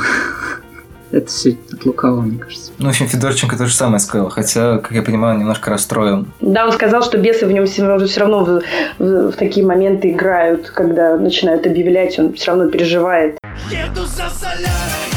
это 1.12 1.28
все 1.28 1.58
от 1.72 1.86
лукавого, 1.86 2.22
мне 2.22 2.40
кажется. 2.40 2.72
Ну, 2.78 2.86
в 2.86 2.90
общем, 2.90 3.08
Федорченко 3.08 3.58
то 3.58 3.66
же 3.66 3.74
самое 3.74 4.00
сказал, 4.00 4.30
хотя, 4.30 4.78
как 4.80 4.92
я 4.92 5.02
понимаю, 5.02 5.36
он 5.36 5.40
немножко 5.42 5.70
расстроен. 5.70 6.32
Да, 6.42 6.66
он 6.66 6.74
сказал, 6.74 7.04
что 7.04 7.18
бесы 7.18 7.46
в 7.46 7.52
нем 7.52 7.66
все 7.66 7.84
равно 7.84 8.44
в, 8.44 8.62
в, 9.00 9.32
в 9.32 9.36
такие 9.36 9.66
моменты 9.66 10.12
играют, 10.12 10.70
когда 10.70 11.18
начинают 11.18 11.66
объявлять, 11.66 12.18
он 12.20 12.34
все 12.34 12.52
равно 12.52 12.70
переживает. 12.70 13.38
Еду 13.70 14.06
за 14.06 14.30
солярой. 14.30 15.17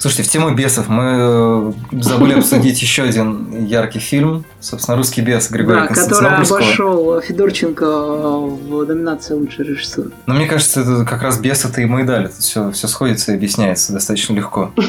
Слушайте, 0.00 0.22
в 0.22 0.32
тему 0.32 0.54
бесов 0.54 0.88
мы 0.88 1.74
э, 1.92 2.00
забыли 2.00 2.32
обсудить 2.32 2.80
еще 2.80 3.02
один 3.02 3.66
яркий 3.66 3.98
фильм, 3.98 4.46
собственно, 4.58 4.96
«Русский 4.96 5.20
бес» 5.20 5.50
Григория 5.50 5.80
Да, 5.80 5.88
который 5.88 6.30
обошел 6.30 7.20
Федорченко 7.20 7.84
в 7.84 8.86
номинации 8.86 9.34
«Лучший 9.34 9.66
режиссер». 9.66 10.10
Но 10.24 10.32
мне 10.32 10.46
кажется, 10.46 10.80
это 10.80 11.04
как 11.04 11.20
раз 11.20 11.38
бесы-то 11.38 11.82
ему 11.82 11.98
и 11.98 12.04
дали. 12.04 12.28
Тут 12.28 12.36
все, 12.36 12.70
все 12.70 12.88
сходится 12.88 13.32
и 13.32 13.34
объясняется 13.34 13.92
достаточно 13.92 14.32
легко. 14.32 14.72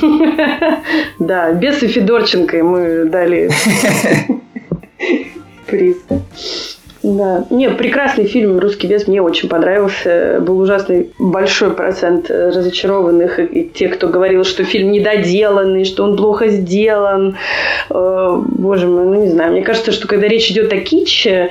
Да, 1.19 1.51
Бес 1.53 1.83
и 1.83 1.87
Федорченко 1.87 2.57
ему 2.57 3.09
дали 3.09 3.51
приз. 5.67 5.97
Да. 7.03 7.45
Не, 7.49 7.69
прекрасный 7.71 8.25
фильм 8.25 8.59
«Русский 8.59 8.85
бес» 8.85 9.07
мне 9.07 9.23
очень 9.23 9.49
понравился. 9.49 10.37
Был 10.39 10.59
ужасный 10.59 11.09
большой 11.17 11.71
процент 11.71 12.29
разочарованных 12.29 13.39
и, 13.39 13.43
и 13.43 13.69
те, 13.69 13.87
кто 13.87 14.07
говорил, 14.07 14.43
что 14.43 14.63
фильм 14.63 14.91
недоделанный, 14.91 15.83
что 15.85 16.03
он 16.03 16.15
плохо 16.15 16.49
сделан. 16.49 17.37
Э, 17.89 18.41
боже 18.45 18.87
мой, 18.87 19.05
ну 19.05 19.23
не 19.23 19.29
знаю. 19.29 19.53
Мне 19.53 19.63
кажется, 19.63 19.91
что 19.91 20.07
когда 20.07 20.27
речь 20.27 20.51
идет 20.51 20.71
о 20.73 20.77
китче, 20.77 21.49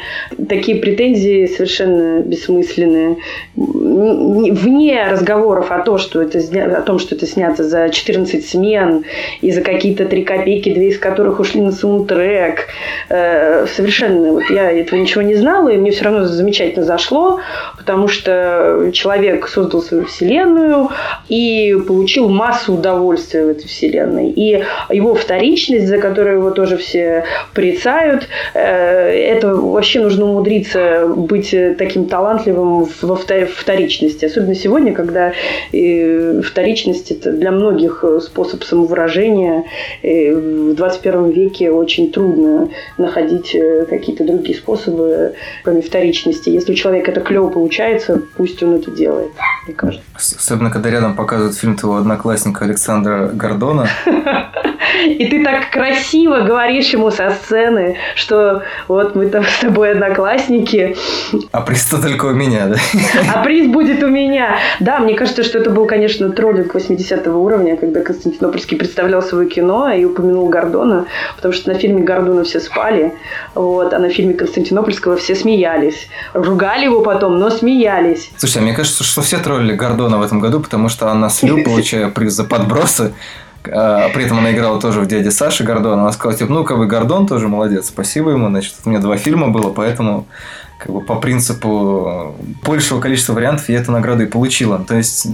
такие 0.48 0.78
претензии 0.78 1.46
совершенно 1.46 2.20
бессмысленные. 2.20 3.16
Вне 3.56 5.04
разговоров 5.10 5.72
о, 5.72 5.80
том, 5.80 5.98
что 5.98 6.22
это, 6.22 6.38
о 6.38 6.82
том, 6.82 7.00
что 7.00 7.16
это 7.16 7.26
снято 7.26 7.64
за 7.64 7.88
14 7.88 8.46
смен 8.46 9.04
и 9.40 9.50
за 9.50 9.62
какие-то 9.62 10.04
три 10.04 10.22
копейки, 10.22 10.72
две 10.72 10.90
из 10.90 10.98
которых 10.98 11.40
ушли 11.40 11.60
на 11.60 11.72
саундтрек. 11.72 12.68
Э, 13.08 13.66
совершенно 13.66 14.30
вот 14.30 14.44
я 14.50 14.70
этого 14.70 15.00
ничего 15.00 15.22
не 15.22 15.39
знала, 15.40 15.68
и 15.68 15.76
мне 15.76 15.90
все 15.90 16.04
равно 16.04 16.24
замечательно 16.26 16.84
зашло, 16.84 17.40
потому 17.76 18.08
что 18.08 18.90
человек 18.92 19.48
создал 19.48 19.82
свою 19.82 20.04
вселенную 20.04 20.88
и 21.28 21.76
получил 21.86 22.28
массу 22.28 22.74
удовольствия 22.74 23.44
в 23.44 23.48
этой 23.48 23.66
вселенной. 23.66 24.30
И 24.30 24.62
его 24.90 25.14
вторичность, 25.14 25.88
за 25.88 25.98
которую 25.98 26.38
его 26.38 26.50
тоже 26.50 26.76
все 26.76 27.24
порицают, 27.54 28.28
э, 28.54 28.60
это 28.60 29.54
вообще 29.54 30.00
нужно 30.00 30.26
умудриться 30.26 31.06
быть 31.06 31.54
таким 31.78 32.06
талантливым 32.06 32.86
во 33.02 33.14
втор- 33.14 33.46
вторичности. 33.46 34.24
Особенно 34.24 34.54
сегодня, 34.54 34.92
когда 34.92 35.32
э, 35.72 36.40
вторичность 36.42 37.10
это 37.10 37.32
для 37.32 37.50
многих 37.50 38.04
способ 38.20 38.62
самовыражения. 38.64 39.64
И 40.02 40.30
в 40.30 40.74
21 40.74 41.30
веке 41.30 41.70
очень 41.70 42.12
трудно 42.12 42.68
находить 42.98 43.54
э, 43.54 43.86
какие-то 43.88 44.24
другие 44.24 44.56
способы, 44.56 45.29
кроме 45.64 45.82
вторичности. 45.82 46.50
Если 46.50 46.72
у 46.72 46.74
человека 46.74 47.10
это 47.10 47.20
клево 47.20 47.48
получается, 47.48 48.22
пусть 48.36 48.62
он 48.62 48.74
это 48.74 48.90
делает, 48.90 49.30
мне 49.66 49.74
кажется. 49.74 50.04
Особенно, 50.14 50.70
когда 50.70 50.90
рядом 50.90 51.14
показывают 51.14 51.56
фильм 51.56 51.76
твоего 51.76 51.98
одноклассника 51.98 52.64
Александра 52.64 53.28
Гордона. 53.28 53.88
И 55.04 55.26
ты 55.26 55.44
так 55.44 55.70
красиво 55.70 56.40
говоришь 56.40 56.88
ему 56.90 57.10
со 57.10 57.30
сцены, 57.30 57.96
что 58.14 58.62
вот 58.88 59.14
мы 59.14 59.26
там 59.26 59.44
с 59.44 59.60
тобой 59.60 59.92
одноклассники, 59.92 60.96
А 61.52 61.60
приз-то 61.60 62.00
только 62.00 62.26
у 62.26 62.34
меня, 62.34 62.66
да? 62.66 62.76
а 63.34 63.44
приз 63.44 63.68
будет 63.68 64.02
у 64.02 64.08
меня. 64.08 64.58
Да, 64.80 64.98
мне 64.98 65.14
кажется, 65.14 65.42
что 65.42 65.58
это 65.58 65.70
был, 65.70 65.86
конечно, 65.86 66.30
троллинг 66.30 66.74
80 66.74 67.26
уровня, 67.28 67.76
когда 67.76 68.00
Константинопольский 68.00 68.76
представлял 68.76 69.22
свое 69.22 69.48
кино 69.48 69.90
и 69.90 70.04
упомянул 70.04 70.48
Гордона, 70.48 71.06
потому 71.36 71.54
что 71.54 71.72
на 71.72 71.78
фильме 71.78 72.02
Гордона 72.02 72.44
все 72.44 72.60
спали, 72.60 73.12
вот, 73.54 73.92
а 73.92 73.98
на 73.98 74.10
фильме 74.10 74.34
Константинопольского 74.34 75.16
все 75.20 75.34
смеялись. 75.34 76.08
Ругали 76.34 76.84
его 76.84 77.02
потом, 77.02 77.38
но 77.38 77.50
смеялись. 77.50 78.30
Слушай, 78.36 78.58
а 78.58 78.60
мне 78.62 78.74
кажется, 78.74 79.04
что 79.04 79.22
все 79.22 79.38
троллили 79.38 79.74
Гордона 79.74 80.18
в 80.18 80.22
этом 80.22 80.40
году, 80.40 80.60
потому 80.60 80.88
что 80.88 81.10
она 81.10 81.28
слил, 81.28 81.62
получая 81.62 82.08
приз 82.10 82.34
за 82.34 82.44
подбросы. 82.44 83.12
А, 83.70 84.08
При 84.10 84.24
этом 84.24 84.38
она 84.38 84.52
играла 84.52 84.80
тоже 84.80 85.00
в 85.00 85.06
«Дяде 85.06 85.30
Саше» 85.30 85.64
Гордона. 85.64 86.02
Она 86.02 86.12
сказала, 86.12 86.38
типа, 86.38 86.52
ну, 86.52 86.64
как 86.64 86.78
бы 86.78 86.86
Гордон 86.86 87.26
тоже 87.26 87.48
молодец, 87.48 87.88
спасибо 87.88 88.30
ему. 88.30 88.48
Значит, 88.48 88.74
у 88.84 88.90
меня 88.90 89.00
два 89.00 89.16
фильма 89.16 89.48
было, 89.48 89.70
поэтому 89.70 90.26
как 90.80 90.92
бы 90.92 91.02
по 91.02 91.16
принципу 91.16 92.34
э, 92.40 92.64
большего 92.64 93.00
количества 93.00 93.34
вариантов 93.34 93.68
я 93.68 93.80
эту 93.80 93.92
награду 93.92 94.22
и 94.22 94.26
получила. 94.26 94.78
То 94.78 94.96
есть, 94.96 95.26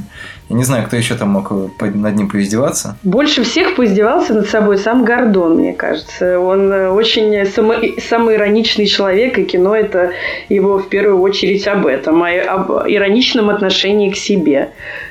я 0.49 0.57
не 0.57 0.65
знаю, 0.65 0.87
кто 0.87 0.97
еще 0.97 1.15
там 1.15 1.29
мог 1.29 1.53
э, 1.53 1.87
над 1.95 2.17
ним 2.17 2.29
поиздеваться. 2.29 2.97
Больше 3.05 3.45
всех 3.45 3.77
поиздевался 3.77 4.35
над 4.35 4.49
собой 4.49 4.79
сам 4.79 5.05
Гордон, 5.05 5.59
мне 5.59 5.73
кажется. 5.73 6.41
Он 6.41 6.73
э, 6.73 6.89
очень 6.91 7.47
само... 7.47 7.75
самоироничный 8.09 8.87
человек, 8.87 9.39
и 9.39 9.45
кино 9.45 9.77
это 9.77 10.11
его 10.49 10.79
в 10.79 10.89
первую 10.89 11.21
очередь 11.21 11.69
об 11.69 11.87
этом, 11.87 12.25
о- 12.25 12.29
об 12.29 12.71
ироничном 12.89 13.49
отношении 13.49 14.11
к 14.11 14.17
себе. 14.17 14.71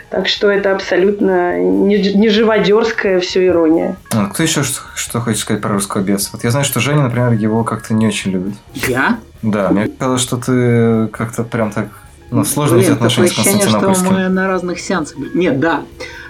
Так 0.10 0.28
что 0.28 0.49
это 0.49 0.72
абсолютно 0.72 1.60
не, 1.60 2.30
живодерская 2.30 3.20
все 3.20 3.45
ирония. 3.47 3.97
А, 4.14 4.28
Кто 4.28 4.43
еще 4.43 4.64
что, 4.64 4.82
что 4.95 5.20
хочет 5.20 5.39
сказать 5.39 5.62
про 5.62 5.74
русского 5.74 6.01
беса? 6.01 6.30
Вот 6.34 6.43
я 6.43 6.51
знаю, 6.51 6.66
что 6.66 6.80
Женя, 6.80 7.03
например, 7.03 7.34
его 7.34 7.64
как-то 7.64 7.93
не 7.93 8.08
очень 8.08 8.32
любит. 8.32 8.56
Я? 8.74 9.20
Да, 9.41 9.70
мне 9.70 9.88
казалось, 9.88 10.22
что 10.22 10.38
ты 10.38 11.08
как-то 11.12 11.43
прям 11.43 11.72
так... 11.72 11.88
Ну, 12.32 12.43
сложные 12.43 12.80
у 12.80 12.82
тебя 12.82 12.93
Блин, 12.93 12.97
отношения 12.97 13.30
такое 13.30 13.43
ощущение, 13.43 13.93
что 13.93 14.11
мы 14.11 14.30
на 14.30 14.47
разных 14.47 14.80
сеансах. 14.80 15.17
Нет, 15.34 15.59
да, 15.59 15.84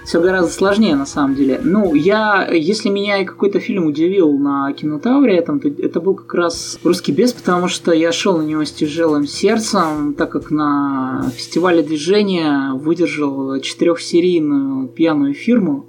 все 0.04 0.20
гораздо 0.20 0.52
сложнее 0.52 0.94
на 0.94 1.06
самом 1.06 1.34
деле. 1.34 1.60
Ну, 1.62 1.94
я, 1.94 2.48
если 2.52 2.90
меня 2.90 3.18
и 3.18 3.24
какой-то 3.24 3.58
фильм 3.58 3.86
удивил 3.86 4.32
на 4.38 4.72
кинотавре, 4.72 5.36
этом, 5.36 5.58
то 5.58 5.68
это 5.68 6.00
был 6.00 6.14
как 6.14 6.32
раз 6.34 6.78
«Русский 6.84 7.12
бес», 7.12 7.32
потому 7.32 7.66
что 7.68 7.92
я 7.92 8.12
шел 8.12 8.38
на 8.38 8.42
него 8.42 8.64
с 8.64 8.70
тяжелым 8.70 9.26
сердцем, 9.26 10.14
так 10.14 10.30
как 10.30 10.50
на 10.50 11.30
фестивале 11.34 11.82
движения 11.82 12.72
выдержал 12.74 13.58
четырехсерийную 13.60 14.88
пьяную 14.88 15.34
фирму, 15.34 15.86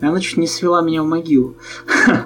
и 0.00 0.06
она 0.06 0.20
чуть 0.20 0.38
не 0.38 0.46
свела 0.46 0.80
меня 0.80 1.02
в 1.02 1.06
могилу. 1.06 1.54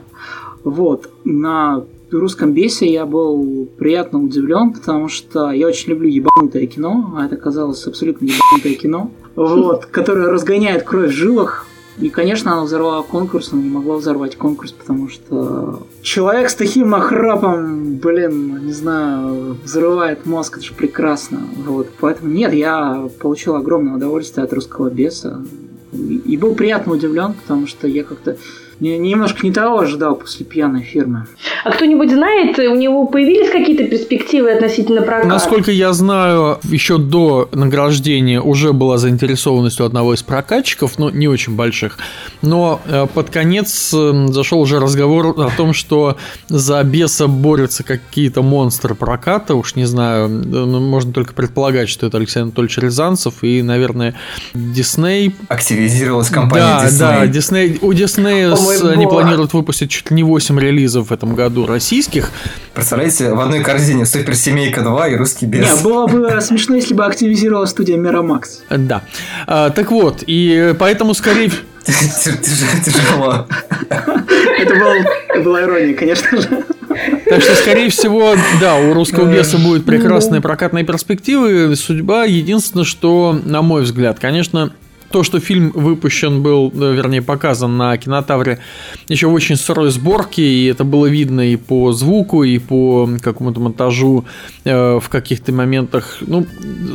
Вот. 0.64 1.08
На 1.24 1.84
русском 2.16 2.52
бесе 2.52 2.90
я 2.90 3.06
был 3.06 3.68
приятно 3.78 4.22
удивлен, 4.22 4.72
потому 4.72 5.08
что 5.08 5.50
я 5.50 5.66
очень 5.66 5.90
люблю 5.90 6.08
ебанутое 6.08 6.66
кино, 6.66 7.14
а 7.16 7.26
это 7.26 7.36
казалось 7.36 7.86
абсолютно 7.86 8.26
ебанутое 8.26 8.74
кино, 8.74 9.10
вот, 9.36 9.86
которое 9.90 10.28
разгоняет 10.28 10.84
кровь 10.84 11.10
в 11.10 11.14
жилах. 11.14 11.66
И, 12.00 12.10
конечно, 12.10 12.52
она 12.52 12.62
взорвала 12.62 13.02
конкурс, 13.02 13.50
но 13.50 13.60
не 13.60 13.68
могла 13.68 13.96
взорвать 13.96 14.36
конкурс, 14.36 14.70
потому 14.70 15.08
что 15.08 15.82
человек 16.00 16.48
с 16.48 16.54
таким 16.54 16.94
охрапом, 16.94 17.96
блин, 17.96 18.64
не 18.64 18.72
знаю, 18.72 19.56
взрывает 19.64 20.24
мозг, 20.24 20.58
это 20.58 20.66
же 20.66 20.74
прекрасно. 20.74 21.40
Вот. 21.66 21.88
Поэтому 21.98 22.30
нет, 22.30 22.52
я 22.52 23.08
получил 23.18 23.56
огромное 23.56 23.96
удовольствие 23.96 24.44
от 24.44 24.52
русского 24.52 24.90
беса. 24.90 25.42
И 25.92 26.36
был 26.36 26.54
приятно 26.54 26.92
удивлен, 26.92 27.32
потому 27.32 27.66
что 27.66 27.88
я 27.88 28.04
как-то 28.04 28.36
немножко 28.80 29.44
не 29.44 29.52
того 29.52 29.80
ожидал 29.80 30.16
после 30.16 30.46
пьяной 30.46 30.82
фирмы. 30.82 31.26
А 31.64 31.70
кто-нибудь 31.70 32.10
знает, 32.10 32.58
у 32.58 32.74
него 32.74 33.06
появились 33.06 33.50
какие-то 33.50 33.84
перспективы 33.84 34.50
относительно 34.52 35.02
проката? 35.02 35.28
Насколько 35.28 35.70
я 35.70 35.92
знаю, 35.92 36.58
еще 36.64 36.98
до 36.98 37.48
награждения 37.52 38.40
уже 38.40 38.72
была 38.72 38.98
заинтересованность 38.98 39.80
у 39.80 39.84
одного 39.84 40.14
из 40.14 40.22
прокатчиков, 40.22 40.98
но 40.98 41.10
не 41.10 41.28
очень 41.28 41.56
больших. 41.56 41.98
Но 42.42 42.80
э, 42.86 43.06
под 43.12 43.30
конец 43.30 43.92
э, 43.92 44.26
зашел 44.28 44.60
уже 44.60 44.78
разговор 44.78 45.28
о 45.40 45.50
том, 45.56 45.74
что 45.74 46.16
за 46.48 46.82
беса 46.84 47.26
борются 47.26 47.82
какие-то 47.82 48.42
монстры 48.42 48.94
проката. 48.94 49.54
Уж 49.54 49.74
не 49.74 49.84
знаю, 49.84 50.26
э, 50.26 50.28
ну, 50.28 50.80
можно 50.80 51.12
только 51.12 51.34
предполагать, 51.34 51.88
что 51.88 52.06
это 52.06 52.18
Алексей 52.18 52.40
Анатольевич 52.40 52.78
Рязанцев 52.78 53.42
и, 53.42 53.62
наверное, 53.62 54.14
Дисней. 54.54 55.34
Активизировалась 55.48 56.28
компания 56.28 56.64
да, 56.64 56.86
Disney. 56.86 56.98
да, 56.98 57.26
Дисней. 57.26 57.78
У 57.80 57.92
Диснея 57.92 58.54
О 58.68 58.82
мой 58.84 58.92
с- 58.92 58.94
они 58.94 59.04
бог. 59.04 59.14
планируют 59.14 59.52
выпустить 59.52 59.90
чуть 59.90 60.10
ли 60.10 60.16
не 60.16 60.22
8 60.22 60.58
релизов 60.58 61.08
в 61.08 61.12
этом 61.12 61.34
году 61.34 61.66
российских. 61.66 62.30
Представляете, 62.74 63.32
в 63.32 63.40
одной 63.40 63.60
корзине 63.60 64.06
Суперсемейка 64.06 64.82
2 64.82 65.08
и 65.08 65.16
Русский 65.16 65.46
бес. 65.46 65.66
Не, 65.76 65.82
было 65.82 66.06
бы 66.06 66.40
смешно, 66.40 66.76
если 66.76 66.94
бы 66.94 67.04
активизировала 67.04 67.66
студия 67.66 67.96
Мирамакс. 67.96 68.60
Да. 68.70 69.02
А, 69.46 69.70
так 69.70 69.90
вот, 69.90 70.22
и 70.26 70.74
поэтому 70.78 71.14
скорее... 71.14 71.50
Тяж- 71.86 72.84
Тяжело. 72.84 73.46
Это 73.88 74.74
была 75.42 75.62
ирония, 75.62 75.94
конечно 75.94 76.40
же. 76.40 76.48
Так 77.28 77.42
что, 77.42 77.54
скорее 77.54 77.90
всего, 77.90 78.34
да, 78.60 78.76
у 78.76 78.92
русского 78.92 79.30
беса 79.32 79.58
будет 79.58 79.84
прекрасные 79.84 80.40
прокатные 80.40 80.84
перспективы. 80.84 81.74
Судьба 81.76 82.24
единственное, 82.24 82.84
что, 82.84 83.38
на 83.44 83.62
мой 83.62 83.82
взгляд, 83.82 84.18
конечно, 84.18 84.72
то, 85.10 85.22
что 85.22 85.40
фильм 85.40 85.70
выпущен 85.74 86.42
был, 86.42 86.72
э, 86.74 86.94
вернее, 86.94 87.22
показан 87.22 87.76
на 87.76 87.96
кинотавре 87.96 88.58
еще 89.08 89.28
в 89.28 89.32
очень 89.32 89.56
сырой 89.56 89.90
сборке, 89.90 90.42
и 90.42 90.66
это 90.66 90.84
было 90.84 91.06
видно 91.06 91.40
и 91.40 91.56
по 91.56 91.92
звуку, 91.92 92.44
и 92.44 92.58
по 92.58 93.08
какому-то 93.22 93.60
монтажу 93.60 94.24
э, 94.64 94.98
в 95.00 95.08
каких-то 95.08 95.52
моментах. 95.52 96.18
Ну, 96.20 96.46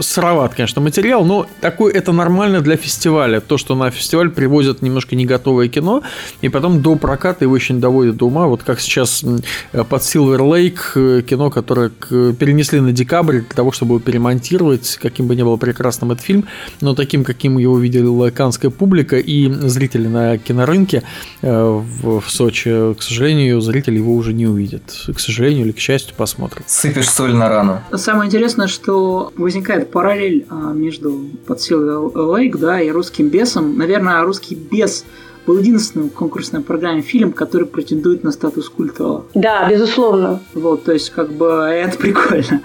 сыроват, 0.01 0.53
конечно, 0.53 0.81
материал, 0.81 1.25
но 1.25 1.47
такой 1.61 1.91
это 1.93 2.11
нормально 2.11 2.61
для 2.61 2.77
фестиваля. 2.77 3.39
То, 3.39 3.57
что 3.57 3.75
на 3.75 3.89
фестиваль 3.89 4.29
привозят 4.29 4.81
немножко 4.81 5.15
не 5.15 5.25
готовое 5.25 5.67
кино, 5.67 6.03
и 6.41 6.49
потом 6.49 6.81
до 6.81 6.95
проката 6.95 7.45
его 7.45 7.53
очень 7.53 7.79
доводят 7.79 8.17
до 8.17 8.27
ума. 8.27 8.47
Вот 8.47 8.63
как 8.63 8.79
сейчас 8.79 9.23
э, 9.23 9.83
под 9.83 10.01
Silver 10.01 10.39
Lake 10.39 10.79
э, 10.95 11.21
кино, 11.23 11.49
которое 11.49 11.89
перенесли 11.89 12.79
на 12.79 12.91
декабрь 12.91 13.39
для 13.39 13.55
того, 13.55 13.71
чтобы 13.71 13.95
его 13.95 13.99
перемонтировать, 13.99 14.99
каким 15.01 15.27
бы 15.27 15.35
ни 15.35 15.41
был 15.41 15.57
прекрасным 15.57 16.11
этот 16.11 16.23
фильм, 16.23 16.45
но 16.81 16.93
таким, 16.93 17.23
каким 17.23 17.57
его 17.57 17.77
видели 17.79 18.02
выделила 18.03 18.29
канская 18.31 18.71
публика 18.71 19.17
и 19.17 19.51
зрители 19.67 20.07
на 20.07 20.37
кинорынке 20.37 21.03
э, 21.41 21.81
в, 22.01 22.23
Сочи. 22.27 22.93
К 22.93 23.01
сожалению, 23.01 23.61
зрители 23.61 23.97
его 23.97 24.13
уже 24.13 24.33
не 24.33 24.47
увидят. 24.47 24.83
К 25.13 25.19
сожалению 25.19 25.65
или 25.65 25.71
к 25.71 25.79
счастью, 25.79 26.15
посмотрят. 26.15 26.69
Сыпешь 26.69 27.09
соль 27.09 27.33
на 27.33 27.49
рану. 27.49 27.79
Самое 27.93 28.27
интересное, 28.27 28.67
что 28.67 29.31
возникает 29.37 29.91
параллель 29.91 30.45
а, 30.49 30.73
между 30.73 31.25
«Под 31.47 31.61
силой 31.61 32.11
Лейк» 32.13 32.57
да, 32.57 32.81
и 32.81 32.89
«Русским 32.89 33.29
бесом». 33.29 33.77
Наверное, 33.77 34.23
«Русский 34.23 34.55
бес» 34.55 35.05
был 35.45 35.57
единственным 35.57 36.09
в 36.09 36.13
конкурсной 36.13 36.61
программе 36.61 37.01
фильм, 37.01 37.33
который 37.33 37.67
претендует 37.67 38.23
на 38.23 38.31
статус 38.31 38.69
культового. 38.69 39.25
Да, 39.33 39.69
безусловно. 39.69 40.41
Вот, 40.53 40.85
то 40.85 40.93
есть, 40.93 41.09
как 41.09 41.31
бы, 41.33 41.45
это 41.69 41.97
прикольно. 41.97 42.61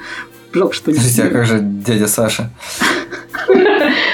Жалко, 0.52 0.74
что 0.74 0.90
не 0.90 0.96
Подождите, 0.96 1.22
а 1.24 1.30
как 1.30 1.46
же 1.46 1.60
дядя 1.60 2.08
Саша? 2.08 2.50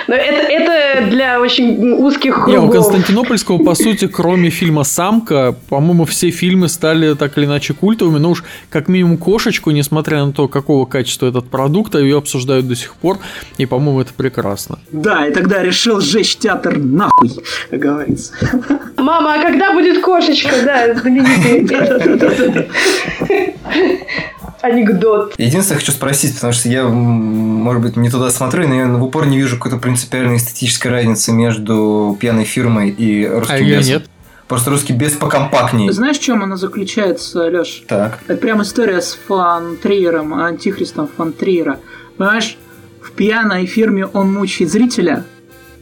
Но 0.07 0.15
это, 0.15 0.43
это 0.43 1.11
для 1.11 1.41
очень 1.41 1.93
узких 1.93 2.47
Не, 2.47 2.59
у 2.59 2.69
кругов. 2.69 2.73
Константинопольского, 2.73 3.59
по 3.59 3.75
сути, 3.75 4.07
кроме 4.07 4.51
фильма 4.51 4.85
«Самка», 4.85 5.57
по-моему, 5.69 6.05
все 6.05 6.31
фильмы 6.31 6.69
стали 6.69 7.15
так 7.15 7.39
или 7.39 7.47
иначе 7.47 7.73
культовыми. 7.75 8.19
Ну 8.19 8.31
уж 8.31 8.45
как 8.71 8.89
минимум 8.89 9.17
«Кошечку», 9.17 9.71
несмотря 9.71 10.25
на 10.25 10.33
то, 10.33 10.49
какого 10.49 10.85
качества 10.87 11.27
этот 11.29 11.49
продукт, 11.49 11.95
ее 11.95 12.19
обсуждают 12.19 12.69
до 12.69 12.77
сих 12.77 12.95
пор. 12.95 13.19
И, 13.57 13.67
по-моему, 13.67 14.01
это 14.01 14.13
прекрасно. 14.13 14.79
Да, 14.93 15.27
и 15.27 15.33
тогда 15.33 15.63
решил 15.63 16.01
сжечь 16.01 16.37
театр 16.37 16.77
нахуй, 16.77 17.31
как 17.71 17.81
говорится. 17.81 18.35
Мама, 18.99 19.35
а 19.35 19.43
когда 19.43 19.73
будет 19.73 20.03
кошечка? 20.03 20.55
Да, 20.65 20.95
знаменитый. 20.95 21.67
Анекдот. 24.65 25.35
Единственное, 25.37 25.79
хочу 25.79 25.93
спросить, 25.93 26.35
потому 26.35 26.53
что 26.55 26.69
я, 26.71 26.85
может 26.89 27.83
быть, 27.83 27.97
не 27.97 28.09
туда 28.09 28.31
смотрю, 28.31 28.67
но 28.67 28.75
я 28.75 28.87
в 28.87 29.05
упор 29.05 29.27
не 29.27 29.37
вижу 29.37 29.57
какой-то 29.57 29.77
принципиальной 29.77 30.39
эстетической 30.39 30.89
разницы 30.89 31.33
между 31.33 32.17
пьяной 32.19 32.45
фирмой 32.45 32.89
и 32.89 33.27
А 33.27 33.41
русским 33.41 33.57
ее 33.57 33.77
бесом. 33.79 33.93
нет. 33.93 34.11
Просто 34.49 34.71
русский 34.71 34.93
бес 34.95 35.13
покомпактней. 35.13 35.91
Знаешь, 35.91 36.19
в 36.19 36.23
чем 36.23 36.43
она 36.43 36.57
заключается, 36.57 37.41
Леш? 37.49 37.85
Так. 37.89 38.19
Это 38.27 38.39
прям 38.41 38.63
история 38.63 39.01
с 39.03 39.19
фан 39.27 39.77
Триером, 39.77 40.35
антихристом 40.35 41.09
фан 41.15 41.33
Триера. 41.33 41.79
Понимаешь, 42.17 42.57
в 43.03 43.13
пьяной 43.13 43.67
фирме 43.67 44.07
он 44.07 44.33
мучает 44.33 44.71
зрителя, 44.71 45.25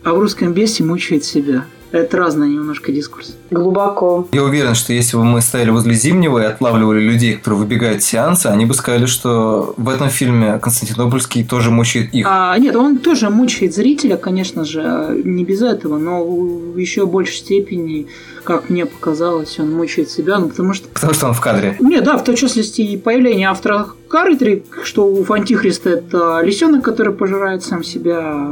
а 0.05 0.13
в 0.13 0.19
русском 0.19 0.53
бесе 0.53 0.83
мучает 0.83 1.25
себя. 1.25 1.65
Это 1.93 2.17
разный 2.17 2.49
немножко 2.49 2.91
дискурс. 2.91 3.37
Глубоко. 3.51 4.27
Я 4.33 4.45
уверен, 4.45 4.75
что 4.75 4.95
если 4.95 5.17
бы 5.17 5.25
мы 5.25 5.43
стояли 5.43 5.71
возле 5.71 5.95
Зимнего 5.95 6.39
и 6.39 6.45
отлавливали 6.47 7.01
людей, 7.01 7.35
которые 7.35 7.61
выбегают 7.61 8.03
с 8.03 8.07
сеанса, 8.07 8.51
они 8.51 8.65
бы 8.65 8.73
сказали, 8.75 9.05
что 9.05 9.75
в 9.77 9.89
этом 9.89 10.09
фильме 10.09 10.59
Константинопольский 10.59 11.45
тоже 11.45 11.71
мучает 11.71 12.15
их. 12.15 12.27
А, 12.29 12.57
нет, 12.59 12.77
он 12.77 12.99
тоже 12.99 13.29
мучает 13.29 13.75
зрителя, 13.75 14.17
конечно 14.17 14.65
же, 14.65 15.21
не 15.23 15.45
без 15.45 15.61
этого, 15.61 15.99
но 15.99 16.25
в 16.25 16.77
еще 16.79 17.07
большей 17.07 17.37
степени, 17.37 18.07
как 18.43 18.71
мне 18.71 18.87
показалось, 18.87 19.59
он 19.59 19.73
мучает 19.73 20.11
себя, 20.11 20.39
ну 20.39 20.49
потому 20.49 20.73
что 20.73 20.89
Потому 20.89 21.13
что 21.13 21.27
он 21.27 21.35
в 21.35 21.41
кадре. 21.41 21.77
Не, 21.81 22.01
да, 22.01 22.17
в 22.17 22.25
той 22.25 22.37
частности 22.37 22.81
и 22.81 22.97
появление 22.97 23.49
автора 23.49 23.87
Картрик, 24.09 24.81
что 24.85 25.07
у 25.07 25.31
Антихриста 25.33 25.91
это 25.91 26.41
лисенок, 26.43 26.85
который 26.85 27.13
пожирает 27.13 27.63
сам 27.63 27.85
себя. 27.85 28.49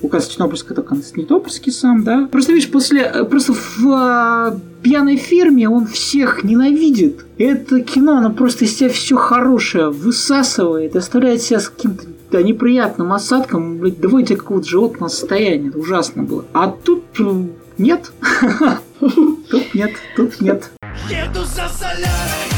У 0.00 0.08
Константинопольска 0.08 0.74
это 0.74 0.82
Константинопольский 0.82 1.72
сам, 1.72 2.04
да. 2.04 2.28
Просто 2.30 2.52
видишь, 2.52 2.70
после 2.70 3.02
э, 3.02 3.24
просто 3.24 3.52
в 3.52 4.52
э, 4.54 4.58
пьяной 4.82 5.16
фирме 5.16 5.68
он 5.68 5.86
всех 5.86 6.44
ненавидит. 6.44 7.26
Это 7.36 7.80
кино, 7.80 8.18
оно 8.18 8.30
просто 8.30 8.64
из 8.64 8.76
себя 8.76 8.90
все 8.90 9.16
хорошее 9.16 9.90
высасывает, 9.90 10.94
оставляет 10.94 11.42
себя 11.42 11.60
с 11.60 11.68
каким-то 11.68 12.04
да, 12.30 12.42
неприятным 12.42 13.12
осадком, 13.12 13.78
блядь, 13.78 14.00
доводит 14.00 14.28
тебя 14.28 14.38
какого-то 14.38 14.68
животного 14.68 15.08
состояния. 15.08 15.68
Это 15.68 15.78
ужасно 15.78 16.22
было. 16.22 16.44
А 16.52 16.68
тут 16.68 17.04
э, 17.18 17.44
нет. 17.78 18.12
Тут 19.00 19.74
нет, 19.74 19.92
тут 20.16 20.40
нет. 20.40 20.70
Еду 21.08 21.44
за 21.44 21.68
солярой 21.68 22.57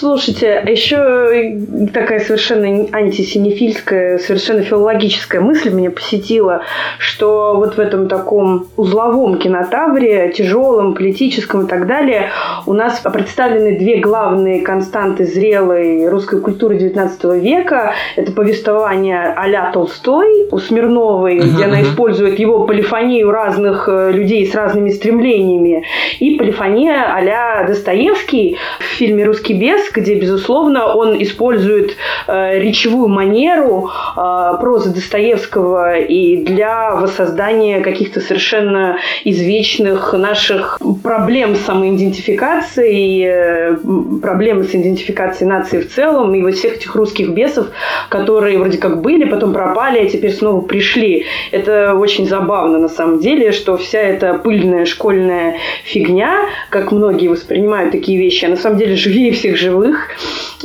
Слушайте, 0.00 0.62
а 0.64 0.70
еще 0.70 1.58
такая 1.92 2.20
совершенно 2.20 2.86
антисинефильская, 2.90 4.16
совершенно 4.16 4.62
филологическая 4.62 5.42
мысль 5.42 5.68
меня 5.68 5.90
посетила, 5.90 6.62
что 6.98 7.52
вот 7.56 7.76
в 7.76 7.78
этом 7.78 8.08
таком 8.08 8.68
узловом 8.78 9.36
кинотавре, 9.36 10.32
тяжелом, 10.32 10.94
политическом 10.94 11.66
и 11.66 11.68
так 11.68 11.86
далее, 11.86 12.30
у 12.64 12.72
нас 12.72 12.98
представлены 13.12 13.78
две 13.78 13.98
главные 13.98 14.62
константы 14.62 15.26
зрелой 15.26 16.08
русской 16.08 16.40
культуры 16.40 16.78
XIX 16.78 17.38
века. 17.38 17.92
Это 18.16 18.32
повествование 18.32 19.34
а-ля 19.36 19.70
Толстой 19.70 20.48
у 20.50 20.56
Смирновой, 20.56 21.40
где 21.40 21.64
она 21.64 21.82
использует 21.82 22.38
его 22.38 22.64
полифонию 22.64 23.30
разных 23.30 23.86
э, 23.86 24.12
людей 24.12 24.46
с 24.46 24.54
разными 24.54 24.88
стремлениями, 24.88 25.84
и 26.20 26.36
полифония 26.38 27.14
а-ля 27.14 27.66
Достоевский 27.66 28.56
в 28.78 28.84
фильме 28.84 29.26
«Русский 29.26 29.52
бес», 29.52 29.89
где, 29.92 30.14
безусловно, 30.14 30.86
он 30.94 31.20
использует 31.22 31.96
э, 32.26 32.58
речевую 32.58 33.08
манеру 33.08 33.90
э, 34.16 34.52
прозы 34.60 34.90
Достоевского 34.90 35.98
и 35.98 36.44
для 36.44 36.94
воссоздания 36.94 37.80
каких-то 37.80 38.20
совершенно 38.20 38.98
извечных 39.24 40.12
наших 40.12 40.80
проблем 41.02 41.56
с 41.56 41.60
самоидентификацией, 41.60 43.24
э, 43.26 43.76
проблем 44.22 44.64
с 44.64 44.74
идентификацией 44.74 45.48
нации 45.48 45.80
в 45.80 45.92
целом, 45.92 46.34
и 46.34 46.42
вот 46.42 46.54
всех 46.54 46.76
этих 46.76 46.94
русских 46.94 47.30
бесов, 47.30 47.66
которые 48.08 48.58
вроде 48.58 48.78
как 48.78 49.02
были, 49.02 49.24
потом 49.24 49.52
пропали, 49.52 50.00
а 50.00 50.08
теперь 50.08 50.32
снова 50.32 50.60
пришли. 50.60 51.26
Это 51.50 51.94
очень 51.94 52.28
забавно 52.28 52.78
на 52.78 52.88
самом 52.88 53.20
деле, 53.20 53.52
что 53.52 53.76
вся 53.76 54.00
эта 54.00 54.34
пыльная 54.34 54.84
школьная 54.84 55.56
фигня, 55.84 56.46
как 56.70 56.92
многие 56.92 57.28
воспринимают 57.28 57.92
такие 57.92 58.18
вещи, 58.18 58.44
а 58.44 58.50
на 58.50 58.56
самом 58.56 58.78
деле 58.78 58.96
живее 58.96 59.32
всех 59.32 59.56
живых 59.56 59.79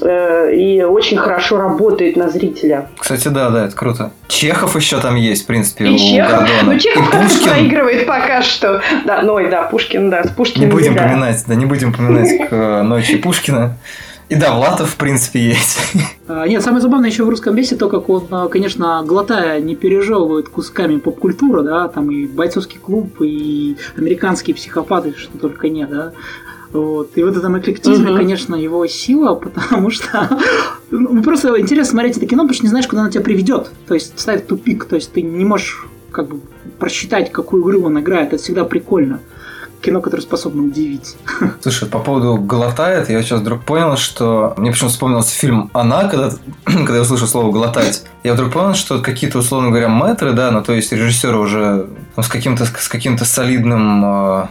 э, 0.01 0.55
и 0.55 0.83
очень 0.83 1.17
хорошо 1.17 1.57
работает 1.57 2.15
на 2.15 2.29
зрителя. 2.29 2.89
Кстати, 2.97 3.27
да, 3.29 3.49
да, 3.49 3.65
это 3.65 3.75
круто. 3.75 4.11
Чехов 4.27 4.75
еще 4.75 4.99
там 4.99 5.15
есть, 5.15 5.43
в 5.43 5.47
принципе, 5.47 5.85
И 5.85 5.89
у 5.93 5.97
Чехов, 5.97 6.39
Гордона. 6.39 6.73
ну 6.73 6.79
Чехов 6.79 7.07
И 7.13 7.17
Пушкин. 7.17 7.49
проигрывает 7.49 8.05
пока 8.05 8.41
что. 8.41 8.81
Да, 9.05 9.21
ну 9.21 9.39
и 9.39 9.49
да, 9.49 9.63
Пушкин, 9.63 10.09
да, 10.09 10.23
с 10.23 10.27
Не 10.27 10.33
Пушкиным. 10.33 10.69
будем 10.69 10.95
да. 10.95 11.03
поминать, 11.03 11.43
да, 11.47 11.55
не 11.55 11.65
будем 11.65 11.93
поминать 11.93 12.49
к 12.49 12.53
э, 12.53 12.81
ночи 12.83 13.17
Пушкина. 13.17 13.77
И 14.27 14.33
Довлатов, 14.35 14.89
в 14.89 14.95
принципе, 14.95 15.39
есть. 15.39 15.77
А, 16.27 16.47
Нет, 16.47 16.63
самое 16.63 16.81
забавное 16.81 17.11
еще 17.11 17.23
в 17.23 17.29
русском 17.29 17.53
бесе 17.53 17.75
то, 17.75 17.87
как 17.89 18.09
он, 18.09 18.49
конечно, 18.49 19.03
глотая, 19.05 19.59
не 19.59 19.75
пережевывает 19.75 20.49
кусками 20.49 20.97
поп-культуры, 20.97 21.61
да, 21.61 21.87
там 21.89 22.09
и 22.09 22.25
бойцовский 22.25 22.79
клуб, 22.79 23.21
и 23.21 23.77
американские 23.95 24.55
психопаты, 24.55 25.13
что 25.15 25.37
только 25.37 25.69
нет, 25.69 25.91
да. 25.91 26.11
Вот. 26.73 27.11
И 27.15 27.23
вот 27.23 27.35
в 27.35 27.37
этом 27.37 27.57
эклектизме, 27.59 28.07
Мгм. 28.09 28.17
конечно, 28.17 28.55
его 28.55 28.85
сила, 28.87 29.35
потому 29.35 29.89
что 29.89 30.29
ну, 30.91 31.23
просто 31.23 31.59
интересно 31.59 31.91
смотреть 31.91 32.17
это 32.17 32.25
кино, 32.25 32.43
потому 32.43 32.55
что 32.55 32.63
не 32.63 32.69
знаешь, 32.69 32.87
куда 32.87 33.01
оно 33.01 33.11
тебя 33.11 33.23
приведет. 33.23 33.71
То 33.87 33.93
есть 33.93 34.19
ставит 34.19 34.47
тупик, 34.47 34.85
то 34.85 34.95
есть 34.95 35.11
ты 35.13 35.21
не 35.21 35.45
можешь 35.45 35.85
как 36.11 36.27
бы 36.29 36.39
просчитать, 36.79 37.31
какую 37.31 37.63
игру 37.63 37.85
он 37.85 37.99
играет. 37.99 38.33
Это 38.33 38.41
всегда 38.41 38.63
прикольно. 38.63 39.19
Кино, 39.81 40.01
которое 40.01 40.23
способно 40.23 40.63
удивить. 40.63 41.15
Слушай, 41.61 41.87
по 41.87 41.99
поводу 41.99 42.37
«глотает», 42.37 43.09
я 43.09 43.21
сейчас 43.21 43.41
вдруг 43.41 43.63
понял, 43.65 43.97
что... 43.97 44.55
Мне 44.57 44.71
почему 44.71 44.89
вспомнился 44.89 45.35
фильм 45.35 45.69
«Она», 45.73 46.07
когда, 46.07 46.31
когда 46.65 46.95
я 46.95 47.01
услышал 47.01 47.27
слово 47.27 47.51
«глотать». 47.51 48.03
Я 48.23 48.33
вдруг 48.33 48.51
понял, 48.53 48.73
что 48.73 48.99
какие-то, 48.99 49.37
условно 49.39 49.69
говоря, 49.69 49.89
мэтры, 49.89 50.33
да, 50.33 50.49
ну, 50.49 50.63
то 50.63 50.73
есть 50.73 50.91
режиссеры 50.91 51.37
уже 51.37 51.87
ну, 52.17 52.23
с 52.23 52.27
каким-то 52.27 52.65
с 52.65 52.87
каким-то 52.87 53.25
солидным 53.25 54.03
э, 54.05 54.45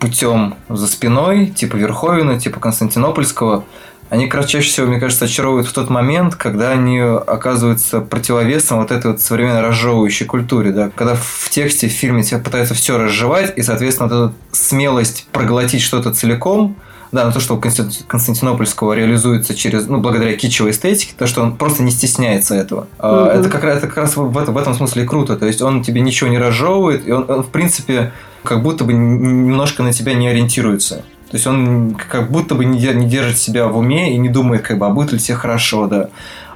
путем 0.00 0.56
за 0.68 0.86
спиной, 0.88 1.46
типа 1.46 1.76
Верховина, 1.76 2.40
типа 2.40 2.58
Константинопольского, 2.58 3.64
они, 4.08 4.26
короче, 4.26 4.48
чаще 4.48 4.68
всего, 4.70 4.86
мне 4.88 4.98
кажется, 4.98 5.26
очаровывают 5.26 5.68
в 5.68 5.72
тот 5.72 5.88
момент, 5.88 6.34
когда 6.34 6.70
они 6.70 6.98
оказываются 6.98 8.00
противовесом 8.00 8.80
вот 8.80 8.90
этой 8.90 9.12
вот 9.12 9.20
современной 9.20 9.60
разжевывающей 9.60 10.26
культуре, 10.26 10.72
да, 10.72 10.90
когда 10.92 11.14
в 11.14 11.48
тексте, 11.50 11.88
в 11.88 11.92
фильме 11.92 12.24
тебя 12.24 12.40
пытаются 12.40 12.74
все 12.74 12.98
разжевать, 12.98 13.52
и, 13.56 13.62
соответственно, 13.62 14.08
вот 14.08 14.16
эта 14.16 14.34
смелость 14.50 15.28
проглотить 15.30 15.82
что-то 15.82 16.12
целиком, 16.12 16.74
да, 17.12 17.24
на 17.24 17.32
то, 17.32 17.40
что 17.40 17.54
у 17.54 17.60
Константин- 17.60 18.04
Константинопольского 18.06 18.94
реализуется 18.94 19.54
через, 19.54 19.86
ну, 19.86 19.98
благодаря 19.98 20.34
кичевой 20.36 20.72
эстетике, 20.72 21.12
то, 21.16 21.26
что 21.26 21.42
он 21.42 21.56
просто 21.56 21.82
не 21.82 21.90
стесняется 21.90 22.54
этого. 22.54 22.86
Мгм. 22.98 23.24
Это 23.26 23.48
как 23.48 23.64
раз, 23.64 23.78
это 23.78 23.86
как 23.88 23.96
раз 23.98 24.16
в, 24.16 24.38
этом, 24.38 24.54
в 24.54 24.58
этом 24.58 24.74
смысле 24.74 25.04
круто. 25.04 25.36
То 25.36 25.46
есть 25.46 25.60
он 25.60 25.82
тебе 25.82 26.00
ничего 26.00 26.30
не 26.30 26.38
разжевывает, 26.38 27.06
и 27.06 27.12
он, 27.12 27.26
он, 27.28 27.42
в 27.42 27.48
принципе, 27.48 28.12
как 28.42 28.62
будто 28.62 28.84
бы 28.84 28.92
немножко 28.92 29.82
на 29.82 29.92
тебя 29.92 30.14
не 30.14 30.28
ориентируется. 30.28 31.04
То 31.30 31.36
есть 31.36 31.46
он 31.46 31.94
как 31.94 32.30
будто 32.30 32.54
бы 32.56 32.64
не, 32.64 32.78
де- 32.78 32.94
не 32.94 33.06
держит 33.06 33.38
себя 33.38 33.68
в 33.68 33.76
уме 33.76 34.14
и 34.14 34.18
не 34.18 34.28
думает, 34.28 34.62
как 34.62 34.78
бы, 34.78 34.86
а 34.86 34.90
будет 34.90 35.12
ли 35.12 35.18
тебе 35.18 35.36
хорошо, 35.36 35.86
да. 35.86 36.08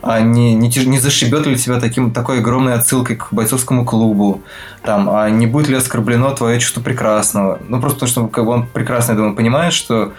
А 0.02 0.20
не, 0.20 0.54
не, 0.54 0.68
не 0.68 0.98
зашибет 0.98 1.46
ли 1.46 1.56
тебя 1.56 1.80
таким, 1.80 2.10
такой 2.10 2.40
огромной 2.40 2.74
отсылкой 2.74 3.16
к 3.16 3.28
бойцовскому 3.30 3.84
клубу, 3.84 4.42
там, 4.82 5.08
а 5.08 5.30
не 5.30 5.46
будет 5.46 5.68
ли 5.68 5.76
оскорблено 5.76 6.32
твое 6.32 6.58
чувство 6.58 6.80
прекрасного. 6.80 7.60
Ну, 7.68 7.80
просто 7.80 8.00
потому 8.00 8.10
что 8.10 8.26
как 8.26 8.44
бы, 8.44 8.50
он 8.50 8.66
прекрасно, 8.66 9.12
я 9.12 9.18
думаю, 9.18 9.36
понимает, 9.36 9.72
что 9.72 10.12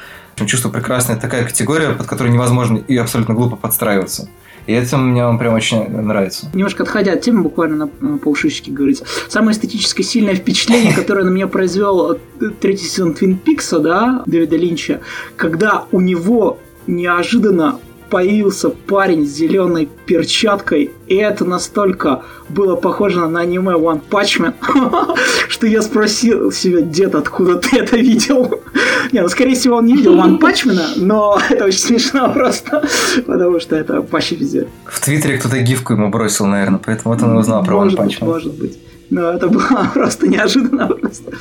Чувство 0.46 0.70
прекрасное 0.70 1.16
такая 1.16 1.46
категория, 1.46 1.92
под 1.92 2.08
которую 2.08 2.34
невозможно 2.34 2.78
и 2.78 2.98
абсолютно 2.98 3.34
глупо 3.34 3.56
подстраиваться. 3.56 4.28
И 4.68 4.74
это 4.74 4.98
мне 4.98 5.38
прям 5.38 5.54
очень 5.54 5.90
нравится. 5.90 6.48
Немножко 6.54 6.84
отходя 6.84 7.14
от 7.14 7.22
темы, 7.22 7.44
буквально 7.44 7.90
на 8.00 8.18
полшишечки 8.18 8.70
говорится. 8.70 9.06
Самое 9.28 9.56
эстетически 9.56 10.02
сильное 10.02 10.36
впечатление, 10.36 10.94
которое 10.94 11.24
на 11.24 11.30
меня 11.30 11.48
произвел 11.48 12.20
третий 12.60 12.86
сезон 12.86 13.14
Твин 13.14 13.38
Пикса, 13.38 13.80
да, 13.80 14.24
Дэвида 14.26 14.56
Линча, 14.56 15.02
когда 15.36 15.86
у 15.92 16.02
него 16.02 16.60
неожиданно 16.88 17.80
появился 18.16 18.70
парень 18.70 19.26
с 19.28 19.32
зеленой 19.32 19.90
перчаткой, 20.06 20.92
и 21.08 21.16
это 21.16 21.44
настолько 21.44 22.24
было 22.48 22.78
похоже 22.78 23.28
на 23.28 23.42
аниме 23.42 23.74
One 23.74 24.00
Punch 24.10 24.40
Man, 24.40 25.18
что 25.50 25.68
я 25.68 25.82
спросил 25.82 26.50
себя, 26.50 26.80
дед, 26.80 27.14
откуда 27.14 27.58
ты 27.58 27.78
это 27.80 27.98
видел? 27.98 28.62
Не, 29.12 29.22
ну, 29.22 29.28
скорее 29.28 29.56
всего, 29.56 29.76
он 29.76 29.88
не 29.88 29.98
видел 29.98 30.16
One 30.16 30.40
Punch 30.40 30.66
Man, 30.66 30.80
но 30.96 31.38
это 31.50 31.66
очень 31.66 31.80
смешно 31.80 32.32
просто, 32.32 32.88
потому 33.26 33.60
что 33.60 33.76
это 33.76 34.02
почти 34.02 34.38
везде. 34.38 34.70
В 34.86 35.04
Твиттере 35.04 35.38
кто-то 35.38 35.60
гифку 35.60 35.92
ему 35.92 36.08
бросил, 36.08 36.46
наверное, 36.46 36.80
поэтому 36.80 37.16
вот 37.16 37.22
он 37.22 37.36
узнал 37.36 37.66
про 37.66 37.76
One 37.76 37.98
Punch 37.98 38.22
Man. 38.22 38.26
Может 38.28 38.54
быть. 38.54 38.80
Но 39.10 39.34
это 39.34 39.50
было 39.50 39.92
просто 39.94 40.30
неожиданно, 40.30 40.88
просто. 40.88 41.34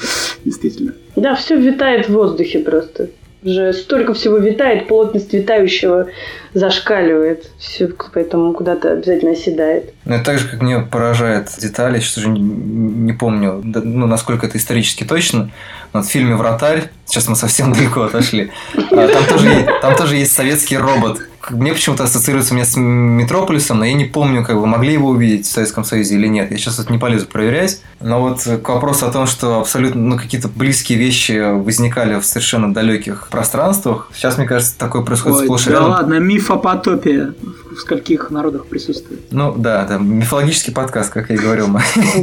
Действительно. 0.45 0.95
Да, 1.15 1.37
все 1.37 1.57
витает 1.57 2.09
в 2.09 2.13
воздухе 2.13 2.59
просто 2.59 3.11
уже 3.45 3.73
столько 3.73 4.15
всего 4.15 4.39
витает, 4.39 4.89
плотность 4.89 5.33
витающего 5.33 6.09
зашкаливает. 6.55 7.51
Все, 7.59 7.91
поэтому 8.13 8.53
куда-то 8.55 8.93
обязательно 8.93 9.33
оседает. 9.33 9.93
Ну, 10.05 10.15
это 10.15 10.25
так 10.25 10.39
же, 10.39 10.49
как 10.49 10.63
мне 10.63 10.81
поражает 10.81 11.49
детали, 11.59 12.01
сейчас 12.01 12.19
уже 12.19 12.29
не 12.29 13.13
помню, 13.13 13.61
ну, 13.63 14.07
насколько 14.07 14.47
это 14.47 14.59
исторически 14.59 15.05
точно, 15.05 15.51
но 15.95 16.03
в 16.03 16.07
фильме 16.07 16.37
«Вратарь», 16.37 16.91
сейчас 17.07 17.29
мы 17.29 17.37
совсем 17.37 17.73
далеко 17.73 18.03
отошли, 18.03 18.53
а, 18.75 19.09
там 19.09 19.25
тоже, 19.25 19.67
там 19.81 19.97
тоже 19.97 20.17
есть 20.17 20.35
советский 20.35 20.77
робот, 20.77 21.21
мне 21.51 21.73
почему-то 21.73 22.05
ассоциируется 22.05 22.55
у 22.55 22.57
меня 22.57 22.65
с 22.65 22.77
Метрополисом, 22.77 23.79
но 23.79 23.85
я 23.85 23.93
не 23.93 24.07
помню, 24.07 24.45
как 24.45 24.59
бы 24.59 24.67
могли 24.67 24.95
его 24.95 25.11
увидеть 25.11 25.47
в 25.47 25.51
Советском 25.51 25.85
Союзе 25.85 26.15
или 26.15 26.27
нет. 26.27 26.51
Я 26.51 26.57
сейчас 26.57 26.79
это 26.79 26.91
не 26.91 26.99
полезу 26.99 27.27
проверять. 27.27 27.83
Но 28.01 28.21
вот 28.21 28.43
к 28.43 28.69
вопросу 28.69 29.07
о 29.07 29.11
том, 29.11 29.27
что 29.27 29.61
абсолютно 29.61 30.01
ну, 30.01 30.17
какие-то 30.17 30.49
близкие 30.49 30.99
вещи 30.99 31.53
возникали 31.53 32.19
в 32.19 32.25
совершенно 32.25 32.73
далеких 32.73 33.29
пространствах, 33.29 34.11
сейчас, 34.15 34.39
мне 34.39 34.47
кажется, 34.47 34.79
такое 34.79 35.03
происходит 35.03 35.41
Ой, 35.41 35.45
сплошь 35.45 35.65
да 35.65 35.73
рядом. 35.73 35.91
ладно, 35.91 36.15
миф 36.15 36.51
о 36.51 36.57
потопе 36.57 37.35
в 37.75 37.79
скольких 37.79 38.31
народах 38.31 38.67
присутствует. 38.67 39.21
Ну 39.31 39.55
да, 39.57 39.85
да, 39.85 39.99
мифологический 39.99 40.73
подкаст, 40.73 41.13
как 41.13 41.31
я 41.31 41.37
и 41.37 41.39
говорил. 41.39 41.69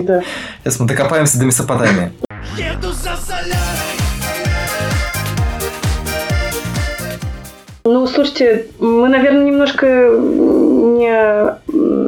Да. 0.04 0.24
Сейчас 0.64 0.80
мы 0.80 0.88
докопаемся 0.88 1.38
до 1.38 1.46
Месопотамии. 1.46 2.12
Еду 2.58 2.94
за 2.94 3.16
Ну, 7.92 8.08
слушайте, 8.08 8.68
мы, 8.80 9.10
наверное, 9.10 9.46
немножко 9.46 9.86
не 9.86 11.12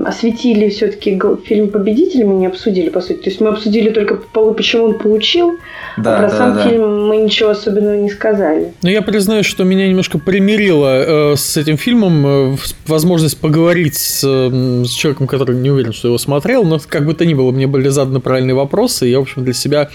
осветили 0.05 0.69
все-таки 0.69 1.19
фильм 1.45 1.69
«Победитель», 1.69 2.25
мы 2.25 2.35
не 2.35 2.47
обсудили, 2.47 2.89
по 2.89 3.01
сути. 3.01 3.17
То 3.17 3.29
есть 3.29 3.41
мы 3.41 3.49
обсудили 3.49 3.89
только 3.89 4.15
почему 4.15 4.85
он 4.85 4.97
получил, 4.97 5.57
Да, 5.97 6.15
а 6.15 6.19
про 6.19 6.29
да, 6.29 6.37
сам 6.37 6.55
да. 6.55 6.67
фильм 6.67 7.07
мы 7.07 7.17
ничего 7.17 7.49
особенного 7.49 7.95
не 7.95 8.09
сказали. 8.09 8.73
Но 8.81 8.89
я 8.89 9.01
признаю, 9.01 9.43
что 9.43 9.63
меня 9.63 9.87
немножко 9.87 10.19
примирило 10.19 11.31
э, 11.31 11.35
с 11.35 11.57
этим 11.57 11.77
фильмом 11.77 12.25
э, 12.25 12.57
возможность 12.87 13.39
поговорить 13.39 13.95
с, 13.95 14.23
э, 14.23 14.85
с 14.85 14.89
человеком, 14.89 15.27
который 15.27 15.55
не 15.55 15.71
уверен, 15.71 15.93
что 15.93 16.07
его 16.09 16.17
смотрел, 16.17 16.63
но 16.63 16.79
как 16.87 17.05
бы 17.05 17.13
то 17.13 17.25
ни 17.25 17.33
было, 17.33 17.51
мне 17.51 17.67
были 17.67 17.89
заданы 17.89 18.19
правильные 18.19 18.55
вопросы, 18.55 19.07
и 19.07 19.11
я, 19.11 19.19
в 19.19 19.23
общем, 19.23 19.43
для 19.43 19.53
себя 19.53 19.89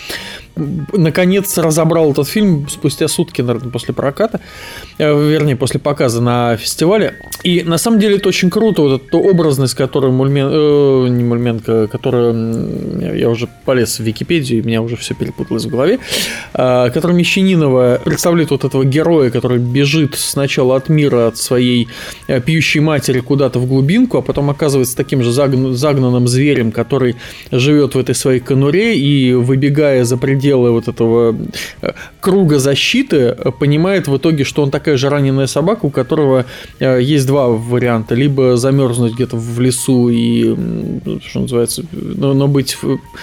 наконец 0.93 1.57
разобрал 1.59 2.13
этот 2.13 2.29
фильм 2.29 2.69
спустя 2.69 3.09
сутки, 3.09 3.43
наверное, 3.43 3.71
после 3.71 3.95
проката, 3.95 4.41
э, 4.99 5.31
вернее, 5.31 5.57
после 5.57 5.81
показа 5.81 6.21
на 6.21 6.57
фестивале. 6.57 7.15
И 7.45 7.63
на 7.63 7.79
самом 7.79 8.01
деле 8.01 8.17
это 8.17 8.29
очень 8.29 8.51
круто, 8.51 8.83
вот 8.83 9.03
эта 9.03 9.17
образность, 9.17 9.75
которую 9.75 10.13
Мульмен, 10.13 10.49
э, 10.51 11.09
не 11.09 11.25
Мульменко, 11.25 11.87
которую 11.87 13.17
я 13.17 13.29
уже 13.29 13.49
полез 13.65 13.99
в 13.99 14.03
Википедию, 14.03 14.61
и 14.61 14.67
меня 14.67 14.83
уже 14.83 14.97
все 14.97 15.15
перепуталось 15.15 15.65
в 15.65 15.71
голове, 15.71 15.99
э, 16.55 16.91
которая 16.93 17.17
Мещанинова 17.17 18.01
представляет 18.05 18.51
вот 18.51 18.65
этого 18.65 18.85
героя, 18.85 19.31
который 19.31 19.59
бежит 19.59 20.15
сначала 20.17 20.77
от 20.77 20.89
мира, 20.89 21.29
от 21.29 21.39
своей 21.39 21.89
э, 22.27 22.41
пьющей 22.41 22.81
матери 22.81 23.21
куда-то 23.21 23.59
в 23.59 23.67
глубинку, 23.67 24.19
а 24.19 24.23
потом 24.23 24.51
оказывается 24.51 24.97
таким 24.97 25.23
же 25.23 25.31
загн- 25.31 25.73
загнанным 25.73 26.27
зверем, 26.27 26.73
который 26.73 27.17
живет 27.53 27.95
в 27.95 27.99
этой 27.99 28.15
своей 28.15 28.41
конуре 28.41 28.99
и, 28.99 29.33
выбегая 29.33 30.05
за 30.05 30.17
пределы 30.17 30.48
вот 30.57 30.89
этого 30.89 31.37
э, 31.83 31.93
круга 32.21 32.59
защиты, 32.59 33.17
э, 33.17 33.51
понимает 33.59 34.09
в 34.09 34.17
итоге, 34.17 34.45
что 34.45 34.63
он 34.63 34.71
такая 34.71 34.97
же 34.97 35.09
раненая 35.09 35.47
собака, 35.47 35.87
у 35.87 35.91
которого 35.91 36.47
э, 36.79 37.01
есть 37.03 37.27
два 37.27 37.49
варианта. 37.49 38.15
Либо 38.15 38.57
замерзнуть 38.57 39.15
где-то 39.15 39.37
в 39.37 39.61
лесу 39.61 40.09
и, 40.09 40.55
что 41.27 41.41
называется, 41.41 41.85
но, 41.93 42.49
быть, 42.49 42.79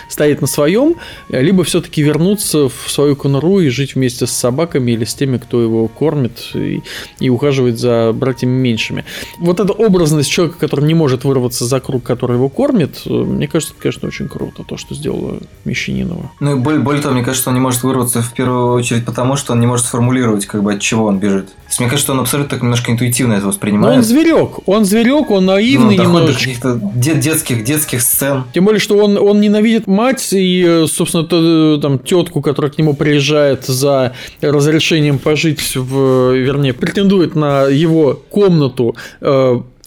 стоять 0.10 0.42
на 0.42 0.48
своем, 0.48 0.96
либо 1.30 1.64
все-таки 1.64 2.02
вернуться 2.02 2.70
в 2.70 2.90
свою 2.90 3.16
конуру 3.16 3.60
и 3.60 3.70
жить 3.70 3.96
вместе 3.96 4.28
с 4.28 4.32
собаками 4.32 4.92
или 4.92 5.06
с 5.06 5.14
теми, 5.16 5.38
кто 5.38 5.62
его 5.62 5.88
кормит 5.88 6.52
и, 6.54 6.82
и 7.20 7.30
ухаживает 7.30 7.80
за 7.80 8.12
братьями 8.14 8.52
меньшими. 8.52 9.06
Вот 9.40 9.60
эта 9.60 9.74
образность 9.74 10.30
человека, 10.30 10.58
который 10.60 10.86
не 10.86 10.94
может 10.94 11.24
вырваться 11.24 11.66
за 11.66 11.80
круг, 11.80 12.04
который 12.04 12.36
его 12.36 12.50
кормит, 12.50 13.02
мне 13.06 13.48
кажется, 13.48 13.74
это, 13.74 13.82
конечно, 13.82 14.08
очень 14.08 14.28
круто, 14.28 14.64
то, 14.64 14.78
что 14.78 14.96
сделала 14.96 15.40
Мещанинова. 15.66 16.32
Ну 16.40 16.56
и 16.56 16.80
более 16.80 17.02
того, 17.02 17.15
мне 17.16 17.24
кажется, 17.24 17.42
что 17.42 17.50
он 17.50 17.56
не 17.56 17.62
может 17.62 17.84
вырваться 17.84 18.22
в 18.22 18.32
первую 18.34 18.74
очередь 18.74 19.06
потому, 19.06 19.36
что 19.36 19.54
он 19.54 19.60
не 19.60 19.66
может 19.68 19.86
сформулировать, 19.86 20.46
как 20.46 20.62
бы, 20.64 20.74
от 20.74 20.80
чего 20.80 21.06
он 21.06 21.18
бежит. 21.18 21.48
То 21.48 21.54
есть, 21.70 21.80
мне 21.80 21.90
кажется, 21.90 22.06
что 22.06 22.14
он 22.14 22.20
абсолютно 22.20 22.50
так 22.52 22.62
немножко 22.62 22.92
интуитивно 22.92 23.34
это 23.34 23.44
Но 23.44 23.48
воспринимает. 23.50 23.98
он 23.98 24.04
зверек, 24.04 24.60
он 24.68 24.86
зверек, 24.86 25.32
он 25.32 25.46
Ну, 25.46 25.52
наивный 25.54 25.98
до 25.98 26.04
немножечко. 26.04 26.40
каких-то 26.44 26.80
де- 26.96 27.16
детских, 27.16 27.64
детских 27.64 28.02
сцен. 28.02 28.44
Тем 28.54 28.66
более, 28.66 28.80
что 28.80 28.98
он, 28.98 29.18
он 29.18 29.42
ненавидит 29.42 29.88
мать 29.88 30.30
и, 30.34 30.64
э, 30.68 30.86
собственно, 30.88 31.24
т- 31.24 31.82
там 31.82 32.00
тетку, 32.00 32.42
которая 32.42 32.72
к 32.72 32.78
нему 32.78 32.94
приезжает 32.94 33.66
за 33.66 34.14
разрешением 34.42 35.18
пожить 35.20 35.76
в, 35.76 36.34
вернее, 36.34 36.74
претендует 36.74 37.36
на 37.36 37.64
его 37.64 38.14
комнату. 38.30 38.96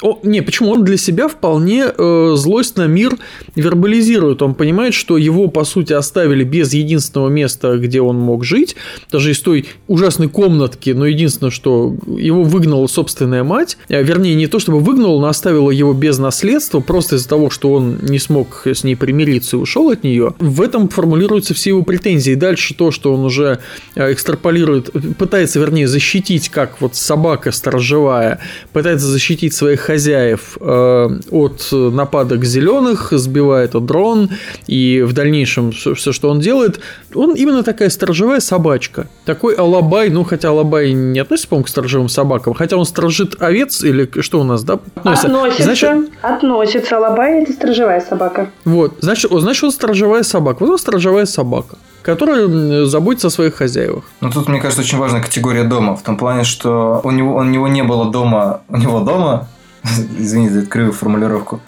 О, 0.00 0.20
не, 0.22 0.42
почему? 0.42 0.70
Он 0.70 0.84
для 0.84 0.96
себя 0.96 1.26
вполне 1.26 1.86
э, 1.86 2.32
злость 2.36 2.76
на 2.76 2.86
мир 2.86 3.16
вербализирует. 3.56 4.42
Он 4.42 4.54
понимает, 4.54 4.94
что 4.94 5.16
его, 5.16 5.48
по 5.48 5.64
сути, 5.64 5.92
оставили 5.92 6.44
без 6.44 6.72
единственного 6.72 7.28
места, 7.28 7.76
где 7.78 8.00
он 8.00 8.16
мог 8.16 8.44
жить, 8.44 8.76
даже 9.10 9.32
из 9.32 9.40
той 9.40 9.66
ужасной 9.88 10.28
комнатки, 10.28 10.90
но 10.90 11.04
единственное, 11.04 11.50
что 11.50 11.96
его 12.06 12.44
выгнала 12.44 12.86
собственная 12.86 13.42
мать, 13.42 13.76
э, 13.88 14.00
вернее, 14.02 14.36
не 14.36 14.46
то 14.46 14.60
чтобы 14.60 14.78
выгнала, 14.78 15.20
но 15.20 15.26
оставила 15.26 15.70
его 15.70 15.92
без 15.92 16.18
наследства, 16.18 16.78
просто 16.78 17.16
из-за 17.16 17.28
того, 17.28 17.50
что 17.50 17.72
он 17.72 17.98
не 18.02 18.20
смог 18.20 18.62
с 18.66 18.84
ней 18.84 18.94
примириться 18.94 19.56
и 19.56 19.60
ушел 19.60 19.90
от 19.90 20.04
нее. 20.04 20.34
В 20.38 20.62
этом 20.62 20.88
формулируются 20.88 21.54
все 21.54 21.70
его 21.70 21.82
претензии. 21.82 22.34
Дальше 22.34 22.74
то, 22.74 22.92
что 22.92 23.12
он 23.12 23.24
уже 23.24 23.58
э, 23.96 24.12
экстраполирует, 24.12 24.90
пытается, 25.18 25.58
вернее, 25.58 25.88
защитить, 25.88 26.50
как 26.50 26.80
вот 26.80 26.94
собака 26.94 27.50
сторожевая, 27.50 28.38
пытается 28.72 29.08
защитить 29.08 29.54
своих 29.54 29.87
хозяев 29.88 30.58
э, 30.60 31.08
от 31.30 31.68
нападок 31.72 32.44
зеленых, 32.44 33.08
сбивает 33.12 33.74
от 33.74 33.86
дрон, 33.86 34.28
и 34.66 35.00
в 35.00 35.14
дальнейшем 35.14 35.72
все, 35.72 36.12
что 36.12 36.28
он 36.28 36.40
делает, 36.40 36.78
он 37.14 37.32
именно 37.34 37.62
такая 37.62 37.88
сторожевая 37.88 38.40
собачка. 38.40 39.06
Такой 39.24 39.54
алабай, 39.54 40.10
ну, 40.10 40.24
хотя 40.24 40.50
алабай 40.50 40.92
не 40.92 41.18
относится, 41.18 41.48
по-моему, 41.48 41.64
к 41.64 41.68
сторожевым 41.70 42.10
собакам, 42.10 42.52
хотя 42.52 42.76
он 42.76 42.84
сторожит 42.84 43.40
овец, 43.40 43.82
или 43.82 44.06
что 44.20 44.40
у 44.40 44.44
нас, 44.44 44.62
да? 44.62 44.78
Относится. 44.96 45.64
Значит, 45.64 46.10
Относится. 46.20 46.96
Алабай– 46.98 47.42
это 47.42 47.52
сторожевая 47.52 48.00
собака. 48.00 48.50
вот, 48.66 48.92
значит, 49.00 49.32
о, 49.32 49.40
значит, 49.40 49.64
он 49.64 49.72
сторожевая 49.72 50.22
собака. 50.22 50.58
Вот 50.64 50.70
он 50.72 50.78
сторожевая 50.78 51.24
собака, 51.26 51.76
которая 52.02 52.44
м, 52.44 52.86
заботится 52.86 53.28
о 53.28 53.30
своих 53.30 53.54
хозяевах. 53.54 54.04
Но 54.20 54.30
тут, 54.30 54.48
мне 54.48 54.60
кажется, 54.60 54.82
очень 54.82 54.98
важная 54.98 55.22
категория 55.22 55.64
дома. 55.64 55.96
В 55.96 56.02
том 56.02 56.18
плане, 56.18 56.44
что 56.44 57.00
у 57.04 57.10
него, 57.10 57.36
у 57.36 57.44
него 57.44 57.68
не 57.68 57.82
было 57.82 58.10
дома... 58.10 58.60
У 58.68 58.76
него 58.76 59.00
дома... 59.00 59.48
Извините 60.18 60.54
за 60.54 60.58
эту 60.60 60.68
кривую 60.68 60.92
формулировку. 60.92 61.60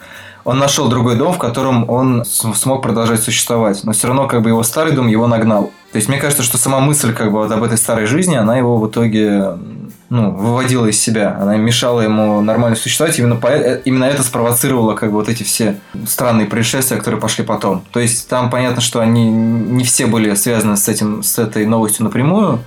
Он 0.45 0.59
нашел 0.59 0.89
другой 0.89 1.17
дом, 1.17 1.35
в 1.35 1.39
котором 1.39 1.89
он 1.89 2.25
смог 2.25 2.83
продолжать 2.83 3.23
существовать. 3.23 3.85
Но 3.85 3.93
все 3.93 4.09
равно, 4.09 4.27
как 4.27 4.43
бы, 4.43 4.49
его 4.49 4.63
старый 4.63 4.93
дом 4.93 5.07
его 5.07 5.27
нагнал. 5.27 5.71
То 5.93 5.97
есть, 5.97 6.09
мне 6.09 6.19
кажется, 6.19 6.43
что 6.43 6.57
сама 6.57 6.81
мысль, 6.81 7.13
как 7.13 7.31
бы, 7.31 7.39
вот 7.39 7.53
об 7.53 7.63
этой 7.63 7.77
старой 7.77 8.07
жизни, 8.07 8.37
она 8.37 8.57
его 8.57 8.79
в 8.79 8.89
итоге 8.89 9.59
ну, 10.11 10.33
выводила 10.33 10.87
из 10.87 11.01
себя. 11.01 11.39
Она 11.41 11.57
мешала 11.57 12.01
ему 12.01 12.41
нормально 12.41 12.77
существовать. 12.77 13.19
Именно, 13.19 13.37
по- 13.37 13.47
э, 13.47 13.81
именно 13.85 14.05
это 14.05 14.25
спровоцировало 14.25 14.95
как 14.95 15.11
бы 15.11 15.17
вот 15.17 15.29
эти 15.29 15.45
все 15.45 15.79
странные 16.07 16.47
происшествия, 16.49 16.97
которые 16.97 17.21
пошли 17.21 17.45
потом. 17.45 17.85
То 17.93 18.01
есть 18.01 18.29
там 18.29 18.51
понятно, 18.51 18.81
что 18.81 19.01
они 19.01 19.31
не 19.31 19.85
все 19.85 20.07
были 20.07 20.35
связаны 20.35 20.77
с 20.77 20.89
этим, 20.89 21.23
с 21.23 21.39
этой 21.39 21.65
новостью 21.65 22.05
напрямую. 22.05 22.59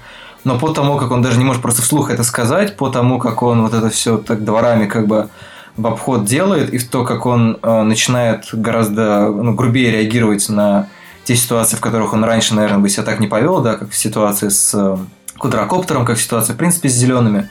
Но 0.44 0.60
по 0.60 0.70
тому, 0.70 0.98
как 0.98 1.12
он 1.12 1.22
даже 1.22 1.38
не 1.38 1.46
может 1.46 1.62
просто 1.62 1.82
вслух 1.82 2.12
это 2.12 2.24
сказать, 2.24 2.76
по 2.76 2.90
тому, 2.90 3.20
как 3.20 3.44
он 3.44 3.62
вот 3.62 3.74
это 3.74 3.90
все 3.90 4.18
так 4.18 4.44
дворами 4.44 4.86
как 4.86 5.08
бы 5.08 5.30
в 5.78 5.88
обход 5.88 6.26
делает, 6.26 6.74
и 6.74 6.78
в 6.78 6.90
то, 6.90 7.04
как 7.04 7.26
он 7.26 7.58
э, 7.62 7.82
начинает 7.84 8.50
гораздо 8.52 9.30
ну, 9.30 9.54
грубее 9.54 9.92
реагировать 9.92 10.48
на 10.50 10.88
те 11.24 11.36
ситуации, 11.36 11.78
в 11.78 11.82
которых 11.82 12.14
он 12.14 12.24
раньше, 12.24 12.54
наверное, 12.54 12.80
бы 12.80 12.90
себя 12.90 13.04
так 13.04 13.20
не 13.20 13.28
повел, 13.28 13.62
да, 13.62 13.76
как 13.76 13.90
в 13.90 13.96
ситуации 13.96 14.50
с, 14.50 14.72
э, 14.74 14.98
квадрокоптером, 15.38 16.06
как 16.06 16.20
ситуация, 16.20 16.54
в 16.54 16.58
принципе, 16.58 16.90
с 16.90 16.94
зелеными. 16.94 17.50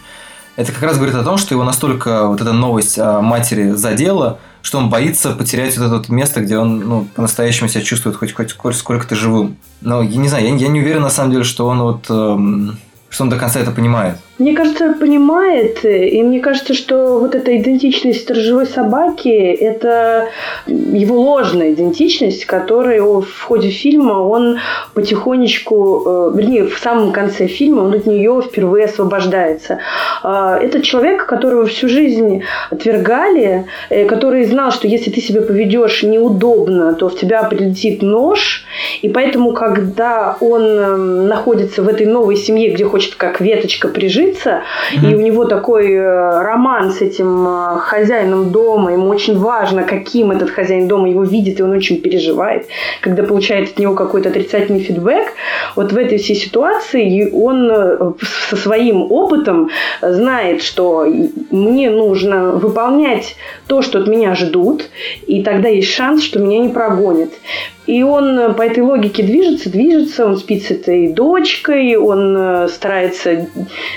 Это 0.56 0.72
как 0.72 0.82
раз 0.82 0.96
говорит 0.96 1.14
о 1.14 1.24
том, 1.24 1.38
что 1.38 1.54
его 1.54 1.64
настолько 1.64 2.26
вот 2.26 2.40
эта 2.40 2.52
новость 2.52 2.98
о 2.98 3.20
матери 3.22 3.70
задела, 3.70 4.38
что 4.60 4.78
он 4.78 4.90
боится 4.90 5.32
потерять 5.32 5.76
вот 5.78 5.86
это 5.86 5.96
вот 5.96 6.08
место, 6.08 6.40
где 6.40 6.58
он 6.58 6.78
ну, 6.80 7.08
по-настоящему 7.14 7.68
себя 7.68 7.82
чувствует 7.82 8.16
хоть, 8.16 8.32
хоть 8.32 8.76
сколько-то 8.76 9.14
живым. 9.14 9.56
Но 9.80 10.02
я 10.02 10.16
не 10.18 10.28
знаю, 10.28 10.44
я, 10.44 10.54
я 10.54 10.68
не 10.68 10.80
уверен 10.80 11.02
на 11.02 11.10
самом 11.10 11.32
деле, 11.32 11.44
что 11.44 11.66
он 11.66 11.80
вот 11.80 12.06
эм, 12.10 12.78
что 13.12 13.24
он 13.24 13.30
до 13.30 13.38
конца 13.38 13.60
это 13.60 13.70
понимает. 13.70 14.16
Мне 14.42 14.54
кажется, 14.54 14.92
понимает, 14.98 15.84
и 15.84 16.20
мне 16.20 16.40
кажется, 16.40 16.74
что 16.74 17.20
вот 17.20 17.36
эта 17.36 17.56
идентичность 17.56 18.22
сторожевой 18.22 18.66
собаки– 18.66 19.28
это 19.60 20.30
его 20.66 21.20
ложная 21.20 21.72
идентичность, 21.72 22.44
которую 22.44 23.20
в 23.20 23.40
ходе 23.40 23.68
фильма 23.68 24.14
он 24.14 24.58
потихонечку, 24.94 26.02
э, 26.04 26.32
вернее, 26.34 26.64
в 26.66 26.76
самом 26.78 27.12
конце 27.12 27.46
фильма 27.46 27.82
он 27.82 27.94
от 27.94 28.06
нее 28.06 28.42
впервые 28.42 28.86
освобождается. 28.86 29.78
А, 30.24 30.58
это 30.58 30.82
человек, 30.82 31.24
которого 31.26 31.66
всю 31.66 31.88
жизнь 31.88 32.42
отвергали, 32.68 33.66
э, 33.90 34.06
который 34.06 34.44
знал, 34.44 34.72
что 34.72 34.88
если 34.88 35.10
ты 35.10 35.20
себя 35.20 35.42
поведешь 35.42 36.02
неудобно, 36.02 36.94
то 36.94 37.08
в 37.08 37.16
тебя 37.16 37.44
прилетит 37.44 38.02
нож, 38.02 38.64
и 39.02 39.08
поэтому, 39.08 39.52
когда 39.52 40.36
он 40.40 40.62
эм, 40.62 41.28
находится 41.28 41.84
в 41.84 41.88
этой 41.88 42.06
новой 42.06 42.34
семье, 42.34 42.70
где 42.70 42.84
хочет 42.84 43.14
как 43.14 43.40
веточка 43.40 43.86
прижить, 43.86 44.31
mm-hmm. 44.44 45.10
и 45.10 45.14
у 45.14 45.20
него 45.20 45.44
такой 45.44 45.92
э, 45.92 46.42
роман 46.42 46.90
с 46.90 47.00
этим 47.00 47.46
э, 47.46 47.78
хозяином 47.78 48.50
дома, 48.50 48.92
ему 48.92 49.08
очень 49.08 49.38
важно, 49.38 49.82
каким 49.82 50.30
этот 50.30 50.50
хозяин 50.50 50.88
дома 50.88 51.08
его 51.08 51.24
видит, 51.24 51.60
и 51.60 51.62
он 51.62 51.70
очень 51.70 52.00
переживает, 52.00 52.66
когда 53.00 53.22
получает 53.22 53.70
от 53.70 53.78
него 53.78 53.94
какой-то 53.94 54.28
отрицательный 54.28 54.80
фидбэк. 54.80 55.28
Вот 55.76 55.92
в 55.92 55.96
этой 55.96 56.18
всей 56.18 56.36
ситуации 56.36 57.30
он 57.32 57.70
э, 57.70 58.12
со 58.48 58.56
своим 58.56 59.10
опытом 59.10 59.70
знает, 60.00 60.62
что 60.62 61.06
мне 61.50 61.90
нужно 61.90 62.52
выполнять 62.52 63.36
то, 63.66 63.82
что 63.82 63.98
от 63.98 64.06
меня 64.06 64.34
ждут, 64.34 64.88
и 65.26 65.42
тогда 65.42 65.68
есть 65.68 65.92
шанс, 65.92 66.22
что 66.22 66.38
меня 66.38 66.58
не 66.58 66.68
прогонят. 66.68 67.30
И 67.86 68.02
он 68.02 68.38
э, 68.38 68.52
по 68.54 68.62
этой 68.62 68.82
логике 68.82 69.22
движется, 69.22 69.70
движется, 69.70 70.26
он 70.26 70.36
спит 70.36 70.64
с 70.64 70.70
этой 70.70 71.08
дочкой, 71.08 71.96
он 71.96 72.36
э, 72.36 72.68
старается 72.68 73.48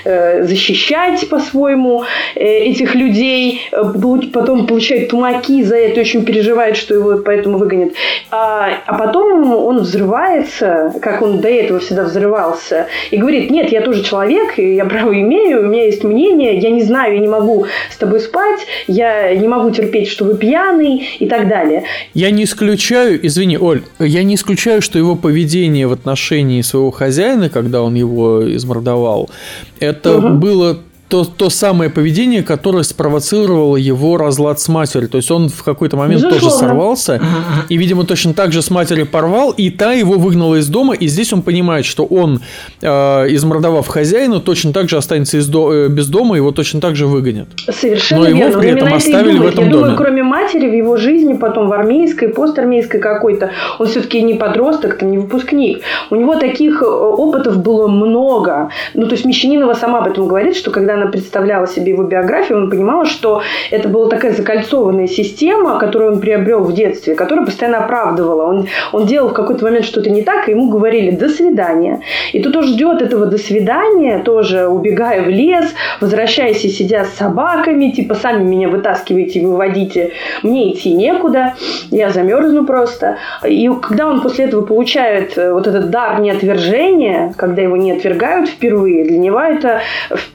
э, 0.04 0.44
защищать 0.44 1.28
по-своему 1.28 2.04
этих 2.34 2.94
людей, 2.94 3.60
потом 3.72 4.66
получает 4.66 5.10
тумаки 5.10 5.62
за 5.62 5.76
это, 5.76 6.00
очень 6.00 6.24
переживает, 6.24 6.76
что 6.76 6.94
его 6.94 7.18
поэтому 7.18 7.58
выгонят. 7.58 7.92
А, 8.30 8.82
а 8.86 8.98
потом 8.98 9.54
он 9.54 9.78
взрывается, 9.78 10.92
как 11.00 11.22
он 11.22 11.40
до 11.40 11.48
этого 11.48 11.78
всегда 11.78 12.04
взрывался, 12.04 12.88
и 13.10 13.16
говорит, 13.16 13.50
нет, 13.50 13.70
я 13.70 13.80
тоже 13.80 14.02
человек, 14.02 14.58
я 14.58 14.84
право 14.84 15.12
имею, 15.18 15.60
у 15.60 15.66
меня 15.66 15.84
есть 15.84 16.04
мнение, 16.04 16.58
я 16.58 16.70
не 16.70 16.82
знаю, 16.82 17.14
я 17.14 17.20
не 17.20 17.28
могу 17.28 17.66
с 17.90 17.96
тобой 17.96 18.20
спать, 18.20 18.60
я 18.86 19.34
не 19.34 19.48
могу 19.48 19.70
терпеть, 19.70 20.08
что 20.08 20.24
вы 20.24 20.36
пьяный 20.36 21.08
и 21.18 21.26
так 21.26 21.48
далее. 21.48 21.84
Я 22.14 22.30
не 22.30 22.44
исключаю, 22.44 23.24
извини, 23.26 23.58
Оль, 23.58 23.75
я 23.98 24.22
не 24.22 24.34
исключаю, 24.34 24.82
что 24.82 24.98
его 24.98 25.16
поведение 25.16 25.86
в 25.86 25.92
отношении 25.92 26.62
своего 26.62 26.90
хозяина, 26.90 27.48
когда 27.48 27.82
он 27.82 27.94
его 27.94 28.42
измордовал, 28.54 29.30
это 29.80 30.18
угу. 30.18 30.28
было 30.38 30.78
то, 31.08 31.24
то 31.24 31.50
самое 31.50 31.88
поведение, 31.88 32.42
которое 32.42 32.82
спровоцировало 32.82 33.76
его 33.76 34.16
разлад 34.16 34.58
с 34.60 34.68
матерью. 34.68 35.08
То 35.08 35.18
есть 35.18 35.30
он 35.30 35.48
в 35.48 35.62
какой-то 35.62 35.96
момент 35.96 36.22
Безусловно. 36.22 36.40
тоже 36.48 36.56
сорвался, 36.58 37.20
и, 37.68 37.76
видимо, 37.76 38.04
точно 38.04 38.34
так 38.34 38.52
же 38.52 38.60
с 38.60 38.70
матерью 38.70 39.06
порвал, 39.06 39.52
и 39.52 39.70
та 39.70 39.92
его 39.92 40.14
выгнала 40.14 40.56
из 40.56 40.66
дома, 40.68 40.94
и 40.94 41.06
здесь 41.06 41.32
он 41.32 41.42
понимает, 41.42 41.84
что 41.84 42.04
он, 42.04 42.40
э, 42.82 42.88
измордовав 43.34 43.86
хозяина, 43.86 44.40
точно 44.40 44.72
так 44.72 44.88
же 44.88 44.96
останется 44.96 45.38
из 45.38 45.46
до, 45.46 45.72
э, 45.72 45.88
без 45.88 46.08
дома, 46.08 46.36
его 46.36 46.50
точно 46.50 46.80
так 46.80 46.96
же 46.96 47.06
выгонят. 47.06 47.48
Совершенно 47.70 48.22
Но 48.22 48.28
его 48.28 48.38
верно. 48.38 48.58
при 48.58 48.70
этом 48.70 48.94
оставили 48.94 49.38
в 49.38 49.46
этом 49.46 49.64
Я 49.64 49.70
доме. 49.70 49.82
думаю, 49.82 49.96
кроме 49.96 50.22
матери, 50.24 50.68
в 50.68 50.74
его 50.74 50.96
жизни, 50.96 51.34
потом 51.34 51.68
в 51.68 51.72
армейской, 51.72 52.28
постармейской 52.28 52.98
какой-то, 53.00 53.50
он 53.78 53.86
все-таки 53.86 54.22
не 54.22 54.34
подросток, 54.34 54.98
там, 54.98 55.10
не 55.12 55.18
выпускник. 55.18 55.82
У 56.10 56.16
него 56.16 56.34
таких 56.34 56.82
э, 56.82 56.86
опытов 56.86 57.58
было 57.62 57.86
много. 57.86 58.70
Ну, 58.94 59.06
то 59.06 59.12
есть 59.12 59.24
Мещанинова 59.24 59.74
сама 59.74 60.00
об 60.00 60.08
этом 60.08 60.26
говорит, 60.26 60.56
что 60.56 60.70
когда 60.70 60.95
она 60.96 61.06
представляла 61.06 61.66
себе 61.66 61.92
его 61.92 62.02
биографию, 62.02 62.58
он 62.58 62.70
понимал, 62.70 63.04
что 63.04 63.42
это 63.70 63.88
была 63.88 64.08
такая 64.08 64.32
закольцованная 64.32 65.06
система, 65.06 65.78
которую 65.78 66.14
он 66.14 66.20
приобрел 66.20 66.60
в 66.60 66.72
детстве, 66.72 67.14
которая 67.14 67.46
постоянно 67.46 67.78
оправдывала. 67.78 68.44
Он, 68.44 68.66
он 68.92 69.06
делал 69.06 69.28
в 69.28 69.32
какой-то 69.32 69.64
момент 69.64 69.84
что-то 69.84 70.10
не 70.10 70.22
так, 70.22 70.48
и 70.48 70.52
ему 70.52 70.68
говорили 70.68 71.10
«до 71.10 71.28
свидания». 71.28 72.00
И 72.32 72.40
тут 72.40 72.56
он 72.56 72.64
ждет 72.64 73.02
этого 73.02 73.26
«до 73.26 73.38
свидания», 73.38 74.18
тоже 74.18 74.66
убегая 74.66 75.22
в 75.22 75.28
лес, 75.28 75.74
возвращаясь 76.00 76.64
и 76.64 76.68
сидя 76.68 77.04
с 77.04 77.16
собаками, 77.16 77.90
типа 77.90 78.14
«сами 78.14 78.42
меня 78.44 78.68
вытаскиваете, 78.68 79.46
выводите, 79.46 80.12
мне 80.42 80.72
идти 80.72 80.92
некуда, 80.92 81.54
я 81.90 82.10
замерзну 82.10 82.64
просто». 82.64 83.18
И 83.44 83.70
когда 83.82 84.08
он 84.08 84.20
после 84.20 84.46
этого 84.46 84.64
получает 84.64 85.36
э, 85.36 85.52
вот 85.52 85.66
этот 85.66 85.90
дар 85.90 86.20
неотвержения, 86.20 87.34
когда 87.36 87.62
его 87.62 87.76
не 87.76 87.92
отвергают 87.92 88.48
впервые, 88.48 89.04
для 89.04 89.18
него 89.18 89.40
это 89.40 89.82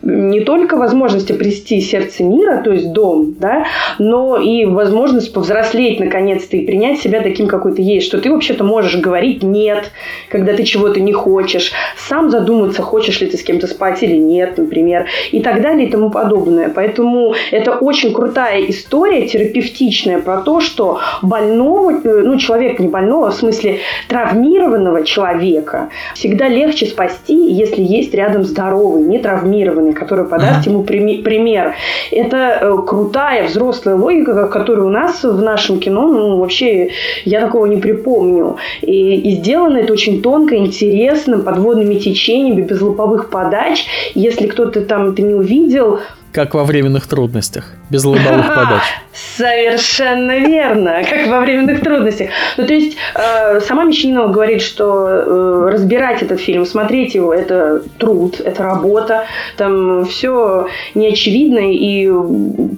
не 0.02 0.42
только 0.42 0.51
только 0.52 0.76
возможность 0.76 1.32
обрести 1.32 1.80
сердце 1.80 2.26
мира, 2.26 2.62
то 2.62 2.74
есть 2.74 2.92
дом, 2.92 3.36
да, 3.40 3.68
но 4.00 4.38
и 4.38 4.66
возможность 4.66 5.32
повзрослеть 5.32 6.02
наконец-то 6.02 6.58
и 6.58 6.66
принять 6.66 7.00
себя 7.00 7.22
таким, 7.22 7.48
какой 7.48 7.74
ты 7.74 7.82
есть, 7.82 8.06
что 8.06 8.20
ты 8.20 8.30
вообще-то 8.30 8.66
можешь 8.66 8.98
говорить 8.98 9.44
«нет», 9.44 9.92
когда 10.28 10.54
ты 10.54 10.66
чего-то 10.66 11.00
не 11.00 11.14
хочешь, 11.14 11.72
сам 11.96 12.30
задуматься, 12.30 12.82
хочешь 12.82 13.22
ли 13.22 13.28
ты 13.28 13.38
с 13.38 13.44
кем-то 13.44 13.68
спать 13.68 14.04
или 14.04 14.18
нет, 14.18 14.58
например, 14.58 15.06
и 15.32 15.40
так 15.40 15.62
далее 15.62 15.88
и 15.88 15.90
тому 15.90 16.10
подобное. 16.10 16.68
Поэтому 16.68 17.34
это 17.52 17.72
очень 17.72 18.14
крутая 18.14 18.66
история, 18.66 19.30
терапевтичная, 19.30 20.20
про 20.20 20.42
то, 20.42 20.60
что 20.60 21.00
больного, 21.22 21.92
ну, 22.04 22.38
человека 22.38 22.84
не 22.84 22.90
больного, 22.90 23.32
в 23.32 23.36
смысле 23.36 23.80
травмированного 24.10 25.06
человека 25.06 25.88
всегда 26.14 26.50
легче 26.50 26.88
спасти, 26.88 27.54
если 27.54 27.82
есть 27.82 28.14
рядом 28.14 28.44
здоровый, 28.44 29.04
не 29.04 29.18
травмированный, 29.18 29.94
который 29.94 30.26
подаст 30.42 30.58
даст 30.58 30.68
ему 30.68 30.84
пример. 30.84 31.76
Это 32.12 32.60
э, 32.62 32.78
крутая 32.88 33.48
взрослая 33.48 33.96
логика, 33.96 34.48
которая 34.48 34.86
у 34.86 34.90
нас 34.90 35.24
в 35.24 35.42
нашем 35.42 35.80
кино, 35.80 36.08
ну, 36.08 36.38
вообще, 36.38 36.92
я 37.26 37.42
такого 37.42 37.66
не 37.66 37.78
припомню. 37.78 38.58
И, 38.82 39.16
и 39.16 39.36
сделано 39.38 39.78
это 39.78 39.94
очень 39.94 40.22
тонко, 40.22 40.56
интересно, 40.56 41.40
подводными 41.40 41.96
течениями, 41.96 42.62
без 42.62 42.82
лоповых 42.82 43.30
подач. 43.30 43.86
Если 44.16 44.48
кто-то 44.48 44.82
там 44.82 45.10
это 45.10 45.22
не 45.22 45.34
увидел, 45.34 46.00
как 46.32 46.54
во 46.54 46.64
временных 46.64 47.08
трудностях, 47.08 47.76
без 47.92 48.06
лобовых 48.06 48.48
подач. 48.56 48.84
Совершенно 49.36 50.40
верно, 50.40 51.02
как 51.08 51.28
во 51.28 51.42
временных 51.42 51.82
трудностях. 51.82 52.30
Ну, 52.58 52.66
то 52.66 52.74
есть, 52.74 52.98
э, 53.14 53.60
сама 53.60 53.84
Мещанинова 53.84 54.32
говорит, 54.32 54.62
что 54.62 55.08
э, 55.08 55.70
разбирать 55.74 56.22
этот 56.22 56.40
фильм, 56.40 56.66
смотреть 56.66 57.16
его, 57.16 57.34
это 57.34 57.84
труд, 57.98 58.40
это 58.40 58.64
работа, 58.64 59.26
там 59.58 60.06
все 60.06 60.68
неочевидно, 60.96 61.60
и 61.60 62.10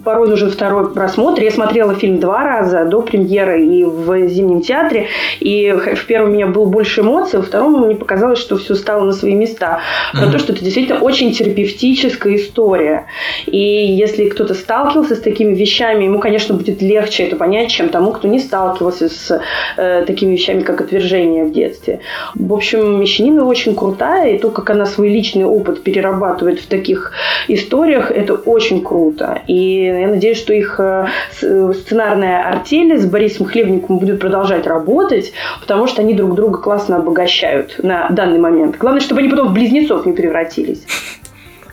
порой 0.04 0.28
нужен 0.28 0.50
второй 0.50 0.92
просмотр. 0.92 1.42
Я 1.42 1.52
смотрела 1.52 1.94
фильм 1.94 2.18
два 2.18 2.42
раза 2.42 2.84
до 2.84 3.00
премьеры 3.02 3.64
и 3.64 3.84
в 3.84 4.28
Зимнем 4.28 4.60
театре, 4.60 5.06
и 5.38 5.70
в 5.70 6.04
первом 6.06 6.30
у 6.30 6.32
меня 6.32 6.48
было 6.48 6.64
больше 6.64 7.02
эмоций, 7.02 7.38
во 7.38 7.44
втором 7.44 7.80
мне 7.86 7.94
показалось, 7.94 8.40
что 8.40 8.56
все 8.56 8.74
стало 8.74 9.04
на 9.04 9.12
свои 9.12 9.34
места. 9.34 9.80
Про 10.12 10.22
mm-hmm. 10.22 10.32
то, 10.32 10.38
что 10.40 10.52
это 10.52 10.64
действительно 10.64 10.98
очень 11.00 11.32
терапевтическая 11.32 12.34
история. 12.34 13.06
И 13.46 13.58
если 13.58 14.28
кто-то 14.28 14.54
сталкивался 14.54 15.03
с 15.10 15.20
такими 15.20 15.54
вещами, 15.54 16.04
ему, 16.04 16.18
конечно, 16.18 16.54
будет 16.54 16.82
легче 16.82 17.24
это 17.24 17.36
понять, 17.36 17.70
чем 17.70 17.88
тому, 17.88 18.12
кто 18.12 18.28
не 18.28 18.38
сталкивался 18.38 19.08
с 19.08 19.40
э, 19.76 20.04
такими 20.06 20.32
вещами, 20.32 20.62
как 20.62 20.80
отвержение 20.80 21.44
в 21.44 21.52
детстве. 21.52 22.00
В 22.34 22.52
общем, 22.52 23.00
Мещанина 23.00 23.44
очень 23.44 23.74
крутая, 23.74 24.34
и 24.34 24.38
то, 24.38 24.50
как 24.50 24.70
она 24.70 24.86
свой 24.86 25.08
личный 25.08 25.44
опыт 25.44 25.82
перерабатывает 25.82 26.60
в 26.60 26.66
таких 26.66 27.12
историях, 27.48 28.10
это 28.10 28.34
очень 28.34 28.82
круто. 28.82 29.42
И 29.46 29.84
я 29.84 30.08
надеюсь, 30.08 30.38
что 30.38 30.52
их 30.52 30.78
э, 30.78 31.06
сценарная 31.40 32.48
артель 32.48 32.98
с 32.98 33.04
Борисом 33.06 33.46
Хлебником 33.46 33.98
будет 33.98 34.20
продолжать 34.20 34.66
работать, 34.66 35.32
потому 35.60 35.86
что 35.86 36.02
они 36.02 36.14
друг 36.14 36.34
друга 36.34 36.58
классно 36.58 36.96
обогащают 36.96 37.76
на 37.82 38.08
данный 38.10 38.38
момент. 38.38 38.76
Главное, 38.78 39.00
чтобы 39.00 39.20
они 39.20 39.28
потом 39.28 39.48
в 39.48 39.52
близнецов 39.52 40.06
не 40.06 40.12
превратились. 40.12 40.84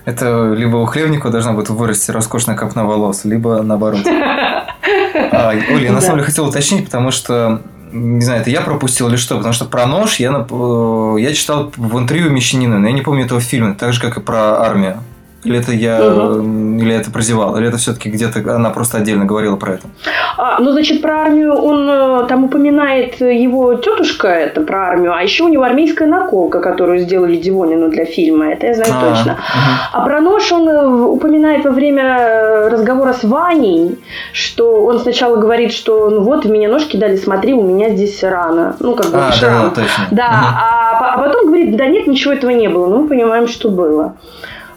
Это 0.06 0.54
либо 0.54 0.78
у 0.78 0.86
Хлебникова 0.86 1.32
должна 1.32 1.54
будет 1.54 1.70
вырасти 1.70 2.12
роскошная 2.12 2.56
копна 2.56 2.84
волос, 2.86 3.26
либо 3.26 3.62
наоборот. 3.62 4.02
А, 5.34 5.49
Оля, 5.49 5.86
я 5.86 5.91
на 5.91 6.02
самом 6.02 6.18
деле 6.18 6.26
хотел 6.26 6.47
уточнить, 6.47 6.86
потому 6.86 7.12
что 7.12 7.62
не 7.91 8.22
знаю, 8.22 8.41
это 8.41 8.49
я 8.49 8.62
пропустил 8.62 9.08
или 9.10 9.16
что, 9.16 9.36
потому 9.36 9.54
что 9.54 9.66
про 9.66 9.86
нож 9.86 10.16
я, 10.16 10.45
э, 10.49 11.16
я 11.20 11.34
читал 11.34 11.72
в 11.76 11.99
интервью 11.99 12.30
Мещанина, 12.32 12.80
но 12.80 12.88
я 12.88 12.93
не 12.93 13.02
помню 13.02 13.26
этого 13.26 13.41
фильма, 13.41 13.76
так 13.76 13.93
же, 13.93 14.02
как 14.02 14.18
и 14.18 14.22
про 14.22 14.62
армию. 14.62 14.97
Или 15.44 15.58
это 15.60 15.72
я, 15.72 15.98
или 16.00 16.94
это 16.94 17.10
прозевал? 17.10 17.58
Или 17.58 17.68
это 17.68 17.78
все-таки 17.78 18.10
где-то 18.10 18.39
она 18.56 18.70
просто 18.70 18.98
отдельно 18.98 19.26
говорила 19.26 19.56
про 19.56 19.74
это? 19.74 19.88
А, 20.38 20.60
ну, 20.60 20.72
значит, 20.72 21.02
про 21.02 21.22
армию 21.22 21.54
он 21.54 21.89
э, 21.89 22.26
там 22.28 22.44
упоминает 22.44 23.20
его 23.22 23.74
тетушка, 23.76 24.28
это 24.28 24.62
про 24.62 24.89
армию, 24.89 25.14
а 25.16 25.22
еще 25.24 25.44
у 25.44 25.48
него 25.48 25.64
армейская 25.64 26.08
наколка, 26.08 26.60
которую 26.60 27.00
сделали 27.00 27.38
Дивонину 27.38 27.89
для 27.89 28.06
фильма, 28.06 28.52
это 28.52 28.68
я 28.68 28.74
знаю 28.76 28.94
А, 28.96 29.10
точно. 29.10 29.32
мгм. 29.32 29.78
А 29.94 30.06
про 30.06 30.22
нож 30.22 30.52
он 30.52 30.70
э, 30.70 30.88
упоминает 30.88 31.66
во 31.66 31.72
время 31.72 32.04
э, 32.04 32.70
разговора 32.70 33.14
с 33.14 33.24
Ваней, 33.24 33.98
что 34.34 34.86
он 34.86 35.00
сначала 35.00 35.38
говорит, 35.38 35.72
что 35.74 36.10
ну 36.10 36.22
вот, 36.22 36.46
меня 36.46 36.70
нож 36.70 36.86
кидали, 36.86 37.16
смотри, 37.18 37.54
у 37.54 37.64
меня 37.64 37.89
здесь 37.89 38.24
рана. 38.24 38.76
Ну, 38.80 38.96
как 38.96 39.08
бы 39.12 39.18
А, 39.18 39.32
шрам. 39.32 39.64
да, 39.76 39.82
точно. 39.82 40.04
Да, 40.12 40.28
Мгм. 40.28 40.46
а, 40.62 41.14
а 41.16 41.18
потом 41.18 41.48
говорит, 41.48 41.76
да 41.76 41.88
нет, 41.88 42.06
ничего 42.08 42.34
этого 42.34 42.52
не 42.52 42.68
было. 42.70 42.88
Ну, 42.88 43.02
мы 43.04 43.08
понимаем, 43.08 43.48
что 43.48 43.70
было. 43.70 44.16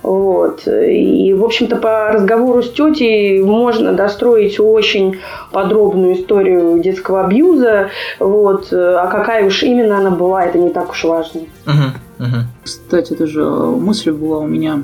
Вот. 0.04 0.68
И, 0.68 1.32
в 1.32 1.42
общем-то, 1.42 1.76
по 1.76 2.12
разговору 2.12 2.62
с 2.62 2.70
тетей 2.70 3.42
можно 3.42 3.94
достроить 3.94 4.60
очень 4.60 5.16
подробную 5.50 6.20
историю 6.20 6.78
детского 6.78 7.24
абьюза. 7.24 7.88
Вот. 8.20 8.68
А 8.70 9.06
какая 9.06 9.46
уж 9.46 9.62
именно 9.62 9.98
она 9.98 10.10
была, 10.10 10.44
это 10.44 10.58
не 10.58 10.68
так 10.70 10.90
уж 10.90 11.04
важно. 11.04 11.40
Мгм, 11.64 11.92
мгм. 12.18 12.46
Кстати, 12.62 13.14
тоже 13.14 13.44
мысль 13.44 14.12
была 14.12 14.40
у 14.40 14.46
меня 14.46 14.82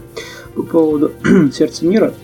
по 0.55 0.63
поводу 0.63 1.13
«Сердца 1.53 1.85
мира». 1.85 2.15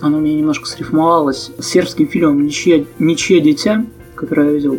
Она 0.00 0.18
у 0.18 0.20
меня 0.20 0.36
немножко 0.36 0.66
срифмовалась 0.66 1.50
с 1.58 1.66
сербским 1.66 2.06
фильмом 2.06 2.44
«Ничье, 2.44 2.86
«Ничье 3.00 3.40
дитя», 3.40 3.84
который 4.14 4.46
я 4.46 4.52
видел 4.52 4.78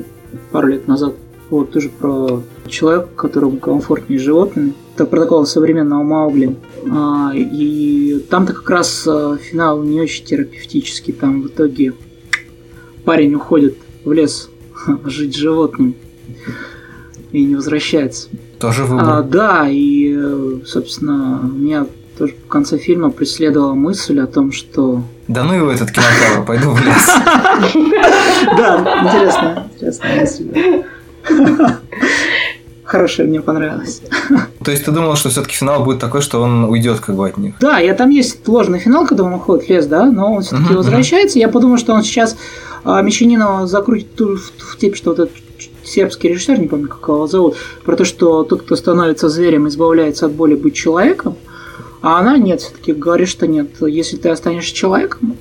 пару 0.51 0.67
лет 0.67 0.87
назад. 0.87 1.15
Вот, 1.49 1.71
тоже 1.71 1.89
про 1.89 2.41
человека, 2.67 3.09
которому 3.13 3.57
комфортнее 3.57 4.19
с 4.19 4.23
животными. 4.23 4.73
Это 4.95 5.05
про 5.05 5.21
такого 5.21 5.45
современного 5.45 6.03
Маугли. 6.03 6.55
А, 6.91 7.31
и 7.33 8.19
там-то 8.29 8.53
как 8.53 8.69
раз 8.69 9.07
а, 9.07 9.37
финал 9.37 9.81
не 9.83 10.01
очень 10.01 10.25
терапевтический. 10.25 11.13
Там 11.13 11.41
в 11.43 11.47
итоге 11.47 11.93
парень 13.05 13.33
уходит 13.35 13.77
в 14.03 14.11
лес 14.11 14.49
жить 15.05 15.35
животным 15.35 15.95
и 17.31 17.43
не 17.45 17.55
возвращается. 17.55 18.29
Тоже 18.59 18.83
А, 18.83 18.85
выбор. 18.85 19.23
да, 19.23 19.67
и, 19.69 20.13
э, 20.15 20.59
собственно, 20.65 21.41
меня 21.43 21.87
тоже 22.17 22.35
в 22.45 22.47
конце 22.47 22.77
фильма 22.77 23.09
преследовала 23.09 23.73
мысль 23.73 24.19
о 24.19 24.27
том, 24.27 24.51
что... 24.51 25.01
Да 25.27 25.43
ну 25.45 25.53
его 25.53 25.71
этот 25.71 25.91
кинотавр, 25.91 26.45
пойду 26.45 26.71
в 26.71 26.81
лес. 26.85 27.09
Да, 28.57 29.67
интересная 29.77 30.19
мысль. 30.21 30.83
Да. 32.91 32.97
Хорошая, 32.97 33.27
мне 33.27 33.41
понравилась. 33.41 34.01
То 34.63 34.71
есть 34.71 34.85
ты 34.85 34.91
думал, 34.91 35.15
что 35.15 35.29
все-таки 35.29 35.55
финал 35.55 35.83
будет 35.83 35.99
такой, 35.99 36.21
что 36.21 36.41
он 36.41 36.65
уйдет 36.65 36.99
как 36.99 37.15
бы 37.15 37.27
от 37.27 37.37
них? 37.37 37.55
Да, 37.59 37.79
я 37.79 37.93
там 37.93 38.09
есть 38.09 38.47
ложный 38.47 38.79
финал, 38.79 39.05
когда 39.07 39.23
он 39.23 39.33
уходит 39.33 39.65
в 39.65 39.69
лес, 39.69 39.85
да, 39.85 40.05
но 40.05 40.33
он 40.33 40.41
все-таки 40.41 40.69
Мгм, 40.69 40.77
возвращается. 40.77 41.39
Я 41.39 41.47
подумал, 41.47 41.77
что 41.77 41.93
он 41.93 42.03
сейчас 42.03 42.35
а, 42.83 43.01
Мещанинова 43.01 43.67
закрутит 43.67 44.19
в, 44.19 44.37
в 44.37 44.77
типе, 44.77 44.95
что 44.95 45.11
вот 45.11 45.19
этот 45.19 45.35
сербский 45.83 46.29
режиссер, 46.29 46.59
не 46.59 46.67
помню, 46.67 46.87
как 46.87 47.07
его 47.07 47.27
зовут, 47.27 47.55
про 47.83 47.95
то, 47.95 48.05
что 48.05 48.43
тот, 48.43 48.63
кто 48.63 48.75
становится 48.75 49.29
зверем, 49.29 49.67
избавляется 49.67 50.25
от 50.25 50.33
боли 50.33 50.55
быть 50.55 50.75
человеком, 50.75 51.35
а 52.01 52.19
она 52.19 52.37
нет, 52.37 52.61
все-таки 52.61 52.93
говорит, 52.93 53.29
что 53.29 53.47
нет. 53.47 53.69
Если 53.81 54.17
ты 54.17 54.29
останешься 54.29 54.75
человеком, 54.75 55.37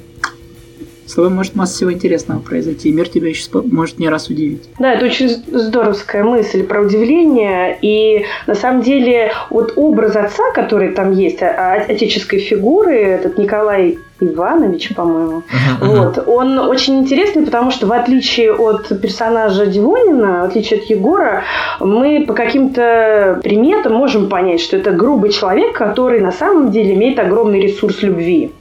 с 1.10 1.14
тобой 1.14 1.30
может 1.30 1.56
масса 1.56 1.74
всего 1.74 1.92
интересного 1.92 2.38
произойти, 2.38 2.88
и 2.88 2.92
мир 2.92 3.08
тебя 3.08 3.28
еще 3.28 3.42
может 3.64 3.98
не 3.98 4.08
раз 4.08 4.28
удивить. 4.28 4.68
Да, 4.78 4.94
это 4.94 5.06
очень 5.06 5.28
здоровская 5.28 6.22
мысль 6.22 6.62
про 6.62 6.82
удивление. 6.82 7.76
И 7.82 8.26
на 8.46 8.54
самом 8.54 8.82
деле 8.82 9.32
вот 9.50 9.72
образ 9.74 10.14
отца, 10.14 10.52
который 10.54 10.92
там 10.92 11.10
есть, 11.12 11.42
а- 11.42 11.48
а- 11.56 11.92
отеческой 11.92 12.38
фигуры, 12.38 12.94
этот 12.94 13.38
Николай 13.38 13.98
Иванович, 14.20 14.94
по-моему, 14.94 15.42
вот, 15.80 16.22
он 16.28 16.58
очень 16.58 16.98
интересный, 17.00 17.44
потому 17.44 17.70
что 17.70 17.86
в 17.86 17.92
отличие 17.92 18.52
от 18.52 18.88
персонажа 19.00 19.66
Дивонина, 19.66 20.42
в 20.42 20.44
отличие 20.50 20.80
от 20.80 20.86
Егора, 20.86 21.42
мы 21.80 22.24
по 22.28 22.34
каким-то 22.34 23.40
приметам 23.42 23.94
можем 23.94 24.28
понять, 24.28 24.60
что 24.60 24.76
это 24.76 24.90
грубый 24.92 25.30
человек, 25.30 25.72
который 25.72 26.20
на 26.20 26.32
самом 26.32 26.70
деле 26.70 26.94
имеет 26.94 27.18
огромный 27.18 27.60
ресурс 27.60 28.02
любви. 28.02 28.52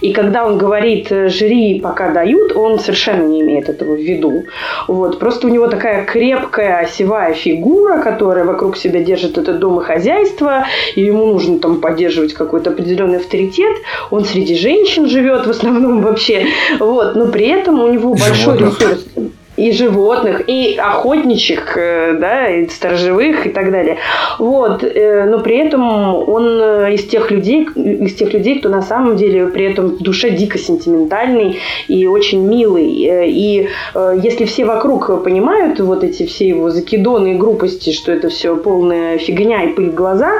И 0.00 0.12
когда 0.12 0.44
он 0.44 0.58
говорит 0.58 1.10
э, 1.10 1.28
«жри, 1.28 1.80
пока 1.80 2.10
дают», 2.10 2.56
он 2.56 2.78
совершенно 2.78 3.26
не 3.26 3.40
имеет 3.40 3.68
этого 3.68 3.94
в 3.94 4.00
виду. 4.00 4.46
Вот. 4.88 5.18
Просто 5.18 5.46
у 5.46 5.50
него 5.50 5.68
такая 5.68 6.04
крепкая 6.04 6.80
осевая 6.80 7.34
фигура, 7.34 7.98
которая 7.98 8.44
вокруг 8.44 8.76
себя 8.76 9.00
держит 9.00 9.38
этот 9.38 9.58
дом 9.58 9.80
и 9.80 9.84
хозяйство, 9.84 10.64
и 10.94 11.02
ему 11.02 11.26
нужно 11.26 11.58
там 11.58 11.80
поддерживать 11.80 12.34
какой-то 12.34 12.70
определенный 12.70 13.18
авторитет. 13.18 13.76
Он 14.10 14.24
среди 14.24 14.56
женщин 14.56 15.08
живет 15.08 15.46
в 15.46 15.50
основном 15.50 16.02
вообще. 16.02 16.46
Вот. 16.78 17.14
Но 17.14 17.28
при 17.28 17.48
этом 17.48 17.80
у 17.80 17.92
него 17.92 18.14
большой 18.14 18.58
животных. 18.58 18.80
ресурс 18.80 19.04
и 19.56 19.70
животных, 19.72 20.48
и 20.48 20.76
охотничьих, 20.78 21.76
э, 21.76 22.16
да, 22.18 22.48
и 22.48 22.68
сторожевых 22.68 23.46
и 23.46 23.50
так 23.50 23.70
далее. 23.70 23.98
Вот, 24.38 24.82
э, 24.82 25.24
но 25.26 25.40
при 25.40 25.58
этом 25.58 25.82
он 26.28 26.60
э, 26.60 26.94
из 26.94 27.04
тех 27.04 27.30
людей, 27.30 27.68
из 27.74 28.14
тех 28.14 28.32
людей, 28.32 28.60
кто 28.60 28.70
на 28.70 28.80
самом 28.80 29.16
деле 29.16 29.46
при 29.48 29.66
этом 29.66 29.96
в 29.96 30.02
душе 30.02 30.30
дико 30.30 30.58
сентиментальный 30.58 31.58
и 31.86 32.06
очень 32.06 32.46
милый. 32.46 32.86
И 32.86 33.68
если 34.22 34.44
все 34.44 34.64
вокруг 34.64 35.22
понимают 35.22 35.80
вот 35.80 36.02
эти 36.02 36.26
все 36.26 36.48
его 36.48 36.70
закидоны 36.70 37.32
и 37.32 37.34
грубости, 37.34 37.92
что 37.92 38.12
это 38.12 38.28
все 38.28 38.56
полная 38.56 39.18
фигня 39.18 39.64
и 39.64 39.68
пыль 39.68 39.90
в 39.90 39.94
глаза, 39.94 40.32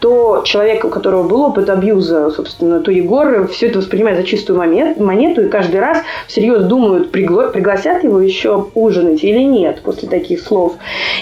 то 0.00 0.42
человек, 0.44 0.84
у 0.84 0.88
которого 0.88 1.22
был 1.22 1.42
опыт 1.42 1.70
абьюза, 1.70 2.30
собственно, 2.30 2.80
то 2.80 2.90
Егор 2.90 3.46
все 3.48 3.68
это 3.68 3.78
воспринимает 3.78 4.18
за 4.18 4.24
чистую 4.24 4.58
монету 4.58 5.42
и 5.42 5.48
каждый 5.48 5.80
раз 5.80 5.98
всерьез 6.26 6.64
думают, 6.64 7.14
пригла- 7.14 7.50
пригласят 7.50 8.02
его 8.02 8.20
еще 8.20 8.55
ужинать 8.74 9.24
или 9.24 9.42
нет 9.42 9.82
после 9.82 10.08
таких 10.08 10.40
слов. 10.40 10.74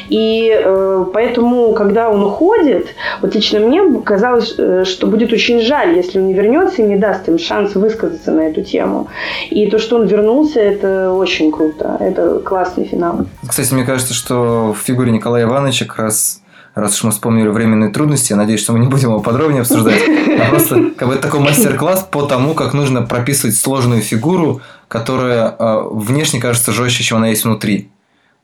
И 0.09 0.51
э, 0.53 1.05
поэтому, 1.13 1.73
когда 1.73 2.11
он 2.11 2.23
уходит, 2.23 2.89
вот 3.21 3.35
лично 3.35 3.61
мне 3.61 4.01
казалось, 4.03 4.55
э, 4.59 4.85
что 4.85 5.07
будет 5.07 5.33
очень 5.33 5.61
жаль, 5.61 5.97
если 5.97 6.19
он 6.19 6.27
не 6.27 6.35
вернется 6.35 6.83
и 6.83 6.85
не 6.85 6.97
даст 6.97 7.29
им 7.29 7.39
шанс 7.39 7.75
высказаться 7.75 8.33
на 8.33 8.41
эту 8.41 8.63
тему. 8.63 9.09
И 9.51 9.67
то, 9.67 9.79
что 9.79 9.97
он 9.97 10.07
вернулся, 10.07 10.61
это 10.61 11.13
очень 11.13 11.51
круто. 11.53 11.97
Это 12.01 12.41
классный 12.41 12.85
финал. 12.85 13.27
Кстати, 13.47 13.73
мне 13.75 13.85
кажется, 13.85 14.15
что 14.15 14.75
в 14.79 14.85
фигуре 14.85 15.13
Николая 15.13 15.45
Ивановича 15.45 15.87
как 15.87 15.99
раз 15.99 16.41
раз 16.75 16.97
уж 16.97 17.05
мы 17.05 17.11
вспомнили 17.13 17.49
временные 17.49 17.91
трудности, 17.91 18.33
я 18.33 18.37
надеюсь, 18.37 18.61
что 18.61 18.73
мы 18.73 18.81
не 18.81 18.89
будем 18.89 19.11
его 19.11 19.21
подробнее 19.21 19.63
обсуждать, 19.63 20.03
а 20.41 20.51
просто 20.51 20.91
как 20.97 21.09
бы 21.09 21.17
такой 21.17 21.41
мастер-класс 21.41 22.09
по 22.11 22.23
тому, 22.23 22.55
как 22.55 22.75
нужно 22.75 23.03
прописывать 23.03 23.57
сложную 23.57 24.03
фигуру, 24.03 24.61
которая 24.95 25.57
э, 25.59 25.89
внешне 25.91 26.39
кажется 26.41 26.71
жестче, 26.71 27.03
чем 27.03 27.17
она 27.17 27.27
есть 27.31 27.43
внутри. 27.45 27.79
То 27.83 27.89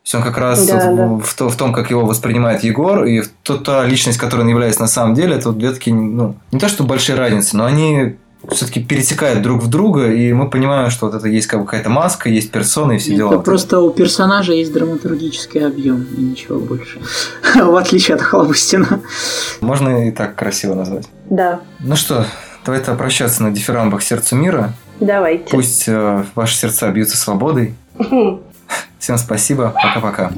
есть 0.05 0.15
он 0.17 0.23
как 0.25 0.37
раз 0.37 0.67
Да, 0.67 0.91
в, 0.91 0.97
да. 0.97 1.09
В, 1.25 1.35
то- 1.35 1.49
в 1.49 1.55
том, 1.55 1.73
как 1.73 1.91
его 1.91 2.05
воспринимает 2.05 2.65
Егор, 2.65 3.05
и 3.05 3.21
в 3.21 3.29
то, 3.45 3.57
та 3.57 3.85
личность, 3.85 4.19
которой 4.19 4.41
он 4.41 4.49
является 4.49 4.81
на 4.81 4.89
самом 4.89 5.15
деле, 5.15 5.37
это 5.37 5.51
вот 5.51 5.59
две 5.59 5.71
такие, 5.71 5.95
ну, 5.95 6.35
не 6.51 6.59
то 6.59 6.69
что 6.69 6.83
большие 6.83 7.15
разницы, 7.17 7.57
но 7.57 7.67
они 7.67 8.17
все-таки 8.51 8.83
перетекают 8.83 9.43
друг 9.43 9.63
в 9.63 9.69
друга, 9.69 10.11
и 10.11 10.33
мы 10.33 10.51
понимаем, 10.51 10.91
что 10.91 11.07
вот 11.07 11.15
это 11.15 11.29
есть 11.29 11.47
как 11.47 11.61
бы 11.61 11.67
какая-то 11.67 11.89
маска, 11.89 12.29
есть 12.29 12.51
персона 12.51 12.93
и 12.93 12.99
все 12.99 13.15
дела. 13.15 13.35
Это 13.35 13.43
просто 13.43 13.79
у 13.79 13.91
персонажа 13.91 14.53
есть 14.53 14.73
драматургический 14.73 15.65
объем 15.65 16.05
и 16.19 16.21
ничего 16.21 16.59
больше. 16.59 16.99
В 17.55 17.77
отличие 17.77 18.17
от 18.17 18.23
Халабустина. 18.23 19.03
Можно 19.61 20.09
и 20.09 20.11
так 20.11 20.35
красиво 20.35 20.75
назвать. 20.75 21.07
Да, 21.29 21.61
Ну 21.79 21.95
что, 21.95 22.27
давайте 22.67 22.93
прощаться 22.95 23.45
на 23.45 23.53
дифирамбах 23.53 24.03
сердцу 24.03 24.35
мира. 24.35 24.73
Давайте. 25.01 25.51
Пусть 25.51 25.89
э, 25.89 26.25
ваши 26.35 26.57
сердца 26.57 26.91
бьются 26.91 27.17
свободой. 27.17 27.75
Всем 28.99 29.19
спасибо. 29.19 29.75
Пока-пока. 29.75 30.31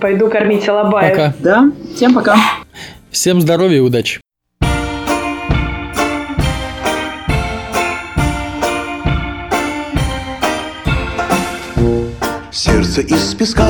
Пойду 0.00 0.28
кормить 0.28 0.68
алабаев. 0.68 1.10
Пока. 1.10 1.34
Да, 1.40 1.72
всем 1.94 2.14
пока. 2.14 2.36
Всем 3.10 3.40
здоровья 3.40 3.78
и 3.78 3.80
удачи. 3.80 4.20
Сердце 12.50 13.02
из 13.02 13.34
песка 13.34 13.66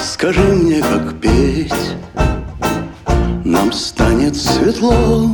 Скажи 0.00 0.40
мне, 0.40 0.80
как 0.80 1.14
петь 1.20 1.72
Нам 3.44 3.72
станет 3.72 4.36
светло 4.36 5.30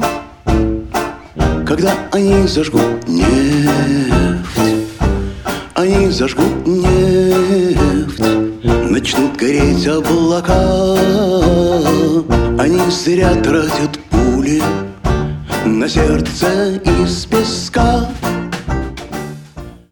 Когда 1.71 1.95
они 2.11 2.49
зажгут 2.49 3.07
нефть 3.07 3.29
Они 5.75 6.11
зажгут 6.11 6.67
нефть 6.67 8.21
Начнут 8.91 9.37
гореть 9.37 9.87
облака. 9.87 10.97
Они 12.59 12.81
зря 12.91 13.37
тратят 13.37 14.01
пули 14.11 14.61
На 15.65 15.89
сердце 15.89 16.81
из 16.85 17.25
песка 17.27 18.11